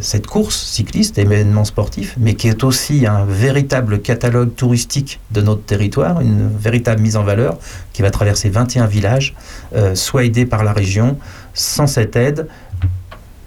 cette 0.00 0.26
course 0.26 0.56
cycliste, 0.56 1.18
événement 1.18 1.64
sportif, 1.64 2.14
mais 2.18 2.34
qui 2.34 2.48
est 2.48 2.64
aussi 2.64 3.06
un 3.06 3.24
véritable 3.24 4.00
catalogue 4.00 4.54
touristique 4.54 5.20
de 5.30 5.40
notre 5.40 5.62
territoire, 5.62 6.20
une 6.20 6.48
véritable 6.48 7.00
mise 7.00 7.16
en 7.16 7.24
valeur, 7.24 7.58
qui 7.92 8.02
va 8.02 8.10
traverser 8.10 8.50
21 8.50 8.86
villages, 8.86 9.34
euh, 9.74 9.94
soit 9.94 10.24
aidée 10.24 10.46
par 10.46 10.64
la 10.64 10.72
région. 10.72 11.18
Sans 11.54 11.86
cette 11.86 12.16
aide, 12.16 12.48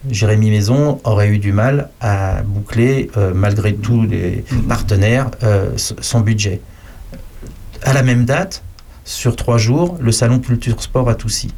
Jérémy 0.10 0.50
Maison 0.50 1.00
aurait 1.04 1.30
eu 1.30 1.40
du 1.40 1.52
mal 1.52 1.90
à 2.02 2.42
boucler, 2.44 3.12
euh, 3.18 3.32
malgré 3.34 3.76
tous 3.76 4.04
les 4.04 4.44
partenaires, 4.68 5.30
euh, 5.44 5.70
son 5.78 6.22
budget. 6.22 6.62
À 7.84 7.94
la 7.94 8.02
même 8.02 8.26
date, 8.26 8.64
sur 9.06 9.36
trois 9.36 9.58
jours, 9.58 9.98
le 10.00 10.12
salon 10.12 10.40
Culture 10.40 10.82
Sport 10.82 11.10
à 11.10 11.16
Toussy. 11.16 11.54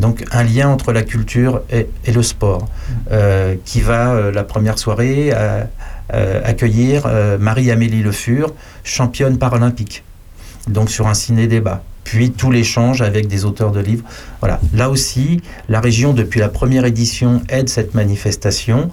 Donc 0.00 0.24
un 0.32 0.42
lien 0.42 0.68
entre 0.68 0.92
la 0.92 1.02
culture 1.02 1.62
et, 1.70 1.86
et 2.06 2.12
le 2.12 2.22
sport, 2.22 2.66
euh, 3.12 3.54
qui 3.64 3.80
va, 3.80 4.12
euh, 4.12 4.32
la 4.32 4.44
première 4.44 4.78
soirée, 4.78 5.30
à- 5.32 5.68
euh, 6.14 6.40
accueillir 6.44 7.06
Marie-Amélie 7.38 8.02
Le 8.02 8.10
Fur, 8.10 8.52
championne 8.82 9.38
paralympique, 9.38 10.02
donc 10.68 10.90
sur 10.90 11.06
un 11.06 11.14
ciné-débat. 11.14 11.82
Puis 12.02 12.32
tout 12.32 12.50
l'échange 12.50 13.02
avec 13.02 13.28
des 13.28 13.44
auteurs 13.44 13.70
de 13.70 13.78
livres. 13.78 14.04
Voilà. 14.40 14.58
Là 14.74 14.90
aussi, 14.90 15.40
la 15.68 15.80
région, 15.80 16.12
depuis 16.12 16.40
la 16.40 16.48
première 16.48 16.84
édition, 16.84 17.42
aide 17.48 17.68
cette 17.68 17.94
manifestation 17.94 18.90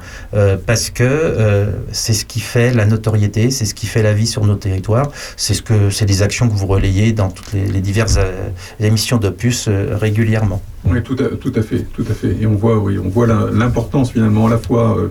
parce 0.68 0.92
que 0.92 1.72
c'est 1.92 2.14
ce 2.14 2.26
qui 2.26 2.40
fait 2.42 2.72
la 2.76 2.86
notoriété, 2.86 3.50
c'est 3.50 3.66
ce 3.66 3.74
qui 3.74 3.88
fait 3.88 4.04
la 4.04 4.14
vie 4.14 4.28
sur 4.28 4.46
nos 4.46 4.56
territoires. 4.56 5.10
C'est 5.38 5.56
ce 5.56 5.64
que 5.64 5.90
c'est 5.90 6.06
des 6.06 6.22
actions 6.22 6.48
que 6.48 6.54
vous 6.54 6.68
relayez 6.68 7.14
dans 7.14 7.32
toutes 7.32 7.54
les, 7.54 7.66
les 7.66 7.82
diverses 7.82 8.20
émissions 8.80 9.18
d'Opus 9.18 9.68
régulièrement. 9.68 10.62
Oui, 10.90 11.02
tout 11.04 11.16
à, 11.20 11.36
tout 11.36 11.52
à 11.56 11.62
fait, 11.62 11.86
tout 11.94 12.06
à 12.10 12.14
fait. 12.14 12.36
Et 12.42 12.46
on 12.48 12.56
voit, 12.56 12.78
oui, 12.78 12.98
on 12.98 13.10
voit 13.10 13.28
l'importance 13.28 14.12
finalement 14.12 14.48
à 14.48 14.50
la 14.50 14.58
fois 14.58 14.98
euh, 14.98 15.08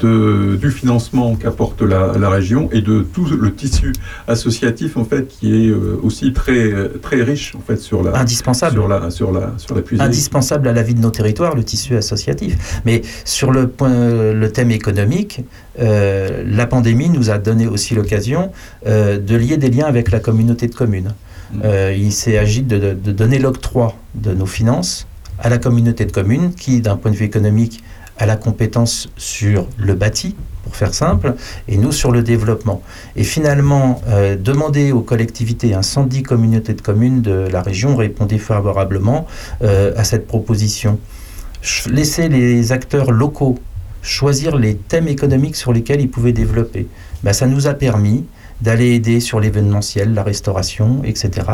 de, 0.00 0.56
du 0.56 0.70
financement 0.70 1.36
qu'apporte 1.36 1.82
la, 1.82 2.12
la 2.18 2.28
région 2.30 2.68
et 2.72 2.80
de 2.80 3.02
tout 3.02 3.26
le 3.26 3.52
tissu 3.54 3.92
associatif 4.28 4.96
en 4.96 5.04
fait 5.04 5.28
qui 5.28 5.52
est 5.52 5.68
euh, 5.70 5.98
aussi 6.02 6.32
très 6.32 6.72
très 7.02 7.22
riche 7.22 7.54
en 7.54 7.60
fait 7.60 7.76
sur 7.76 8.02
la 8.02 8.18
Indispensable. 8.18 8.74
sur 8.74 8.88
la 8.88 9.10
sur 9.10 9.32
la 9.32 9.52
sur 9.58 9.74
la 9.74 9.82
puiserie. 9.82 10.06
indispensable 10.06 10.68
à 10.68 10.72
la 10.72 10.82
vie 10.82 10.94
de 10.94 11.00
nos 11.00 11.10
territoires, 11.10 11.54
le 11.54 11.64
tissu 11.64 11.96
associatif. 11.96 12.80
Mais 12.86 13.02
sur 13.24 13.50
le, 13.52 13.68
point, 13.68 14.32
le 14.32 14.48
thème 14.52 14.70
économique, 14.70 15.40
euh, 15.78 16.42
la 16.46 16.66
pandémie 16.66 17.08
nous 17.10 17.30
a 17.30 17.38
donné 17.38 17.66
aussi 17.66 17.94
l'occasion 17.94 18.50
euh, 18.86 19.18
de 19.18 19.36
lier 19.36 19.56
des 19.58 19.70
liens 19.70 19.86
avec 19.86 20.10
la 20.10 20.20
communauté 20.20 20.66
de 20.66 20.74
communes. 20.74 21.12
Euh, 21.64 21.92
il 21.98 22.12
s'est 22.12 22.38
agi 22.38 22.62
de, 22.62 22.78
de- 22.78 22.94
de 22.94 23.10
donner 23.12 23.40
l'octroi 23.40 23.94
de 24.14 24.32
nos 24.32 24.46
finances 24.46 25.06
à 25.40 25.48
la 25.48 25.58
communauté 25.58 26.04
de 26.04 26.12
communes 26.12 26.54
qui, 26.54 26.80
d'un 26.80 26.96
point 26.96 27.10
de 27.10 27.16
vue 27.16 27.24
économique, 27.24 27.82
a 28.18 28.26
la 28.26 28.36
compétence 28.36 29.08
sur 29.16 29.66
le 29.78 29.94
bâti, 29.94 30.36
pour 30.62 30.76
faire 30.76 30.92
simple, 30.92 31.34
et 31.68 31.78
nous 31.78 31.92
sur 31.92 32.12
le 32.12 32.22
développement. 32.22 32.82
Et 33.16 33.24
finalement, 33.24 34.02
euh, 34.08 34.36
demander 34.36 34.92
aux 34.92 35.00
collectivités, 35.00 35.74
un 35.74 35.82
110 35.82 36.22
communautés 36.22 36.74
de 36.74 36.82
communes 36.82 37.22
de 37.22 37.48
la 37.50 37.62
région 37.62 37.96
répondait 37.96 38.38
favorablement 38.38 39.26
euh, 39.62 39.92
à 39.96 40.04
cette 40.04 40.26
proposition. 40.26 40.98
Laisser 41.88 42.28
les 42.28 42.72
acteurs 42.72 43.10
locaux 43.10 43.58
choisir 44.02 44.56
les 44.56 44.76
thèmes 44.76 45.08
économiques 45.08 45.56
sur 45.56 45.72
lesquels 45.72 46.00
ils 46.00 46.10
pouvaient 46.10 46.32
développer. 46.32 46.86
Ben, 47.22 47.32
ça 47.32 47.46
nous 47.46 47.66
a 47.66 47.74
permis 47.74 48.24
d'aller 48.60 48.94
aider 48.94 49.20
sur 49.20 49.40
l'événementiel, 49.40 50.14
la 50.14 50.22
restauration, 50.22 51.02
etc. 51.04 51.46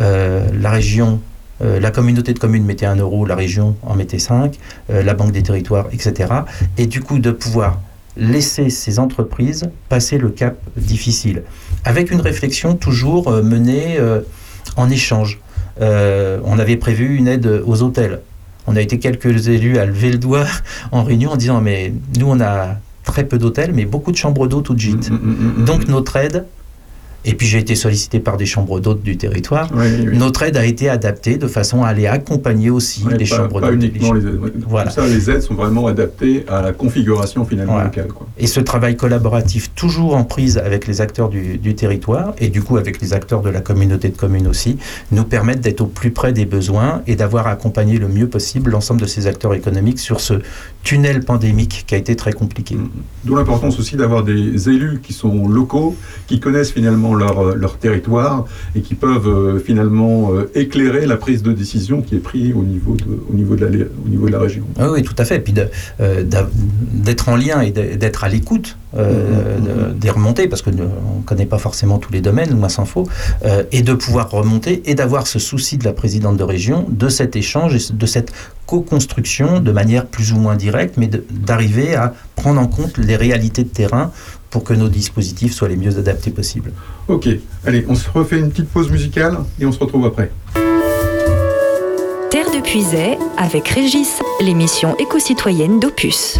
Euh, 0.00 0.48
la 0.58 0.70
région, 0.70 1.20
euh, 1.62 1.80
la 1.80 1.90
communauté 1.90 2.32
de 2.32 2.38
communes 2.38 2.64
mettait 2.64 2.86
1 2.86 2.96
euro, 2.96 3.24
la 3.24 3.34
région 3.34 3.76
en 3.82 3.94
mettait 3.94 4.18
5, 4.18 4.58
euh, 4.90 5.02
la 5.02 5.14
Banque 5.14 5.32
des 5.32 5.42
territoires, 5.42 5.86
etc. 5.92 6.32
Et 6.76 6.86
du 6.86 7.00
coup, 7.00 7.18
de 7.18 7.30
pouvoir 7.30 7.80
laisser 8.16 8.70
ces 8.70 8.98
entreprises 8.98 9.70
passer 9.88 10.18
le 10.18 10.30
cap 10.30 10.56
difficile, 10.76 11.42
avec 11.84 12.10
une 12.10 12.20
réflexion 12.20 12.74
toujours 12.74 13.28
euh, 13.28 13.42
menée 13.42 13.98
en 14.76 14.90
échange. 14.90 15.40
On 15.80 16.58
avait 16.58 16.76
prévu 16.76 17.16
une 17.16 17.28
aide 17.28 17.62
aux 17.66 17.82
hôtels. 17.82 18.20
On 18.66 18.74
a 18.74 18.80
été 18.80 18.98
quelques 18.98 19.48
élus 19.48 19.78
à 19.78 19.84
lever 19.84 20.10
le 20.10 20.18
doigt 20.18 20.46
en 20.92 21.04
réunion 21.04 21.32
en 21.32 21.36
disant 21.36 21.60
mais 21.60 21.92
nous 22.18 22.26
on 22.28 22.40
a 22.40 22.76
très 23.04 23.24
peu 23.24 23.38
d'hôtels 23.38 23.72
mais 23.72 23.84
beaucoup 23.84 24.10
de 24.10 24.16
chambres 24.16 24.46
d'hôtes 24.48 24.70
ou 24.70 24.74
de 24.74 24.80
gîtes. 24.80 25.10
Donc 25.64 25.86
notre 25.88 26.16
aide, 26.16 26.46
et 27.26 27.34
puis 27.34 27.46
j'ai 27.46 27.58
été 27.58 27.74
sollicité 27.74 28.20
par 28.20 28.36
des 28.36 28.46
chambres 28.46 28.80
d'hôtes 28.80 29.02
du 29.02 29.16
territoire, 29.18 29.68
notre 30.12 30.42
aide 30.44 30.56
a 30.56 30.64
été 30.64 30.88
adaptée 30.88 31.36
de 31.36 31.46
façon 31.48 31.82
à 31.82 31.88
aller 31.88 32.06
accompagner 32.06 32.70
aussi 32.70 33.04
les 33.18 33.18
pas, 33.28 33.36
chambres 33.36 33.60
d'hôtes. 33.60 33.74
uniquement 33.74 34.12
les- 34.12 34.20
aides. 34.26 34.40
Voilà. 34.68 34.90
Ça, 34.90 35.06
les 35.06 35.28
aides 35.30 35.42
sont 35.42 35.54
vraiment 35.54 35.86
adaptées 35.88 36.44
à 36.48 36.62
la 36.62 36.72
configuration 36.72 37.44
finalement 37.44 37.72
Voilà. 37.74 37.88
locale. 37.88 38.08
Quoi. 38.08 38.26
Et 38.38 38.46
ce 38.46 38.60
travail 38.60 38.96
collaboratif, 38.96 39.74
toujours 39.74 40.14
en 40.16 40.24
prise 40.24 40.56
avec 40.58 40.86
les 40.86 41.00
acteurs 41.00 41.28
du, 41.28 41.58
du 41.58 41.74
territoire 41.74 42.34
et 42.38 42.48
du 42.48 42.62
coup 42.62 42.76
avec 42.76 43.00
les 43.02 43.12
acteurs 43.12 43.42
de 43.42 43.50
la 43.50 43.60
communauté 43.60 44.08
de 44.08 44.16
communes 44.16 44.46
aussi, 44.46 44.78
nous 45.10 45.24
permettent 45.24 45.60
d'être 45.60 45.80
au 45.80 45.86
plus 45.86 46.12
près 46.12 46.32
des 46.32 46.46
besoins 46.46 47.02
et 47.06 47.16
d'avoir 47.16 47.48
accompagné 47.48 47.98
le 47.98 48.08
mieux 48.08 48.28
possible 48.28 48.70
l'ensemble 48.70 49.00
de 49.00 49.06
ces 49.06 49.26
acteurs 49.26 49.54
économiques 49.54 49.98
sur 49.98 50.20
ce 50.20 50.34
tunnel 50.84 51.24
pandémique 51.24 51.84
qui 51.86 51.94
a 51.94 51.98
été 51.98 52.14
très 52.14 52.32
compliqué. 52.32 52.76
D'où 53.24 53.34
l'importance 53.34 53.78
aussi 53.80 53.96
d'avoir 53.96 54.22
des 54.22 54.68
élus 54.68 55.00
qui 55.02 55.12
sont 55.12 55.48
locaux, 55.48 55.96
qui 56.28 56.38
connaissent 56.38 56.70
finalement 56.70 57.14
leur, 57.16 57.38
euh, 57.40 57.54
leur 57.54 57.78
territoire 57.78 58.44
et 58.74 58.80
qui 58.80 58.94
peuvent 58.94 59.28
euh, 59.28 59.58
finalement 59.58 60.32
euh, 60.32 60.50
éclairer 60.54 61.06
la 61.06 61.16
prise 61.16 61.42
de 61.42 61.52
décision 61.52 62.02
qui 62.02 62.14
est 62.16 62.20
prise 62.20 62.54
au 62.54 62.62
niveau 62.62 62.94
de, 62.94 63.04
au 63.30 63.34
niveau 63.34 63.56
de, 63.56 63.64
la, 63.66 63.84
au 64.04 64.08
niveau 64.08 64.26
de 64.26 64.32
la 64.32 64.38
région. 64.40 64.64
Ah 64.78 64.90
oui, 64.90 65.02
tout 65.02 65.14
à 65.18 65.24
fait. 65.24 65.36
Et 65.36 65.40
puis 65.40 65.54
d'être 65.98 67.28
en 67.28 67.36
lien 67.36 67.60
et 67.60 67.70
d'être 67.70 68.24
à 68.24 68.28
l'écoute 68.28 68.76
euh, 68.96 69.58
de- 69.58 69.92
des 69.92 70.10
remontées, 70.10 70.48
parce 70.48 70.62
qu'on 70.62 70.70
ne 70.72 70.86
connaît 71.26 71.46
pas 71.46 71.58
forcément 71.58 71.98
tous 71.98 72.12
les 72.12 72.20
domaines, 72.20 72.50
loin 72.58 72.68
s'en 72.68 72.84
faut, 72.86 73.06
euh, 73.44 73.62
et 73.72 73.82
de 73.82 73.92
pouvoir 73.92 74.30
remonter 74.30 74.82
et 74.90 74.94
d'avoir 74.94 75.26
ce 75.26 75.38
souci 75.38 75.76
de 75.76 75.84
la 75.84 75.92
présidente 75.92 76.36
de 76.36 76.44
région, 76.44 76.86
de 76.88 77.08
cet 77.08 77.36
échange 77.36 77.74
et 77.74 77.92
de 77.92 78.06
cette 78.06 78.32
co-construction 78.66 79.60
de 79.60 79.70
manière 79.72 80.06
plus 80.06 80.32
ou 80.32 80.38
moins 80.38 80.56
directe, 80.56 80.94
mais 80.96 81.08
d'arriver 81.30 81.94
à 81.94 82.14
prendre 82.36 82.60
en 82.60 82.66
compte 82.66 82.98
les 82.98 83.16
réalités 83.16 83.62
de 83.64 83.68
terrain 83.68 84.10
pour 84.56 84.64
que 84.64 84.72
nos 84.72 84.88
dispositifs 84.88 85.52
soient 85.52 85.68
les 85.68 85.76
mieux 85.76 85.98
adaptés 85.98 86.30
possibles. 86.30 86.72
Ok, 87.08 87.28
allez, 87.66 87.84
on 87.90 87.94
se 87.94 88.08
refait 88.08 88.38
une 88.38 88.48
petite 88.48 88.70
pause 88.70 88.90
musicale 88.90 89.36
et 89.60 89.66
on 89.66 89.70
se 89.70 89.78
retrouve 89.78 90.06
après. 90.06 90.30
Terre 92.30 92.50
de 92.50 92.62
Puisay 92.62 93.18
avec 93.36 93.68
Régis, 93.68 94.18
l'émission 94.40 94.96
éco-citoyenne 94.96 95.78
d'Opus. 95.78 96.38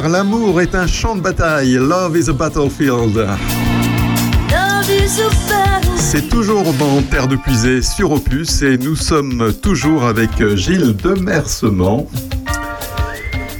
L'amour 0.00 0.62
est 0.62 0.74
un 0.74 0.86
champ 0.86 1.16
de 1.16 1.20
bataille. 1.20 1.74
Love 1.74 2.16
is 2.16 2.30
a 2.30 2.32
battlefield. 2.32 3.28
C'est 5.96 6.28
toujours 6.30 6.72
dans 6.74 7.02
Terre 7.02 7.28
de 7.28 7.36
Puisée 7.36 7.82
sur 7.82 8.12
Opus 8.12 8.62
et 8.62 8.78
nous 8.78 8.96
sommes 8.96 9.52
toujours 9.62 10.04
avec 10.04 10.30
Gilles 10.56 10.96
Demersement. 10.96 12.06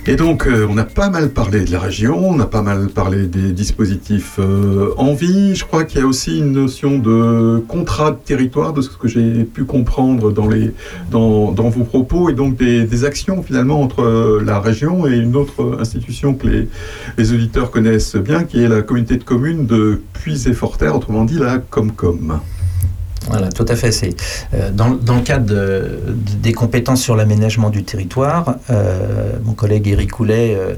Et 0.05 0.17
donc, 0.17 0.49
euh, 0.49 0.67
on 0.69 0.77
a 0.79 0.85
pas 0.85 1.11
mal 1.11 1.29
parlé 1.31 1.65
de 1.65 1.71
la 1.71 1.79
région, 1.79 2.29
on 2.29 2.41
a 2.41 2.47
pas 2.47 2.63
mal 2.63 2.89
parlé 2.89 3.29
des 3.29 3.53
dispositifs 3.53 4.41
euh, 4.41 4.93
en 4.97 5.15
vie. 5.15 5.55
Je 5.55 5.65
crois 5.65 5.85
qu'il 5.85 6.01
y 6.01 6.03
a 6.03 6.07
aussi 6.07 6.39
une 6.39 6.51
notion 6.51 6.99
de 6.99 7.63
contrat 7.69 8.11
de 8.11 8.17
territoire, 8.17 8.73
de 8.73 8.83
ce 8.83 8.91
que 8.91 9.07
j'ai 9.07 9.45
pu 9.45 9.65
comprendre 9.65 10.33
dans, 10.33 10.49
les, 10.49 10.73
dans, 11.13 11.53
dans 11.53 11.69
vos 11.69 11.85
propos, 11.85 12.31
et 12.31 12.33
donc 12.33 12.57
des, 12.57 12.83
des 12.83 13.05
actions 13.05 13.45
finalement 13.45 13.81
entre 13.81 14.03
euh, 14.03 14.43
la 14.45 14.59
région 14.59 15.07
et 15.07 15.17
une 15.17 15.37
autre 15.37 15.77
institution 15.79 16.35
que 16.35 16.49
les, 16.49 16.69
les 17.17 17.33
auditeurs 17.33 17.71
connaissent 17.71 18.17
bien, 18.17 18.43
qui 18.43 18.61
est 18.61 18.69
la 18.69 18.83
communauté 18.83 19.19
de 19.19 19.25
communes 19.25 19.67
de 19.67 20.01
Puisé-Forterre, 20.15 20.97
autrement 20.97 21.25
dit 21.25 21.39
la 21.39 21.59
Comcom. 21.59 22.41
Voilà, 23.33 23.49
tout 23.49 23.65
à 23.67 23.77
fait. 23.77 23.93
C'est 23.93 24.15
euh, 24.53 24.71
dans, 24.71 24.91
le 24.91 25.23
cadre 25.23 25.47
de, 25.47 25.55
de, 25.55 26.35
des 26.43 26.53
compétences 26.53 27.01
sur 27.01 27.17
l'aménagement 27.17 27.71
du 27.71 27.83
territoire. 27.83 28.57
Euh, 28.69 29.39
mon 29.43 29.55
collègue 29.55 29.89
Éric 29.89 30.11
Coulet, 30.13 30.55
euh, 30.55 30.75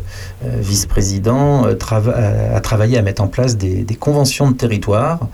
vice-président, 0.60 1.64
a 1.64 2.60
travaillé 2.60 2.96
à 2.96 3.02
mettre 3.02 3.22
en 3.22 3.26
place 3.26 3.56
des, 3.56 3.82
des 3.82 3.96
conventions 3.96 4.48
de 4.52 4.56
territoire 4.56 5.26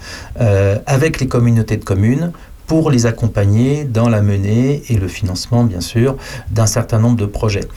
avec 0.87 1.21
les 1.21 1.29
communautés 1.29 1.77
de 1.77 1.85
communes 1.85 2.33
pour 2.67 2.91
les 2.91 3.05
accompagner 3.05 3.85
dans 3.85 4.09
la 4.09 4.23
menée 4.23 4.83
et 4.89 4.97
le 4.97 5.09
financement, 5.09 5.65
bien 5.65 5.81
sûr, 5.83 6.17
d'un 6.51 6.67
certain 6.67 6.99
nombre 6.99 7.17
de 7.17 7.27
projets 7.27 7.69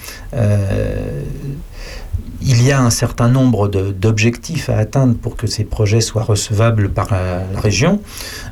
il 2.46 2.62
y 2.64 2.72
a 2.72 2.82
un 2.82 2.90
certain 2.90 3.30
nombre 3.30 3.68
d'objectifs 3.68 4.70
à 4.70 4.78
atteindre 4.78 5.16
pour 5.16 5.36
que 5.36 5.48
ces 5.48 5.64
projets 5.64 6.02
soient 6.02 6.24
recevables 6.24 6.90
par 6.90 7.10
la, 7.12 7.44
région. 7.56 8.02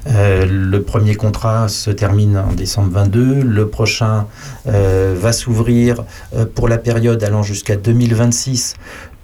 Euh, 0.07 0.45
le 0.45 0.81
premier 0.81 1.15
contrat 1.15 1.68
se 1.68 1.91
termine 1.91 2.38
en 2.38 2.53
décembre 2.53 2.91
22, 2.91 3.41
le 3.43 3.68
prochain 3.68 4.27
euh, 4.68 5.15
va 5.19 5.34
s'ouvrir 5.34 6.03
euh, 6.35 6.45
pour 6.45 6.68
la 6.69 6.77
période 6.77 7.23
allant 7.23 7.43
jusqu'à 7.43 7.76
2026, 7.76 8.76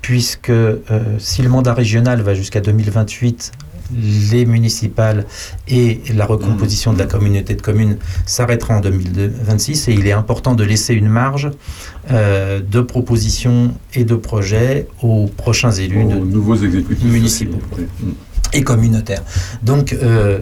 puisque 0.02 0.52
si 1.20 1.42
le 1.42 1.50
mandat 1.50 1.74
régional 1.74 2.22
va 2.22 2.34
jusqu'à 2.34 2.62
2028, 2.62 3.52
les 3.96 4.46
municipales 4.46 5.26
et 5.68 6.02
la 6.14 6.26
recomposition 6.26 6.94
de 6.94 7.00
la 7.00 7.06
communauté 7.06 7.56
de 7.56 7.62
communes 7.62 7.98
s'arrêtera 8.26 8.78
en 8.78 8.82
2026 8.82 9.88
et 9.88 9.94
il 9.94 10.08
est 10.08 10.12
important 10.12 10.56
de 10.56 10.64
laisser 10.64 10.94
une 10.94 11.10
marge 11.10 11.50
euh, 12.12 12.60
de 12.60 12.82
propositions 12.82 13.74
et 13.94 14.04
de 14.04 14.16
projets 14.16 14.88
aux 15.02 15.28
prochains 15.28 15.72
élus 15.72 16.04
aux 16.04 16.10
de 16.10 16.16
nouveaux 16.16 16.56
exécutifs 16.56 17.12
municipaux 17.12 17.60
et 18.54 18.64
communautaires. 18.64 19.24
Donc 19.62 19.94
euh, 19.94 20.40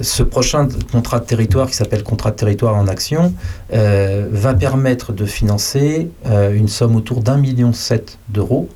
ce 0.00 0.22
prochain 0.22 0.68
contrat 0.90 1.20
de 1.20 1.26
territoire 1.26 1.68
qui 1.68 1.76
s'appelle 1.76 2.02
contrat 2.02 2.30
de 2.30 2.36
territoire 2.36 2.74
en 2.76 2.88
action 2.88 3.34
euh, 3.72 4.26
va 4.30 4.54
permettre 4.54 5.12
de 5.12 5.26
financer 5.26 6.08
une 6.24 6.68
somme 6.68 6.96
autour 6.96 7.22
d'un 7.22 7.36
million 7.36 7.72
sept 7.72 8.18
d'euros 8.28 8.68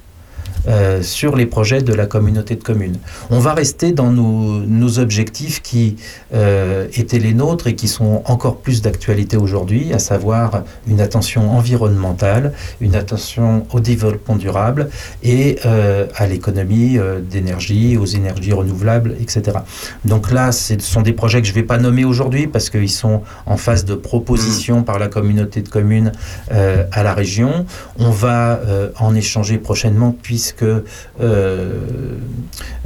euh, 0.68 1.00
sur 1.00 1.36
les 1.36 1.46
projets 1.46 1.80
de 1.80 1.92
la 1.92 2.06
communauté 2.06 2.56
de 2.56 2.62
communes. 2.62 2.96
On 3.30 3.38
va 3.38 3.54
rester 3.54 3.92
dans 3.92 4.10
nos, 4.10 4.98
objectifs 4.98 5.62
qui 5.62 5.96
euh, 6.34 6.86
étaient 6.94 7.18
les 7.18 7.34
nôtres 7.34 7.66
et 7.66 7.74
qui 7.74 7.86
sont 7.86 8.22
encore 8.24 8.56
plus 8.56 8.82
d'actualité 8.82 9.36
aujourd'hui, 9.36 9.92
à 9.92 9.98
savoir 9.98 10.62
une 10.88 11.00
attention 11.00 11.50
environnementale, 11.56 12.52
une 12.80 12.94
attention 12.94 13.66
au 13.72 13.80
développement 13.80 14.36
durable 14.36 14.88
et 15.22 15.58
euh, 15.66 16.06
à 16.16 16.26
l'économie 16.26 16.98
d'énergie, 17.30 17.96
aux 17.96 18.06
énergies 18.06 18.52
renouvelables, 18.52 19.14
etc. 19.20 19.58
Donc 20.04 20.32
là, 20.32 20.50
ce 20.52 20.78
sont 20.78 21.02
des 21.02 21.12
projets 21.12 21.42
que 21.42 21.46
je 21.46 21.52
ne 21.52 21.56
vais 21.56 21.64
pas 21.64 21.78
nommer 21.78 22.04
aujourd'hui 22.04 22.46
parce 22.46 22.70
qu'ils 22.70 22.90
sont 22.90 23.22
en 23.44 23.56
phase 23.56 23.84
de 23.84 23.94
proposition 23.94 24.82
par 24.82 24.98
la 24.98 25.08
communauté 25.08 25.62
de 25.62 25.68
communes 25.68 26.12
à 26.50 27.02
la 27.02 27.14
région. 27.14 27.66
On 27.98 28.10
va 28.10 28.60
en 28.98 29.14
échanger 29.14 29.58
prochainement 29.58 30.16
puisque 30.22 30.55
que 30.56 30.84
euh, 31.20 31.78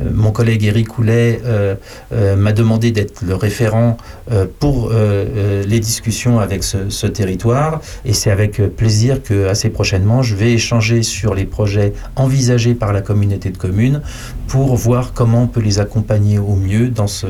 mon 0.02 0.32
collègue 0.32 0.64
Éric 0.64 0.88
Coulet 0.88 1.40
euh, 1.44 1.74
euh, 2.12 2.36
m'a 2.36 2.52
demandé 2.52 2.90
d'être 2.90 3.22
le 3.22 3.34
référent 3.34 3.96
euh, 4.30 4.46
pour 4.58 4.88
euh, 4.88 4.90
euh, 4.92 5.64
les 5.64 5.80
discussions 5.80 6.40
avec 6.40 6.64
ce, 6.64 7.06
territoire 7.06 7.80
et 8.04 8.12
c'est 8.12 8.30
avec 8.30 8.60
plaisir 8.76 9.22
que 9.22 9.48
assez 9.48 9.70
prochainement 9.70 10.22
je 10.22 10.34
vais 10.34 10.52
échanger 10.52 11.02
sur 11.02 11.34
les 11.34 11.44
projets 11.44 11.92
envisagés 12.14 12.74
par 12.74 12.92
la 12.92 13.00
communauté 13.00 13.50
de 13.50 13.56
communes 13.56 14.00
pour 14.46 14.74
voir 14.76 15.12
comment 15.12 15.44
on 15.44 15.46
peut 15.46 15.60
les 15.60 15.78
accompagner 15.78 16.38
au 16.38 16.56
mieux 16.56 16.88
dans 16.88 17.06
ce, 17.06 17.26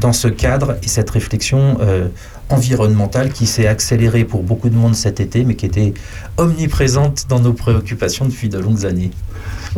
dans 0.00 0.12
ce 0.12 0.28
cadre 0.28 0.76
et 0.82 0.88
cette 0.88 1.10
réflexion 1.10 1.78
euh, 1.80 2.08
environnementale 2.48 3.32
qui 3.32 3.46
s'est 3.46 3.66
accélérée 3.66 4.24
pour 4.24 4.42
beaucoup 4.42 4.68
de 4.68 4.74
monde 4.74 4.94
cet 4.94 5.20
été, 5.20 5.44
mais 5.44 5.54
qui 5.54 5.66
était 5.66 5.94
omniprésente 6.36 7.26
dans 7.28 7.40
nos 7.40 7.52
préoccupations 7.52 8.24
depuis 8.24 8.48
de 8.48 8.58
longues 8.58 8.86
années. 8.86 9.10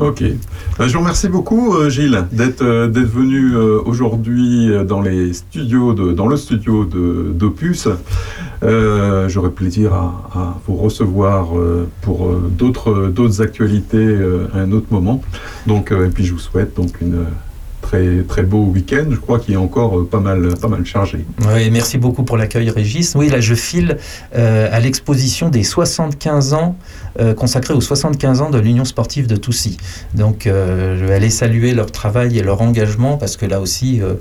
Ok. 0.01 0.23
Euh, 0.23 0.87
je 0.87 0.93
vous 0.93 1.01
remercie 1.01 1.29
beaucoup, 1.29 1.75
euh, 1.75 1.91
Gilles, 1.91 2.25
d'être 2.31 2.63
euh, 2.63 2.89
venu 2.89 3.57
aujourd'hui 3.57 4.71
dans 4.87 5.01
les 5.01 5.33
studios 5.33 5.93
dans 5.93 6.29
le 6.29 6.37
studio 6.37 6.85
d'Opus. 6.85 7.89
Euh, 8.63 9.29
J'aurai 9.29 9.51
plaisir 9.51 9.93
à, 9.93 10.61
vous 10.67 10.77
recevoir 10.77 11.49
pour 12.03 12.33
d'autres 12.33 13.09
d'autres 13.09 13.43
actualités 13.43 14.17
à 14.55 14.59
un 14.59 14.73
autre 14.73 14.87
moment. 14.91 15.23
Donc, 15.67 15.93
et 15.93 16.09
puis 16.09 16.25
je 16.25 16.33
vous 16.33 16.39
souhaite 16.39 16.77
donc 16.77 17.01
une 17.01 17.25
très, 17.89 18.23
très 18.23 18.43
beau 18.43 18.65
week-end. 18.65 19.07
Je 19.11 19.17
crois 19.17 19.39
qu'il 19.39 19.55
est 19.55 19.59
encore 19.59 20.07
pas 20.09 20.21
mal, 20.21 20.55
pas 20.61 20.69
mal 20.69 20.85
chargé. 20.85 21.25
Oui, 21.55 21.71
merci 21.71 21.97
beaucoup 21.97 22.23
pour 22.23 22.37
l'accueil, 22.37 22.69
Régis. 22.69 23.15
Oui, 23.15 23.29
là, 23.29 23.41
je 23.41 23.55
file 23.55 23.97
euh, 24.37 24.69
à 24.71 24.79
l'exposition 24.79 25.49
des 25.49 25.63
75 25.63 26.53
ans 26.53 26.77
euh, 27.19 27.33
consacrés 27.33 27.73
aux 27.73 27.81
75 27.81 28.43
ans 28.43 28.51
de 28.51 28.59
l'Union 28.59 28.85
sportive 28.85 29.27
de 29.27 29.37
Toussy. 29.37 29.79
Donc, 30.15 30.47
euh, 30.47 30.99
je 30.99 31.05
vais 31.07 31.15
aller 31.15 31.31
saluer 31.31 31.73
leur 31.73 31.91
travail 31.91 32.39
et 32.39 32.43
leur 32.43 32.61
engagement 32.61 33.17
parce 33.17 33.39
que 33.39 33.47
là 33.47 33.59
aussi, 33.61 34.03
euh, 34.03 34.15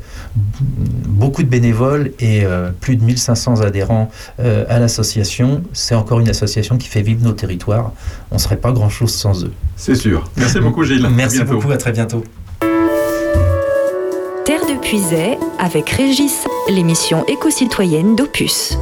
beaucoup 1.07 1.44
de 1.44 1.49
bénévoles 1.49 2.11
et 2.19 2.45
euh, 2.45 2.72
plus 2.80 2.95
de 2.95 3.03
1500 3.03 3.61
adhérents 3.61 4.10
euh, 4.39 4.64
à 4.69 4.80
l'association. 4.80 5.61
C'est 5.73 5.95
encore 5.95 6.22
une 6.22 6.30
association 6.30 6.77
qui 6.77 6.88
fait 6.88 7.02
vivre 7.02 7.22
nos 7.22 7.34
territoires. 7.34 7.91
On 8.31 8.35
ne 8.35 8.39
serait 8.39 8.57
pas 8.57 8.72
grand-chose 8.72 9.14
sans 9.14 9.44
eux. 9.44 9.52
C'est 9.76 9.95
sûr. 9.95 10.30
Merci 10.38 10.61
beaucoup, 10.61 10.85
Gilles. 10.85 11.07
Merci 11.14 11.41
à 11.41 11.44
beaucoup. 11.44 11.69
À 11.69 11.77
très 11.77 11.91
bientôt. 11.91 12.23
Puisay 14.88 15.38
avec 15.60 15.90
Régis, 15.90 16.46
l'émission 16.70 17.26
éco-citoyenne 17.28 18.16
d'Opus. 18.16 18.78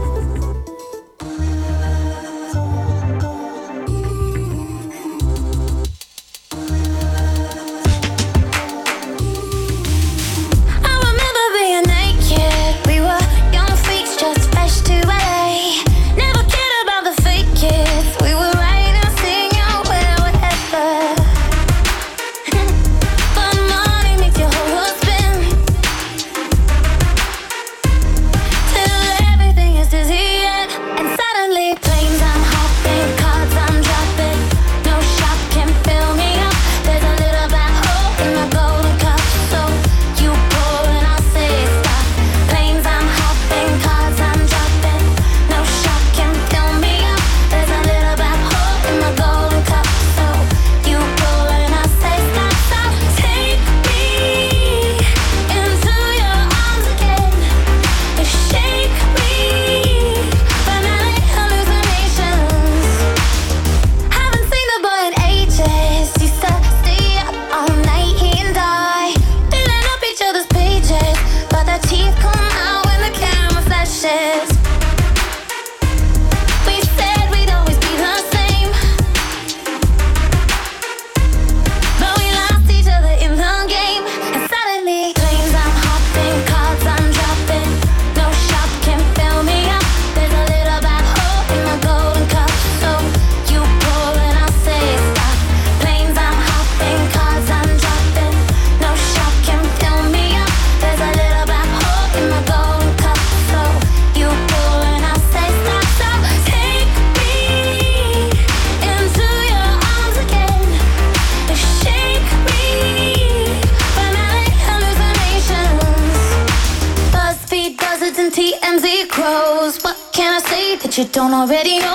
Already 121.45 121.77
know? 121.77 121.94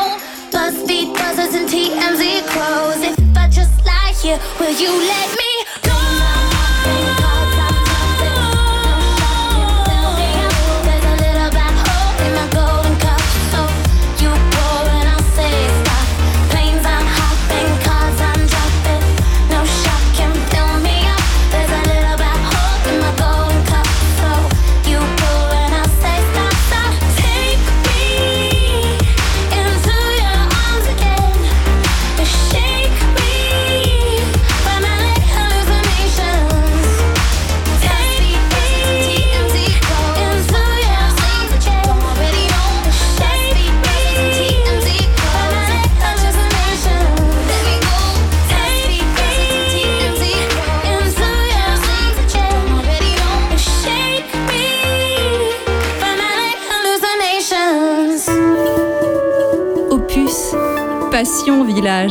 Une 62.02 62.08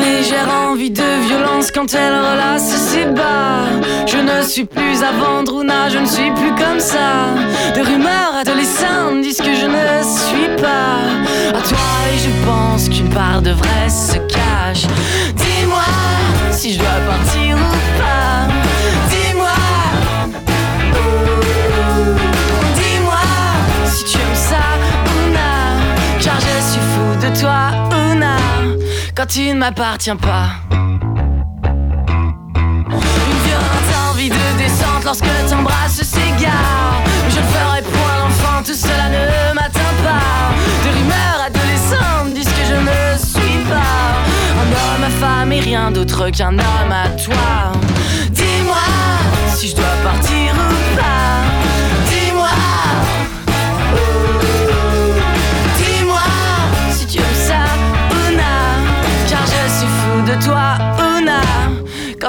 légère 0.00 0.48
envie 0.70 0.90
de 0.90 1.02
violence 1.28 1.70
quand 1.70 1.92
elle 1.92 2.14
relasse 2.14 2.64
ses 2.64 3.04
bas. 3.04 3.66
Je 4.06 4.16
ne 4.16 4.40
suis 4.42 4.64
plus 4.64 5.02
à 5.02 5.12
vendre 5.12 5.56
ou 5.56 5.62
je 5.90 5.98
ne 5.98 6.06
suis 6.06 6.30
plus 6.30 6.54
comme 6.54 6.80
ça. 6.80 7.26
Des 7.74 7.82
rumeurs 7.82 8.36
adolescentes 8.40 9.20
disent 9.22 9.42
que 9.42 9.54
je 9.54 9.66
ne 9.66 10.02
suis 10.02 10.48
pas 10.56 11.00
à 11.50 11.60
toi 11.60 11.78
et 12.14 12.18
je 12.18 12.30
pense 12.46 12.88
qu'une 12.88 13.10
part 13.10 13.42
de 13.42 13.50
vrai 13.50 13.90
se 13.90 14.16
cache. 14.16 14.86
Dis-moi 15.34 15.84
si 16.52 16.72
je 16.72 16.78
dois 16.78 16.88
partir 17.06 17.39
Quand 29.14 29.26
tu 29.26 29.52
ne 29.52 29.54
m'appartiens 29.54 30.16
pas. 30.16 30.50
Une 30.70 30.88
violente 33.46 33.90
envie 34.10 34.28
de 34.30 34.58
descente 34.58 35.04
lorsque 35.04 35.24
ton 35.48 35.62
bras 35.62 35.88
s'égare. 35.88 37.02
Je 37.28 37.38
ne 37.38 37.42
ferai 37.42 37.82
point 37.82 38.18
l'enfant, 38.22 38.62
tout 38.64 38.74
cela 38.74 39.08
ne 39.08 39.54
m'atteint 39.54 39.94
pas. 40.04 40.54
Des 40.84 40.90
rumeurs 40.90 41.40
adolescentes 41.46 42.34
disent 42.34 42.48
que 42.48 42.64
je 42.68 42.74
ne 42.74 43.18
suis 43.18 43.58
pas 43.64 44.22
un 44.62 44.68
homme 44.70 45.04
à 45.04 45.10
femme 45.10 45.52
et 45.52 45.60
rien 45.60 45.90
d'autre 45.90 46.30
qu'un 46.30 46.58
homme 46.58 46.92
à 46.92 47.08
toi. 47.10 47.72
Dis-moi 48.30 48.76
si 49.54 49.68
je 49.68 49.76
dois 49.76 49.96
partir 50.04 50.54
ou 50.54 50.96
pas. 50.96 51.10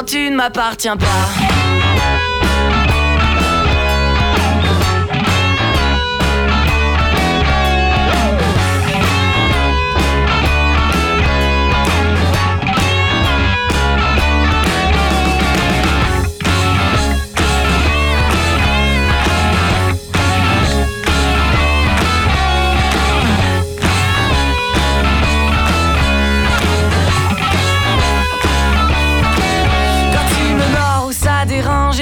Quand 0.01 0.05
tu 0.07 0.31
ne 0.31 0.35
m'appartiens 0.35 0.97
pas. 0.97 1.90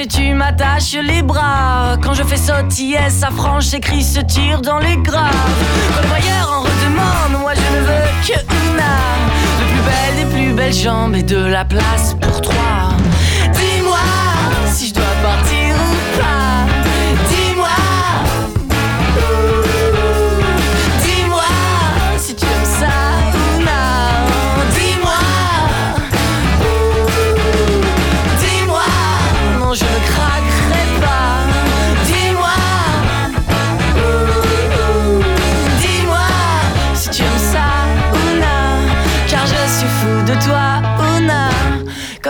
Tu 0.08 0.34
m'attaches 0.34 0.94
les 0.94 1.22
bras. 1.22 1.98
Quand 2.02 2.14
je 2.14 2.24
fais 2.24 2.38
sautiller 2.38 3.10
sa 3.10 3.32
frange, 3.32 3.64
ses 3.64 3.80
cris 3.80 4.04
se 4.04 4.20
tirent 4.20 4.62
dans 4.62 4.80
les 4.80 4.98
graves 4.98 5.32
Quand 5.96 6.02
le 6.02 6.08
voyeur 6.08 6.52
en 6.52 6.62
redemande, 6.62 7.42
moi 7.42 7.54
je 7.54 7.76
ne 7.76 7.82
veux 7.82 8.10
que 8.26 8.40
Una 8.72 8.98
De 9.60 9.66
plus 9.66 9.82
belle 9.82 10.16
des 10.18 10.36
plus 10.36 10.54
belles 10.54 10.74
jambes 10.74 11.16
et 11.16 11.24
de 11.24 11.38
la 11.38 11.66
place 11.66 12.16
pour 12.22 12.42
trois 12.42 12.59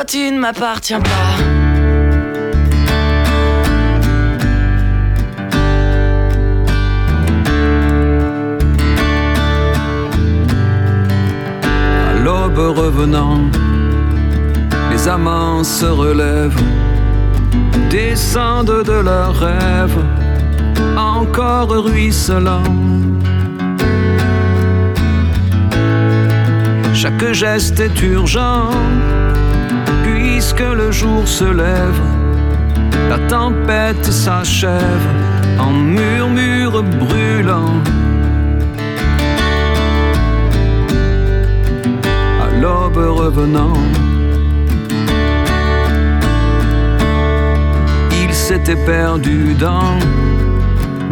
tu 0.09 0.31
ne 0.31 0.39
m'appartiens 0.39 1.01
pas. 1.01 1.09
À 12.07 12.13
l'aube 12.23 12.57
revenant, 12.57 13.41
les 14.91 15.07
amants 15.07 15.63
se 15.63 15.85
relèvent, 15.85 16.63
descendent 17.91 18.83
de 18.83 18.99
leurs 19.09 19.35
rêves, 19.35 20.03
encore 20.97 21.69
ruisselants. 21.69 22.63
Chaque 26.95 27.31
geste 27.31 27.79
est 27.79 28.01
urgent, 28.01 28.71
puisque 30.51 30.67
le 30.67 30.91
jour 30.91 31.27
se 31.27 31.43
lève, 31.43 32.01
la 33.07 33.19
tempête 33.27 34.03
s'achève 34.05 35.07
en 35.59 35.71
murmure 35.71 36.81
brûlant. 36.81 37.75
À 42.41 42.59
l'aube 42.59 42.97
revenant, 42.97 43.77
il 48.23 48.33
s'était 48.33 48.83
perdu 48.87 49.53
dans 49.53 49.99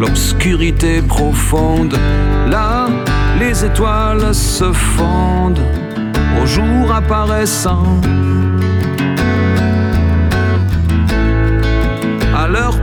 l'obscurité 0.00 1.00
profonde. 1.00 1.96
Là, 2.48 2.88
les 3.38 3.64
étoiles 3.64 4.34
se 4.34 4.72
fondent 4.72 5.62
au 6.42 6.46
jour 6.46 6.92
apparaissant. 6.92 8.00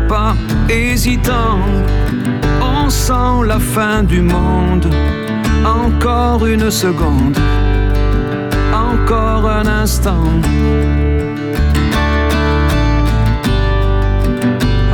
Pas 0.07 0.35
hésitants, 0.69 1.59
on 2.61 2.89
sent 2.89 3.45
la 3.45 3.59
fin 3.59 4.03
du 4.03 4.21
monde. 4.21 4.87
Encore 5.65 6.45
une 6.45 6.69
seconde, 6.69 7.37
encore 8.73 9.49
un 9.49 9.65
instant. 9.65 10.27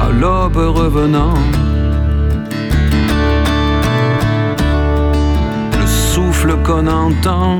À 0.01 0.11
l'aube 0.11 0.57
revenant, 0.57 1.33
le 5.79 5.88
souffle 5.88 6.55
qu'on 6.63 6.88
entend, 6.88 7.59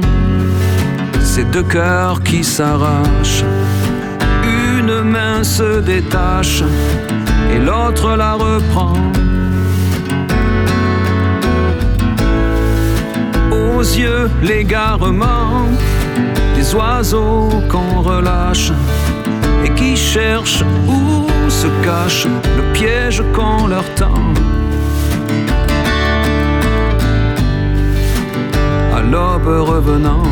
ces 1.22 1.44
deux 1.46 1.64
cœurs 1.64 2.22
qui 2.24 2.44
s'arrachent 2.44 3.46
se 5.44 5.80
détache 5.80 6.64
et 7.54 7.60
l'autre 7.60 8.16
la 8.16 8.34
reprend. 8.34 8.94
Aux 13.52 13.82
yeux, 13.82 14.30
l'égarement 14.42 15.66
des 16.56 16.76
oiseaux 16.76 17.50
qu'on 17.70 18.02
relâche 18.02 18.72
et 19.66 19.70
qui 19.72 19.96
cherchent 19.96 20.64
où 20.88 21.28
se 21.50 21.68
cache 21.84 22.28
le 22.58 22.74
piège 22.74 23.24
qu'on 23.34 23.68
leur 23.68 23.86
tend. 23.96 24.34
À 28.96 29.02
l'aube 29.02 29.48
revenant, 29.48 30.24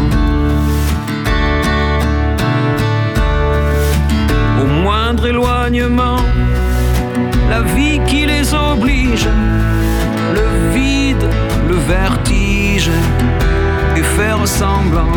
éloignement, 5.25 6.19
la 7.49 7.61
vie 7.61 7.99
qui 8.07 8.25
les 8.25 8.53
oblige, 8.53 9.27
le 10.33 10.73
vide, 10.73 11.25
le 11.67 11.75
vertige, 11.75 12.89
et 13.95 14.03
faire 14.03 14.47
semblant. 14.47 15.11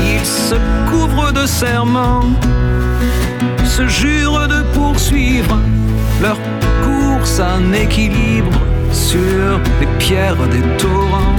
Ils 0.00 0.24
se 0.24 0.56
couvrent 0.90 1.32
de 1.32 1.46
serments, 1.46 2.30
se 3.64 3.86
jurent 3.86 4.48
de 4.48 4.62
poursuivre 4.74 5.58
leur 6.22 6.38
course 6.84 7.40
en 7.40 7.72
équilibre 7.72 8.60
sur 8.92 9.60
les 9.80 9.88
pierres 9.98 10.46
des 10.50 10.62
torrents. 10.78 11.36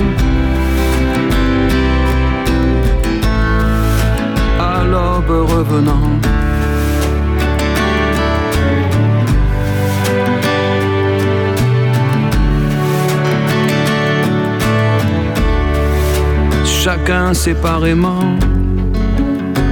Chacun 16.86 17.34
séparément 17.34 18.36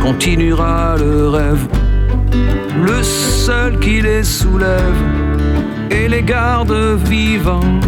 continuera 0.02 0.96
le 0.98 1.30
rêve, 1.30 1.68
le 2.84 3.04
seul 3.04 3.80
qui 3.80 4.02
les 4.02 4.24
soulève 4.24 5.00
et 5.92 6.08
les 6.08 6.24
garde 6.24 6.74
vivants. 7.06 7.80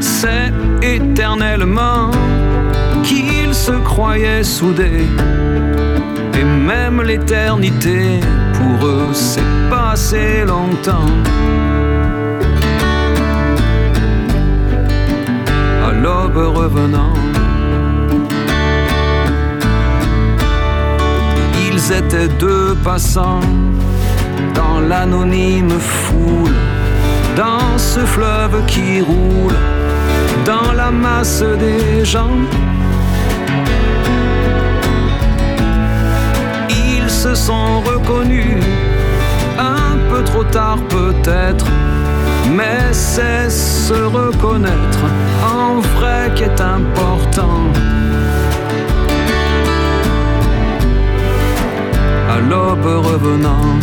C'est 0.00 0.52
éternellement 0.82 2.10
qu'ils 3.04 3.37
se 3.58 3.72
croyaient 3.90 4.44
soudés. 4.44 5.08
Et 6.38 6.44
même 6.44 7.02
l'éternité, 7.02 8.20
pour 8.58 8.86
eux, 8.86 9.08
c'est 9.12 9.52
passé 9.68 10.44
longtemps. 10.46 11.12
À 15.86 15.90
l'aube 16.02 16.42
revenant. 16.60 17.16
Ils 21.66 21.84
étaient 22.00 22.32
deux 22.38 22.76
passants 22.84 23.46
dans 24.54 24.78
l'anonyme 24.90 25.76
foule, 25.96 26.56
dans 27.36 27.76
ce 27.76 28.00
fleuve 28.14 28.56
qui 28.66 29.00
roule, 29.00 29.58
dans 30.50 30.72
la 30.80 30.90
masse 30.90 31.44
des 31.64 32.04
gens. 32.04 32.38
Sont 37.46 37.80
reconnus, 37.90 38.62
un 39.58 39.96
peu 40.10 40.22
trop 40.24 40.44
tard 40.44 40.78
peut-être, 40.88 41.66
mais 42.56 42.80
c'est 42.92 43.48
se 43.50 43.98
reconnaître 44.18 45.04
en 45.58 45.80
vrai 45.94 46.30
qui 46.34 46.44
est 46.44 46.60
important. 46.60 47.60
À 52.34 52.38
l'aube 52.48 52.90
revenant. 53.10 53.78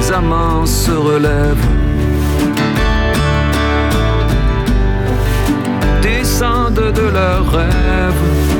les 0.00 0.12
amants 0.12 0.66
se 0.66 0.92
relèvent. 0.92 1.68
Descendent 6.02 6.92
de 7.00 7.06
leurs 7.18 7.50
rêves. 7.50 8.59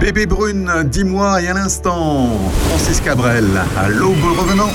Bébé 0.00 0.26
Brune, 0.26 0.70
dis-moi 0.84 1.42
et 1.42 1.48
à 1.48 1.54
l'instant, 1.54 2.30
Francis 2.68 3.00
Cabrel, 3.00 3.44
à 3.76 3.88
l'aube 3.88 4.22
revenant. 4.38 4.70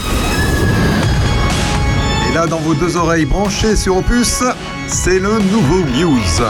Et 2.30 2.34
là, 2.34 2.46
dans 2.46 2.60
vos 2.60 2.74
deux 2.74 2.98
oreilles 2.98 3.26
branchées 3.26 3.78
sur 3.78 3.98
Opus, 3.98 4.44
c'est 4.88 5.20
le 5.20 5.40
nouveau 5.40 5.84
Muse. 5.86 6.44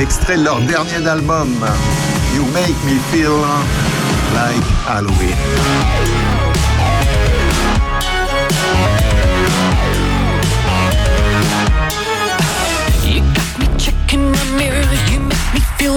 Extrait 0.00 0.36
de 0.36 0.44
leur 0.44 0.60
dernier 0.60 1.06
album, 1.08 1.48
You 2.34 2.44
Make 2.54 2.76
Me 2.84 2.98
Feel 3.10 3.30
Like 4.34 4.64
Halloween. 4.88 6.35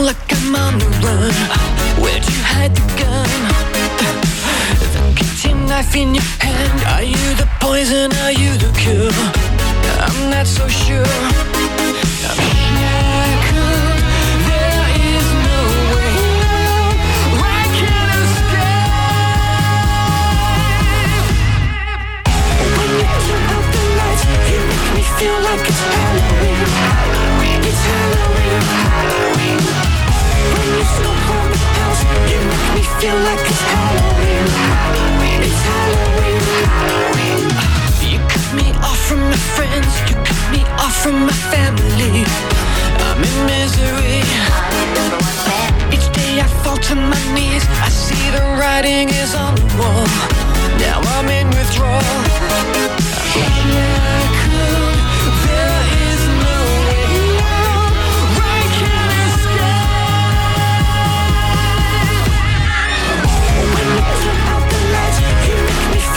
Like 0.06 0.18
I'm 0.32 0.56
on 0.56 0.80
the 0.80 0.86
run. 1.04 1.34
Where'd 2.02 2.26
you 2.26 2.42
hide 2.44 2.76
the 2.76 2.86
gun? 3.02 3.30
The 4.94 5.14
kitchen 5.16 5.66
knife 5.66 5.96
in 5.96 6.16
your 6.16 6.30
hand. 6.40 6.80
Are 6.96 7.04
you 7.04 7.36
the 7.36 7.48
poison? 7.60 8.12
Are 8.24 8.32
you 8.32 8.52
the 8.58 8.72
cure? 8.78 9.12
I'm 10.06 10.30
not 10.30 10.48
so 10.48 10.68
sure. 10.68 11.06
I'm 12.30 12.69
like 33.08 33.40
it's 33.40 33.62
Halloween. 33.62 34.44
It's 35.40 35.62
Halloween. 35.72 36.44
You 38.12 38.20
cut 38.28 38.48
me 38.54 38.68
off 38.84 39.00
from 39.08 39.22
my 39.22 39.38
friends, 39.56 39.88
you 40.10 40.16
cut 40.28 40.52
me 40.52 40.62
off 40.84 40.96
from 41.02 41.26
my 41.26 41.32
family. 41.48 42.26
I'm 43.08 43.24
in 43.24 43.46
misery. 43.48 44.20
Each 45.96 46.12
day 46.12 46.42
I 46.42 46.48
fall 46.62 46.78
to 46.78 46.96
my 46.96 47.24
knees. 47.34 47.64
I 47.80 47.90
see 47.90 48.32
the 48.32 48.44
writing 48.60 49.08
is 49.10 49.34
on 49.34 49.56
the 49.56 49.64
wall. 49.80 50.06
Now 50.78 51.00
I'm 51.00 51.30
in 51.30 51.48
withdrawal. 51.56 52.04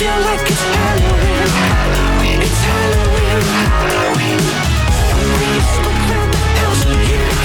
Feel 0.03 0.21
like 0.23 0.41
it's 0.51 0.63
Halloween. 0.63 2.41
It's 2.43 2.63
Halloween. 2.71 3.41
Halloween. 3.71 4.43
When 5.15 5.61
smoke 5.75 6.01
around 6.11 6.31
the 6.33 6.43
house, 6.59 6.83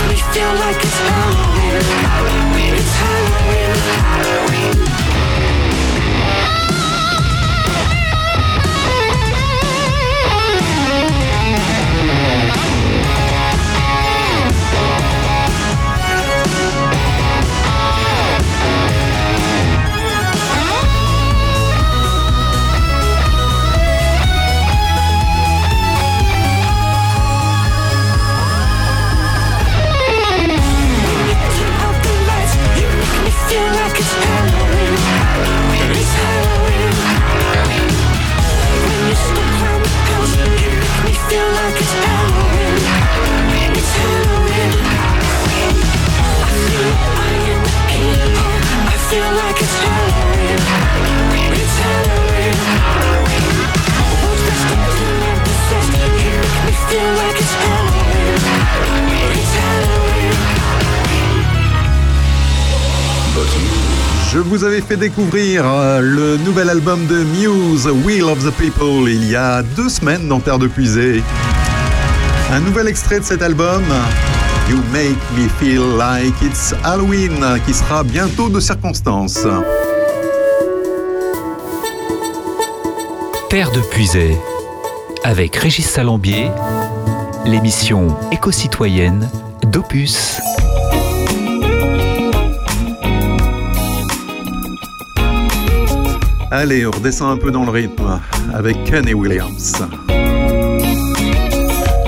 you 0.10 0.24
feel 0.34 0.54
like 0.66 0.80
it's 0.82 1.00
Halloween. 1.06 2.74
It's 2.74 2.96
Halloween. 3.04 3.78
Halloween. 4.10 5.07
Vous 64.36 64.64
avez 64.64 64.82
fait 64.82 64.98
découvrir 64.98 65.64
euh, 65.66 66.02
le 66.02 66.38
nouvel 66.38 66.70
album 66.70 67.06
de 67.08 67.24
Muse, 67.24 67.88
Wheel 68.06 68.24
of 68.24 68.44
the 68.44 68.52
People, 68.52 69.10
il 69.10 69.30
y 69.30 69.36
a 69.36 69.64
deux 69.64 69.88
semaines 69.88 70.28
dans 70.28 70.40
Terre 70.40 70.60
de 70.60 70.68
Puisée. 70.68 71.24
Un 72.52 72.60
nouvel 72.60 72.88
extrait 72.88 73.20
de 73.20 73.26
cet 73.26 73.42
album, 73.42 73.84
You 74.70 74.78
Make 74.92 75.18
Me 75.38 75.48
Feel 75.60 75.98
Like 75.98 76.34
It's 76.42 76.76
Halloween, 76.84 77.34
qui 77.66 77.74
sera 77.74 78.04
bientôt 78.04 78.50
de 78.50 78.60
circonstance. 78.60 79.48
Terre 83.50 83.72
de 83.72 83.80
Puisée, 83.80 84.38
avec 85.24 85.56
Régis 85.56 85.88
Salambier, 85.88 86.52
l'émission 87.46 88.16
éco-citoyenne 88.32 89.30
d'Opus. 89.64 90.42
Allez, 96.50 96.86
on 96.86 96.92
redescend 96.92 97.32
un 97.32 97.38
peu 97.38 97.52
dans 97.52 97.66
le 97.66 97.72
rythme 97.72 98.22
avec 98.54 98.82
Kenny 98.86 99.14
Williams. 99.14 99.74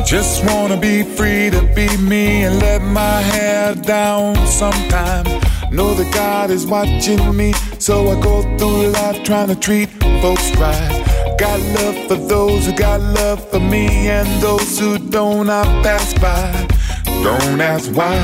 Just 0.05 0.43
wanna 0.45 0.77
be 0.77 1.03
free 1.03 1.51
to 1.51 1.61
be 1.75 1.87
me 1.97 2.45
and 2.45 2.59
let 2.59 2.81
my 2.81 3.21
hair 3.21 3.75
down 3.75 4.35
sometime. 4.47 5.25
Know 5.71 5.93
that 5.93 6.11
God 6.13 6.49
is 6.49 6.65
watching 6.65 7.35
me, 7.35 7.53
so 7.79 8.09
I 8.09 8.19
go 8.19 8.41
through 8.57 8.87
life 8.87 9.23
trying 9.23 9.49
to 9.49 9.55
treat 9.55 9.89
folks 10.21 10.49
right. 10.57 11.03
Got 11.37 11.59
love 11.75 12.07
for 12.07 12.15
those 12.15 12.65
who 12.65 12.71
got 12.73 13.01
love 13.01 13.47
for 13.49 13.59
me, 13.59 14.07
and 14.07 14.27
those 14.41 14.79
who 14.79 14.97
don't, 14.97 15.49
I 15.49 15.63
pass 15.83 16.13
by. 16.13 16.67
Don't 17.05 17.61
ask 17.61 17.91
why, 17.91 18.17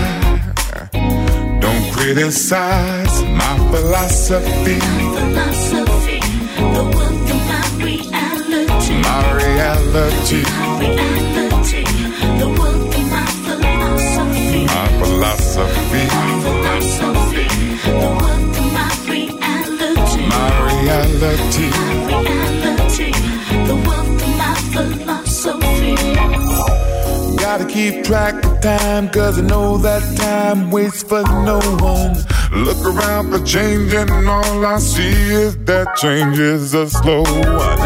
don't 1.59 1.91
criticize 1.93 3.21
my 3.23 3.57
philosophy. 3.69 4.79
philosophy, 4.79 5.74
the 6.73 6.83
world 6.95 7.29
of 7.29 7.41
my 7.51 7.63
reality. 7.83 8.95
My 9.01 9.23
reality, 9.41 10.41
reality, 10.81 11.83
the 12.41 12.47
world 12.57 12.93
of 12.95 13.05
my 13.13 13.25
philosophy. 13.45 14.65
my 14.65 14.87
philosophy, 14.99 16.03
philosophy, 16.45 17.45
the 17.85 18.09
world 18.19 18.55
of 18.61 18.67
my 18.77 18.89
reality. 19.13 20.23
my 20.33 20.49
reality. 20.69 21.67
reality, 22.11 23.11
the 23.69 23.75
world 23.85 24.21
of 24.21 24.31
my 24.41 24.53
philosophy. 24.73 25.93
Gotta 27.37 27.65
keep 27.65 28.03
track 28.03 28.43
of 28.43 28.59
time, 28.61 29.09
cause 29.09 29.37
I 29.39 29.41
know 29.41 29.77
that 29.77 30.03
time 30.17 30.71
waits 30.71 31.03
for 31.03 31.21
no 31.23 31.59
one. 31.79 32.34
Look 32.55 32.85
around 32.85 33.31
for 33.31 33.43
change, 33.45 33.93
and 33.93 34.09
all 34.29 34.65
I 34.65 34.77
see 34.79 35.11
is 35.43 35.57
that 35.65 35.95
change 35.97 36.39
is 36.39 36.73
a 36.73 36.89
slow 36.89 37.23
one. 37.23 37.79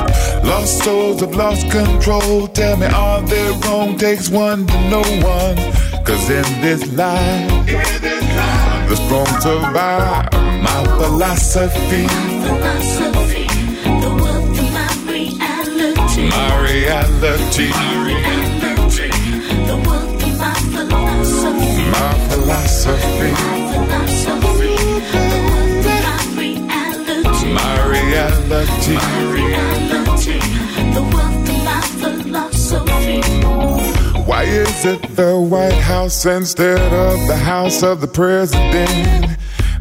Lost 0.45 0.83
souls 0.83 1.21
have 1.21 1.33
lost 1.35 1.69
control. 1.71 2.47
Tell 2.47 2.77
me, 2.77 2.85
are 2.85 3.21
they 3.23 3.49
wrong? 3.63 3.97
Takes 3.97 4.29
one 4.29 4.67
to 4.67 4.89
know 4.89 5.01
one. 5.25 5.57
Cause 6.05 6.29
in 6.29 6.45
this 6.61 6.85
life, 6.93 7.65
the 7.65 8.95
strong 8.95 9.27
survive. 9.41 10.31
My 10.63 10.83
philosophy, 10.97 12.07
Philosophy, 12.45 13.47
the 13.83 14.11
world 14.21 14.59
of 14.59 14.73
my 14.73 14.87
reality. 15.11 16.29
my 16.29 16.49
reality, 16.69 17.71
reality, 18.05 19.09
the 19.65 19.77
world 19.87 20.21
of 20.21 20.33
my 20.37 20.53
philosophy. 20.73 21.83
my 21.91 22.13
philosophy, 22.29 23.31
My 23.31 23.69
Philosophy, 23.73 24.18
reality. 28.49 28.97
reality, 29.31 30.39
the 30.93 31.01
world 31.13 31.49
of 31.49 31.63
my 31.63 32.49
philosophy. 32.51 33.21
Why 34.25 34.43
is 34.43 34.85
it 34.85 35.01
the 35.15 35.39
White 35.39 35.73
House 35.73 36.25
instead 36.25 36.93
of 36.93 37.27
the 37.27 37.35
House 37.35 37.83
of 37.83 38.01
the 38.01 38.07
President? 38.07 39.37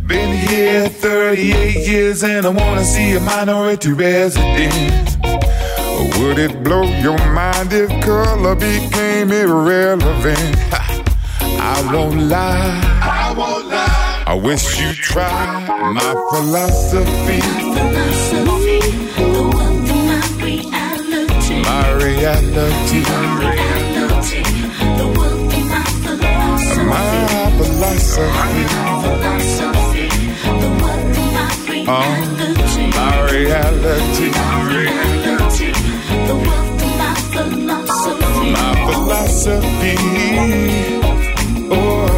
Been 0.06 0.36
here 0.48 0.88
38 0.88 1.86
years 1.86 2.22
and 2.22 2.46
I 2.46 2.50
wanna 2.50 2.84
see 2.84 3.16
a 3.16 3.20
minority 3.20 3.92
resident. 3.92 5.16
Would 6.18 6.38
it 6.38 6.62
blow 6.62 6.84
your 6.84 7.18
mind 7.32 7.72
if 7.72 7.88
color 8.04 8.54
became 8.54 9.32
irrelevant? 9.32 10.56
I 11.42 11.90
won't 11.92 12.22
lie. 12.28 12.80
I 13.02 13.34
won't 13.36 13.66
lie. 13.68 14.24
I 14.26 14.34
wish 14.34 14.78
you 14.80 14.92
tried 14.92 15.68
my 15.94 16.12
philosophy. 16.30 17.40
Philosophy, 17.40 18.57
My 21.68 21.92
reality. 21.92 23.00
the 25.00 25.06
world 25.16 25.52
of 25.52 25.64
my 25.68 25.84
philosophy. 26.02 26.84
My 26.84 27.44
philosophy. 29.04 30.06
the 30.62 30.70
world 30.80 31.18
of 31.18 31.36
my 32.96 33.16
reality. 33.30 34.28
My 34.30 34.56
reality. 34.72 35.68
the 36.28 36.36
world 36.46 36.80
of 36.82 36.92
my 37.00 37.12
philosophy. 37.32 38.48
My 38.56 38.72
philosophy. 38.88 39.94
Oh, 41.70 42.08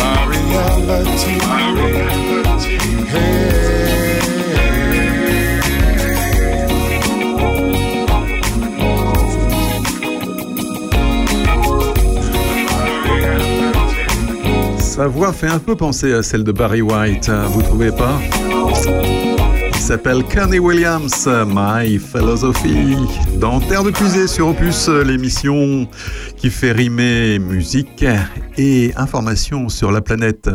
my 0.00 0.18
reality. 0.34 1.34
My 1.46 1.64
reality. 1.78 2.74
Hey. 3.06 3.45
Sa 14.96 15.08
voix 15.08 15.30
fait 15.34 15.48
un 15.48 15.58
peu 15.58 15.76
penser 15.76 16.14
à 16.14 16.22
celle 16.22 16.42
de 16.42 16.52
Barry 16.52 16.80
White, 16.80 17.28
hein, 17.28 17.44
vous 17.50 17.60
trouvez 17.60 17.92
pas? 17.92 18.18
Il 19.68 19.78
s'appelle 19.78 20.24
Kenny 20.24 20.58
Williams, 20.58 21.28
My 21.46 21.98
Philosophy. 21.98 22.96
Dans 23.38 23.60
Terre 23.60 23.84
de 23.84 23.90
Puisée 23.90 24.26
sur 24.26 24.48
Opus, 24.48 24.88
l'émission 24.88 25.86
qui 26.38 26.48
fait 26.48 26.72
rimer 26.72 27.38
musique 27.38 28.06
et 28.56 28.94
information 28.96 29.68
sur 29.68 29.92
la 29.92 30.00
planète. 30.00 30.48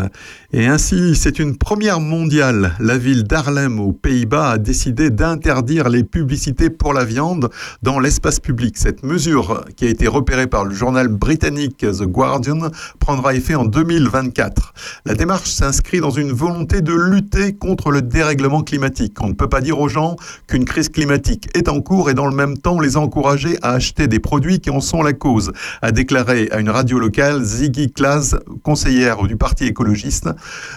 Et 0.54 0.68
ainsi, 0.68 1.16
c'est 1.16 1.40
une 1.40 1.56
première 1.56 2.02
mondiale. 2.02 2.76
La 2.82 2.98
ville 2.98 3.24
d'Harlem 3.24 3.80
aux 3.80 3.94
Pays-Bas 3.94 4.50
a 4.50 4.58
décidé 4.58 5.10
d'interdire 5.10 5.88
les 5.88 6.04
publicités 6.04 6.70
pour 6.70 6.94
la 6.94 7.06
viande 7.06 7.50
dans 7.84 8.00
l'espace 8.00 8.42
public. 8.42 8.78
Cette 8.78 9.04
mesure, 9.04 9.64
qui 9.78 9.86
a 9.86 9.90
été 9.90 10.10
repérée 10.10 10.48
par 10.48 10.66
le 10.66 10.76
journal 10.76 11.08
britannique 11.08 11.78
The 11.78 12.04
Guardian, 12.04 12.70
prendra 13.00 13.34
effet 13.34 13.56
en 13.56 13.64
2024. 13.64 14.74
La 15.06 15.16
démarche 15.16 15.50
s'inscrit 15.50 16.02
dans 16.02 16.10
une 16.10 16.34
volonté 16.34 16.82
de 16.82 16.92
lutter 16.92 17.54
contre 17.54 17.90
le 17.90 18.02
dérèglement 18.02 18.62
climatique. 18.62 19.22
On 19.22 19.30
ne 19.30 19.34
peut 19.34 19.48
pas 19.48 19.62
dire 19.62 19.80
aux 19.80 19.88
gens 19.88 20.18
qu'une 20.48 20.66
crise 20.66 20.90
climatique 20.90 21.48
est 21.54 21.70
en 21.70 21.80
cours 21.80 22.10
et 22.10 22.14
dans 22.14 22.28
le 22.28 22.36
même 22.36 22.58
temps 22.58 22.82
les 22.82 22.98
encourager 22.98 23.58
à 23.62 23.72
acheter 23.72 24.10
des 24.10 24.20
produits 24.20 24.60
qui 24.60 24.70
en 24.70 24.82
sont 24.82 25.02
la 25.02 25.14
cause, 25.14 25.54
a 25.82 25.94
déclaré 25.94 26.50
à 26.52 26.60
une 26.60 26.70
radio 26.70 27.00
locale 27.00 27.42
Ziggy 27.42 27.90
Klaas, 27.90 28.36
conseillère 28.64 29.24
du 29.24 29.38
Parti 29.38 29.64
écologiste. 29.64 30.28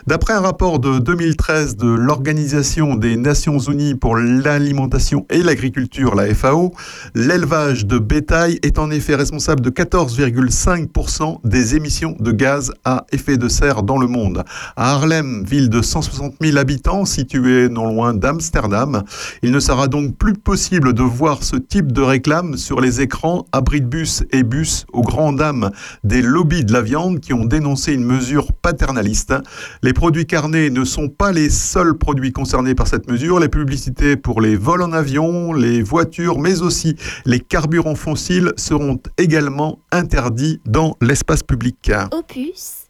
D'après 0.06 0.34
un 0.34 0.40
rapport 0.40 0.78
de 0.78 0.98
2013 0.98 1.76
de 1.76 1.88
l'Organisation 1.88 2.94
des 2.94 3.16
Nations 3.16 3.58
Unies 3.58 3.94
pour 3.94 4.16
l'alimentation 4.16 5.26
et 5.30 5.42
l'agriculture, 5.42 6.14
la 6.14 6.34
FAO, 6.34 6.72
l'élevage 7.14 7.86
de 7.86 7.98
bétail 7.98 8.58
est 8.62 8.78
en 8.78 8.90
effet 8.90 9.14
responsable 9.14 9.60
de 9.60 9.70
14,5% 9.70 11.38
des 11.44 11.76
émissions 11.76 12.16
de 12.18 12.32
gaz 12.32 12.72
à 12.84 13.06
effet 13.12 13.36
de 13.36 13.48
serre 13.48 13.82
dans 13.82 13.98
le 13.98 14.06
monde. 14.06 14.44
À 14.76 14.92
Harlem, 14.92 15.44
ville 15.44 15.70
de 15.70 15.82
160 15.82 16.34
000 16.40 16.56
habitants 16.58 17.04
située 17.04 17.68
non 17.68 17.86
loin 17.86 18.14
d'Amsterdam, 18.14 19.02
il 19.42 19.50
ne 19.50 19.60
sera 19.60 19.88
donc 19.88 20.16
plus 20.16 20.34
possible 20.34 20.92
de 20.92 21.02
voir 21.02 21.42
ce 21.42 21.56
type 21.56 21.92
de 21.92 22.02
réclame 22.02 22.56
sur 22.56 22.80
les 22.80 23.00
écrans 23.00 23.46
abris 23.52 23.80
de 23.80 23.86
bus 23.86 24.24
et 24.30 24.42
bus 24.42 24.86
aux 24.92 25.02
grandes 25.02 25.38
dames 25.38 25.70
des 26.02 26.22
lobbies 26.22 26.64
de 26.64 26.72
la 26.72 26.82
viande 26.82 27.20
qui 27.20 27.32
ont 27.32 27.44
dénoncé 27.44 27.92
une 27.92 28.04
mesure 28.04 28.52
paternaliste. 28.52 29.34
Les 29.82 29.92
produits 29.92 30.26
carnés 30.26 30.70
ne 30.70 30.84
sont 30.84 31.08
pas 31.08 31.32
les 31.32 31.50
seuls 31.50 31.96
produits 31.96 32.32
concernés 32.32 32.74
par 32.74 32.88
cette 32.88 33.10
mesure. 33.10 33.40
Les 33.40 33.48
publicités 33.48 34.16
pour 34.16 34.40
les 34.40 34.56
vols 34.56 34.82
en 34.82 34.92
avion, 34.92 35.52
les 35.52 35.82
voitures, 35.82 36.38
mais 36.38 36.62
aussi 36.62 36.96
les 37.24 37.40
carburants 37.40 37.94
fossiles 37.94 38.52
seront 38.56 38.98
également 39.18 39.78
interdits 39.92 40.60
dans 40.66 40.96
l'espace 41.00 41.42
public. 41.42 41.90
Opus, 42.12 42.86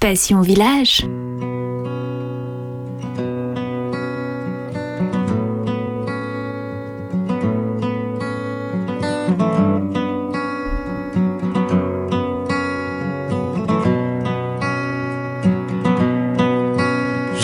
Passion 0.00 0.40
Village. 0.40 1.04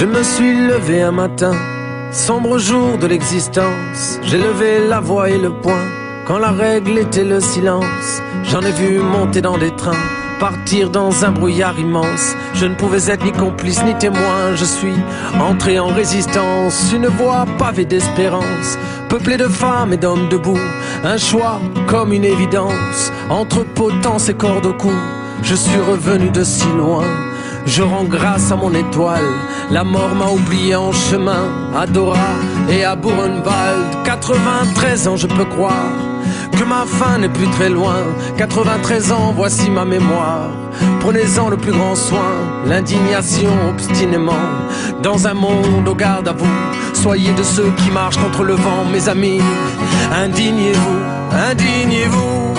Je 0.02 0.06
me 0.08 0.24
suis 0.24 0.66
levé 0.66 1.00
un 1.00 1.12
matin, 1.12 1.52
sombre 2.10 2.58
jour 2.58 2.98
de 2.98 3.06
l'existence. 3.06 4.18
J'ai 4.24 4.38
levé 4.38 4.84
la 4.88 4.98
voix 4.98 5.30
et 5.30 5.38
le 5.38 5.52
poing 5.52 5.86
quand 6.26 6.40
la 6.40 6.50
règle 6.50 6.98
était 6.98 7.22
le 7.22 7.38
silence. 7.38 8.20
J'en 8.42 8.62
ai 8.62 8.72
vu 8.72 8.98
monter 8.98 9.40
dans 9.40 9.58
des 9.58 9.70
trains, 9.76 10.02
partir 10.40 10.90
dans 10.90 11.24
un 11.24 11.30
brouillard 11.30 11.78
immense. 11.78 12.34
Je 12.54 12.66
ne 12.66 12.74
pouvais 12.74 13.12
être 13.12 13.24
ni 13.24 13.30
complice 13.30 13.84
ni 13.84 13.94
témoin. 13.94 14.56
Je 14.56 14.64
suis 14.64 14.96
entré 15.40 15.78
en 15.78 15.86
résistance, 15.86 16.92
une 16.92 17.06
voie 17.06 17.46
pavée 17.56 17.84
d'espérance, 17.84 18.78
peuplée 19.08 19.36
de 19.36 19.46
femmes 19.46 19.92
et 19.92 19.98
d'hommes 19.98 20.28
debout. 20.28 20.58
Un 21.04 21.16
choix 21.16 21.60
comme 21.86 22.12
une 22.12 22.24
évidence 22.24 23.12
entre 23.30 23.62
potence 23.62 24.28
et 24.28 24.34
corde 24.34 24.66
au 24.66 24.72
cou. 24.72 24.98
Je 25.44 25.54
suis 25.54 25.78
revenu 25.78 26.28
de 26.30 26.42
si 26.42 26.66
loin. 26.76 27.04
Je 27.66 27.82
rends 27.82 28.04
grâce 28.04 28.50
à 28.50 28.56
mon 28.56 28.72
étoile. 28.74 29.30
La 29.70 29.84
mort 29.84 30.14
m'a 30.14 30.26
oublié 30.26 30.74
en 30.76 30.92
chemin 30.92 31.48
à 31.74 31.86
Dora 31.86 32.34
et 32.68 32.84
à 32.84 32.96
Buchenwald. 32.96 34.04
93 34.04 35.08
ans, 35.08 35.16
je 35.16 35.26
peux 35.26 35.44
croire 35.44 35.92
que 36.58 36.64
ma 36.64 36.84
fin 36.86 37.18
n'est 37.18 37.28
plus 37.28 37.48
très 37.48 37.68
loin. 37.68 38.02
93 38.36 39.12
ans, 39.12 39.32
voici 39.34 39.70
ma 39.70 39.84
mémoire. 39.84 40.50
Prenez-en 41.00 41.48
le 41.48 41.56
plus 41.56 41.72
grand 41.72 41.94
soin, 41.94 42.32
l'indignation 42.66 43.50
obstinément. 43.68 44.44
Dans 45.02 45.26
un 45.26 45.34
monde 45.34 45.88
au 45.88 45.94
garde 45.94 46.28
à 46.28 46.32
vous, 46.32 46.46
soyez 46.94 47.32
de 47.32 47.42
ceux 47.42 47.72
qui 47.78 47.90
marchent 47.90 48.18
contre 48.18 48.44
le 48.44 48.54
vent, 48.54 48.84
mes 48.92 49.08
amis. 49.08 49.40
Indignez-vous. 50.12 51.00
Indignez-vous. 51.50 52.51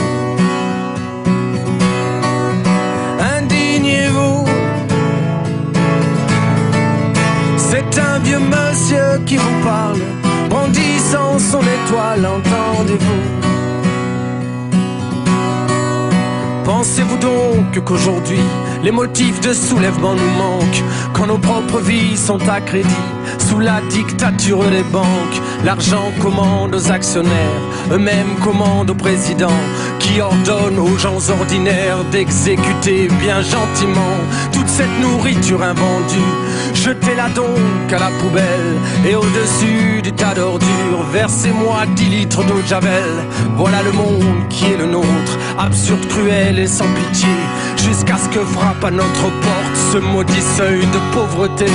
Monsieur 8.53 9.19
qui 9.25 9.37
vous 9.37 9.63
parle, 9.63 9.99
brandissant 10.49 11.39
son 11.39 11.61
étoile, 11.61 12.25
entendez-vous. 12.25 13.43
Pensez-vous 16.65 17.17
donc 17.17 17.83
qu'aujourd'hui, 17.83 18.39
les 18.83 18.91
motifs 18.91 19.41
de 19.41 19.53
soulèvement 19.53 20.15
nous 20.15 20.31
manquent, 20.37 20.83
quand 21.13 21.27
nos 21.27 21.37
propres 21.37 21.79
vies 21.79 22.17
sont 22.17 22.39
à 22.49 22.61
crédit, 22.61 22.89
sous 23.37 23.59
la 23.59 23.81
dictature 23.89 24.63
des 24.69 24.83
banques, 24.83 25.41
l'argent 25.65 26.11
commande 26.21 26.75
aux 26.75 26.91
actionnaires, 26.91 27.61
eux-mêmes 27.91 28.35
commandent 28.41 28.89
au 28.89 28.95
président, 28.95 29.59
qui 30.03 30.19
ordonne 30.21 30.79
aux 30.79 30.97
gens 30.97 31.17
ordinaires 31.29 32.03
d'exécuter 32.11 33.07
bien 33.21 33.41
gentiment 33.41 34.17
toute 34.51 34.67
cette 34.67 34.99
nourriture 35.01 35.63
invendue. 35.63 36.31
Jetez-la 36.73 37.29
donc 37.29 37.91
à 37.91 37.99
la 37.99 38.11
poubelle 38.19 38.75
et 39.07 39.15
au-dessus 39.15 40.01
du 40.01 40.11
tas 40.11 40.33
d'ordures, 40.33 41.03
versez-moi 41.11 41.85
10 41.95 42.05
litres 42.05 42.43
d'eau 42.43 42.61
de 42.61 42.67
javel. 42.67 43.09
Voilà 43.55 43.81
le 43.83 43.91
monde 43.93 44.47
qui 44.49 44.65
est 44.65 44.77
le 44.77 44.85
nôtre, 44.85 45.37
absurde, 45.57 46.05
cruel 46.07 46.59
et 46.59 46.67
sans 46.67 46.87
pitié, 46.93 47.29
jusqu'à 47.83 48.17
ce 48.17 48.29
que 48.29 48.43
frappe 48.45 48.83
à 48.83 48.91
notre 48.91 49.27
porte 49.45 49.75
ce 49.91 49.97
maudit 49.97 50.45
seuil 50.57 50.81
de 50.81 50.99
pauvreté. 51.13 51.71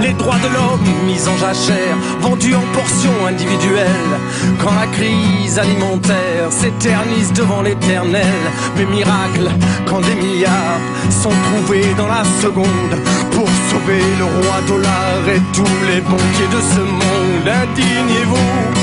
Les 0.00 0.12
droits 0.12 0.38
de 0.38 0.48
l'homme 0.54 0.88
mis 1.06 1.22
en 1.28 1.36
jachère, 1.36 1.96
vendus 2.20 2.54
en 2.54 2.66
portions 2.74 3.26
individuelles. 3.26 4.14
Quand 4.60 4.74
la 4.74 4.86
crise 4.88 5.58
alimentaire 5.58 6.50
s'éternise 6.50 7.32
devant 7.32 7.62
l'éternel, 7.62 8.42
mais 8.76 8.86
miracle, 8.86 9.48
quand 9.86 10.00
des 10.00 10.14
milliards 10.14 10.86
sont 11.10 11.36
trouvés 11.46 11.94
dans 11.96 12.08
la 12.08 12.24
seconde 12.40 12.94
pour 13.30 13.48
sauver 13.70 14.02
le 14.18 14.24
roi 14.24 14.56
dollar 14.66 15.18
et 15.34 15.40
tous 15.54 15.76
les 15.88 16.00
banquiers 16.00 16.52
de 16.56 16.60
ce 16.74 16.80
monde. 16.80 17.48
Indignez-vous. 17.62 18.81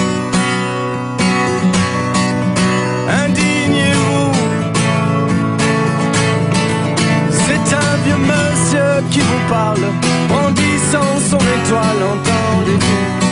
Son 11.69 11.75
étoile, 11.75 13.28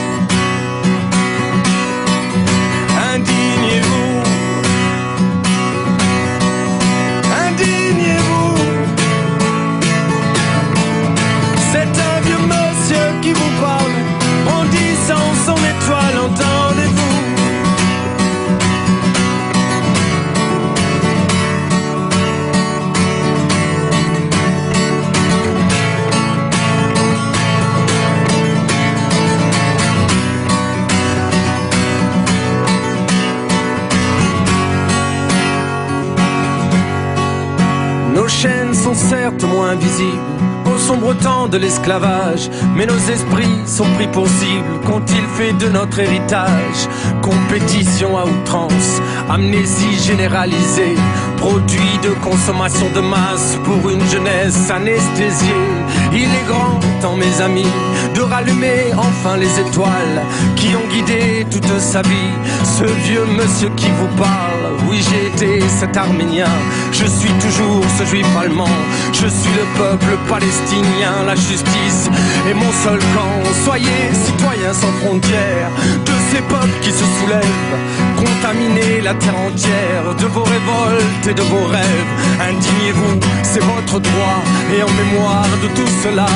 certes 38.97 39.43
moins 39.43 39.75
visibles 39.75 40.47
au 40.73 40.77
sombre 40.79 41.13
temps 41.15 41.47
de 41.47 41.57
l'esclavage, 41.57 42.49
mais 42.75 42.85
nos 42.85 42.97
esprits 42.97 43.57
sont 43.65 43.89
pris 43.95 44.07
pour 44.07 44.27
cible. 44.27 44.65
Qu'ont-ils 44.85 45.27
fait 45.35 45.53
de 45.53 45.69
notre 45.69 45.99
héritage 45.99 46.87
Compétition 47.21 48.17
à 48.17 48.25
outrance, 48.25 49.01
amnésie 49.29 49.99
généralisée, 50.05 50.95
produit 51.37 51.97
de 52.03 52.09
consommation 52.23 52.89
de 52.93 52.99
masse 52.99 53.57
pour 53.63 53.89
une 53.89 54.05
jeunesse 54.09 54.69
anesthésiée. 54.69 55.65
Il 56.13 56.23
est 56.23 56.47
grand 56.47 56.79
temps, 57.01 57.15
mes 57.15 57.41
amis, 57.41 57.73
de 58.15 58.21
rallumer 58.21 58.91
enfin 58.97 59.37
les 59.37 59.59
étoiles 59.59 60.21
qui 60.55 60.69
ont 60.75 60.87
guidé 60.93 61.45
toute 61.49 61.79
sa 61.79 62.01
vie. 62.01 62.33
Ce 62.63 62.83
vieux 62.83 63.25
monsieur 63.25 63.69
qui 63.75 63.89
vous 63.99 64.07
parle, 64.17 64.65
oui 64.89 64.99
j'ai 65.09 65.27
été 65.27 65.63
cet 65.67 65.95
Arménien, 65.95 66.53
je 66.91 67.05
suis 67.05 67.31
toujours 67.45 67.83
ce 67.97 68.05
juif 68.05 68.27
allemand, 68.39 68.77
je 69.13 69.27
suis 69.27 69.53
le 69.61 69.65
peuple 69.77 70.17
palestinien, 70.27 71.15
la 71.25 71.35
justice 71.35 72.09
est 72.49 72.53
mon 72.53 72.71
seul 72.83 72.99
camp. 73.15 73.37
Soyez 73.63 74.01
citoyens 74.13 74.73
sans 74.73 74.91
frontières 75.03 75.71
de 76.05 76.13
ces 76.31 76.41
peuples 76.41 76.79
qui 76.81 76.91
se 76.91 77.05
soulèvent, 77.19 77.77
contaminez 78.15 79.01
la 79.01 79.13
terre 79.13 79.37
entière 79.37 80.15
de 80.19 80.25
vos 80.25 80.43
révoltes 80.43 81.26
de 81.33 81.41
vos 81.41 81.65
rêves. 81.65 82.11
Indignez-vous, 82.39 83.19
c'est 83.43 83.63
votre 83.63 83.99
droit, 83.99 84.41
et 84.75 84.81
en 84.81 84.89
mémoire 84.91 85.47
de 85.61 85.67
tout 85.75 85.89
cela 86.03 86.27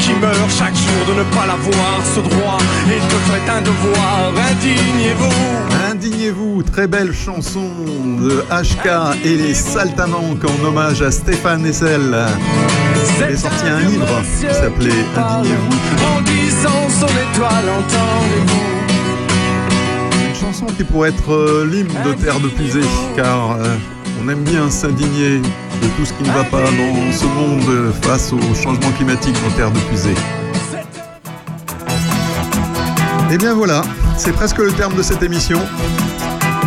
qui 0.00 0.12
meurt 0.14 0.50
chaque 0.50 0.74
jour 0.74 1.06
de 1.08 1.14
ne 1.20 1.24
pas 1.34 1.46
l'avoir, 1.46 2.00
ce 2.14 2.20
droit 2.20 2.58
est 2.88 3.00
de 3.00 3.18
fait 3.30 3.50
un 3.50 3.60
devoir. 3.62 4.32
Indignez-vous. 4.50 5.90
Indignez-vous, 5.90 6.62
très 6.62 6.86
belle 6.86 7.12
chanson 7.12 7.68
de 8.20 8.44
HK 8.50 9.24
et 9.24 9.36
les 9.36 9.54
Saltamanques 9.54 10.44
en 10.44 10.64
hommage 10.64 11.02
à 11.02 11.10
Stéphane 11.10 11.66
Hessel. 11.66 12.16
Il 13.18 13.24
est 13.32 13.36
sorti 13.36 13.66
un 13.66 13.80
livre 13.80 14.22
qui 14.22 14.54
s'appelait 14.54 15.04
Indignez-vous. 15.16 15.78
Brandissant 15.96 16.88
son 16.88 17.06
étoile, 17.06 17.68
entendez-vous 17.78 18.70
Une 20.28 20.34
chanson 20.34 20.66
qui 20.76 20.84
pourrait 20.84 21.10
être 21.10 21.32
euh, 21.32 21.68
l'hymne 21.70 21.94
de 22.04 22.12
Terre 22.14 22.40
de 22.40 22.48
Pusée, 22.48 22.80
car 23.16 23.52
euh, 23.52 23.76
on 24.22 24.28
aime 24.28 24.44
bien 24.44 24.70
s'indigner 24.70 25.38
de 25.38 25.86
tout 25.96 26.04
ce 26.04 26.12
qui 26.12 26.22
ne 26.22 26.32
va 26.32 26.44
pas 26.44 26.62
dans 26.62 27.12
ce 27.12 27.24
monde 27.24 27.92
face 28.02 28.32
au 28.32 28.40
changement 28.54 28.90
climatique 28.92 29.36
en 29.46 29.50
Terre 29.56 29.70
de 29.70 29.78
Pusée. 29.80 30.14
Et 33.30 33.38
bien 33.38 33.54
voilà, 33.54 33.82
c'est 34.16 34.32
presque 34.32 34.58
le 34.58 34.72
terme 34.72 34.94
de 34.94 35.02
cette 35.02 35.22
émission. 35.22 35.60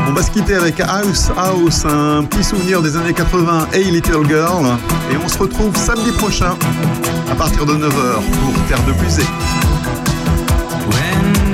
On 0.08 0.14
va 0.14 0.24
se 0.24 0.32
quitter 0.32 0.56
avec 0.56 0.80
House 0.80 1.30
House, 1.38 1.86
un 1.86 2.24
petit 2.24 2.44
souvenir 2.44 2.82
des 2.82 2.98
années 2.98 3.14
80, 3.14 3.68
Hey 3.74 3.92
Little 3.92 4.28
Girl. 4.28 4.66
Et 5.12 5.18
on 5.24 5.28
se 5.28 5.38
retrouve 5.38 5.76
samedi 5.76 6.12
prochain 6.12 6.56
à 7.32 7.36
partir 7.36 7.66
de 7.66 7.74
9h 7.74 7.90
pour 7.90 8.66
Terre 8.68 8.84
de 8.86 8.94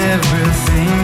everything 0.02 0.99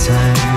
在。 0.00 0.49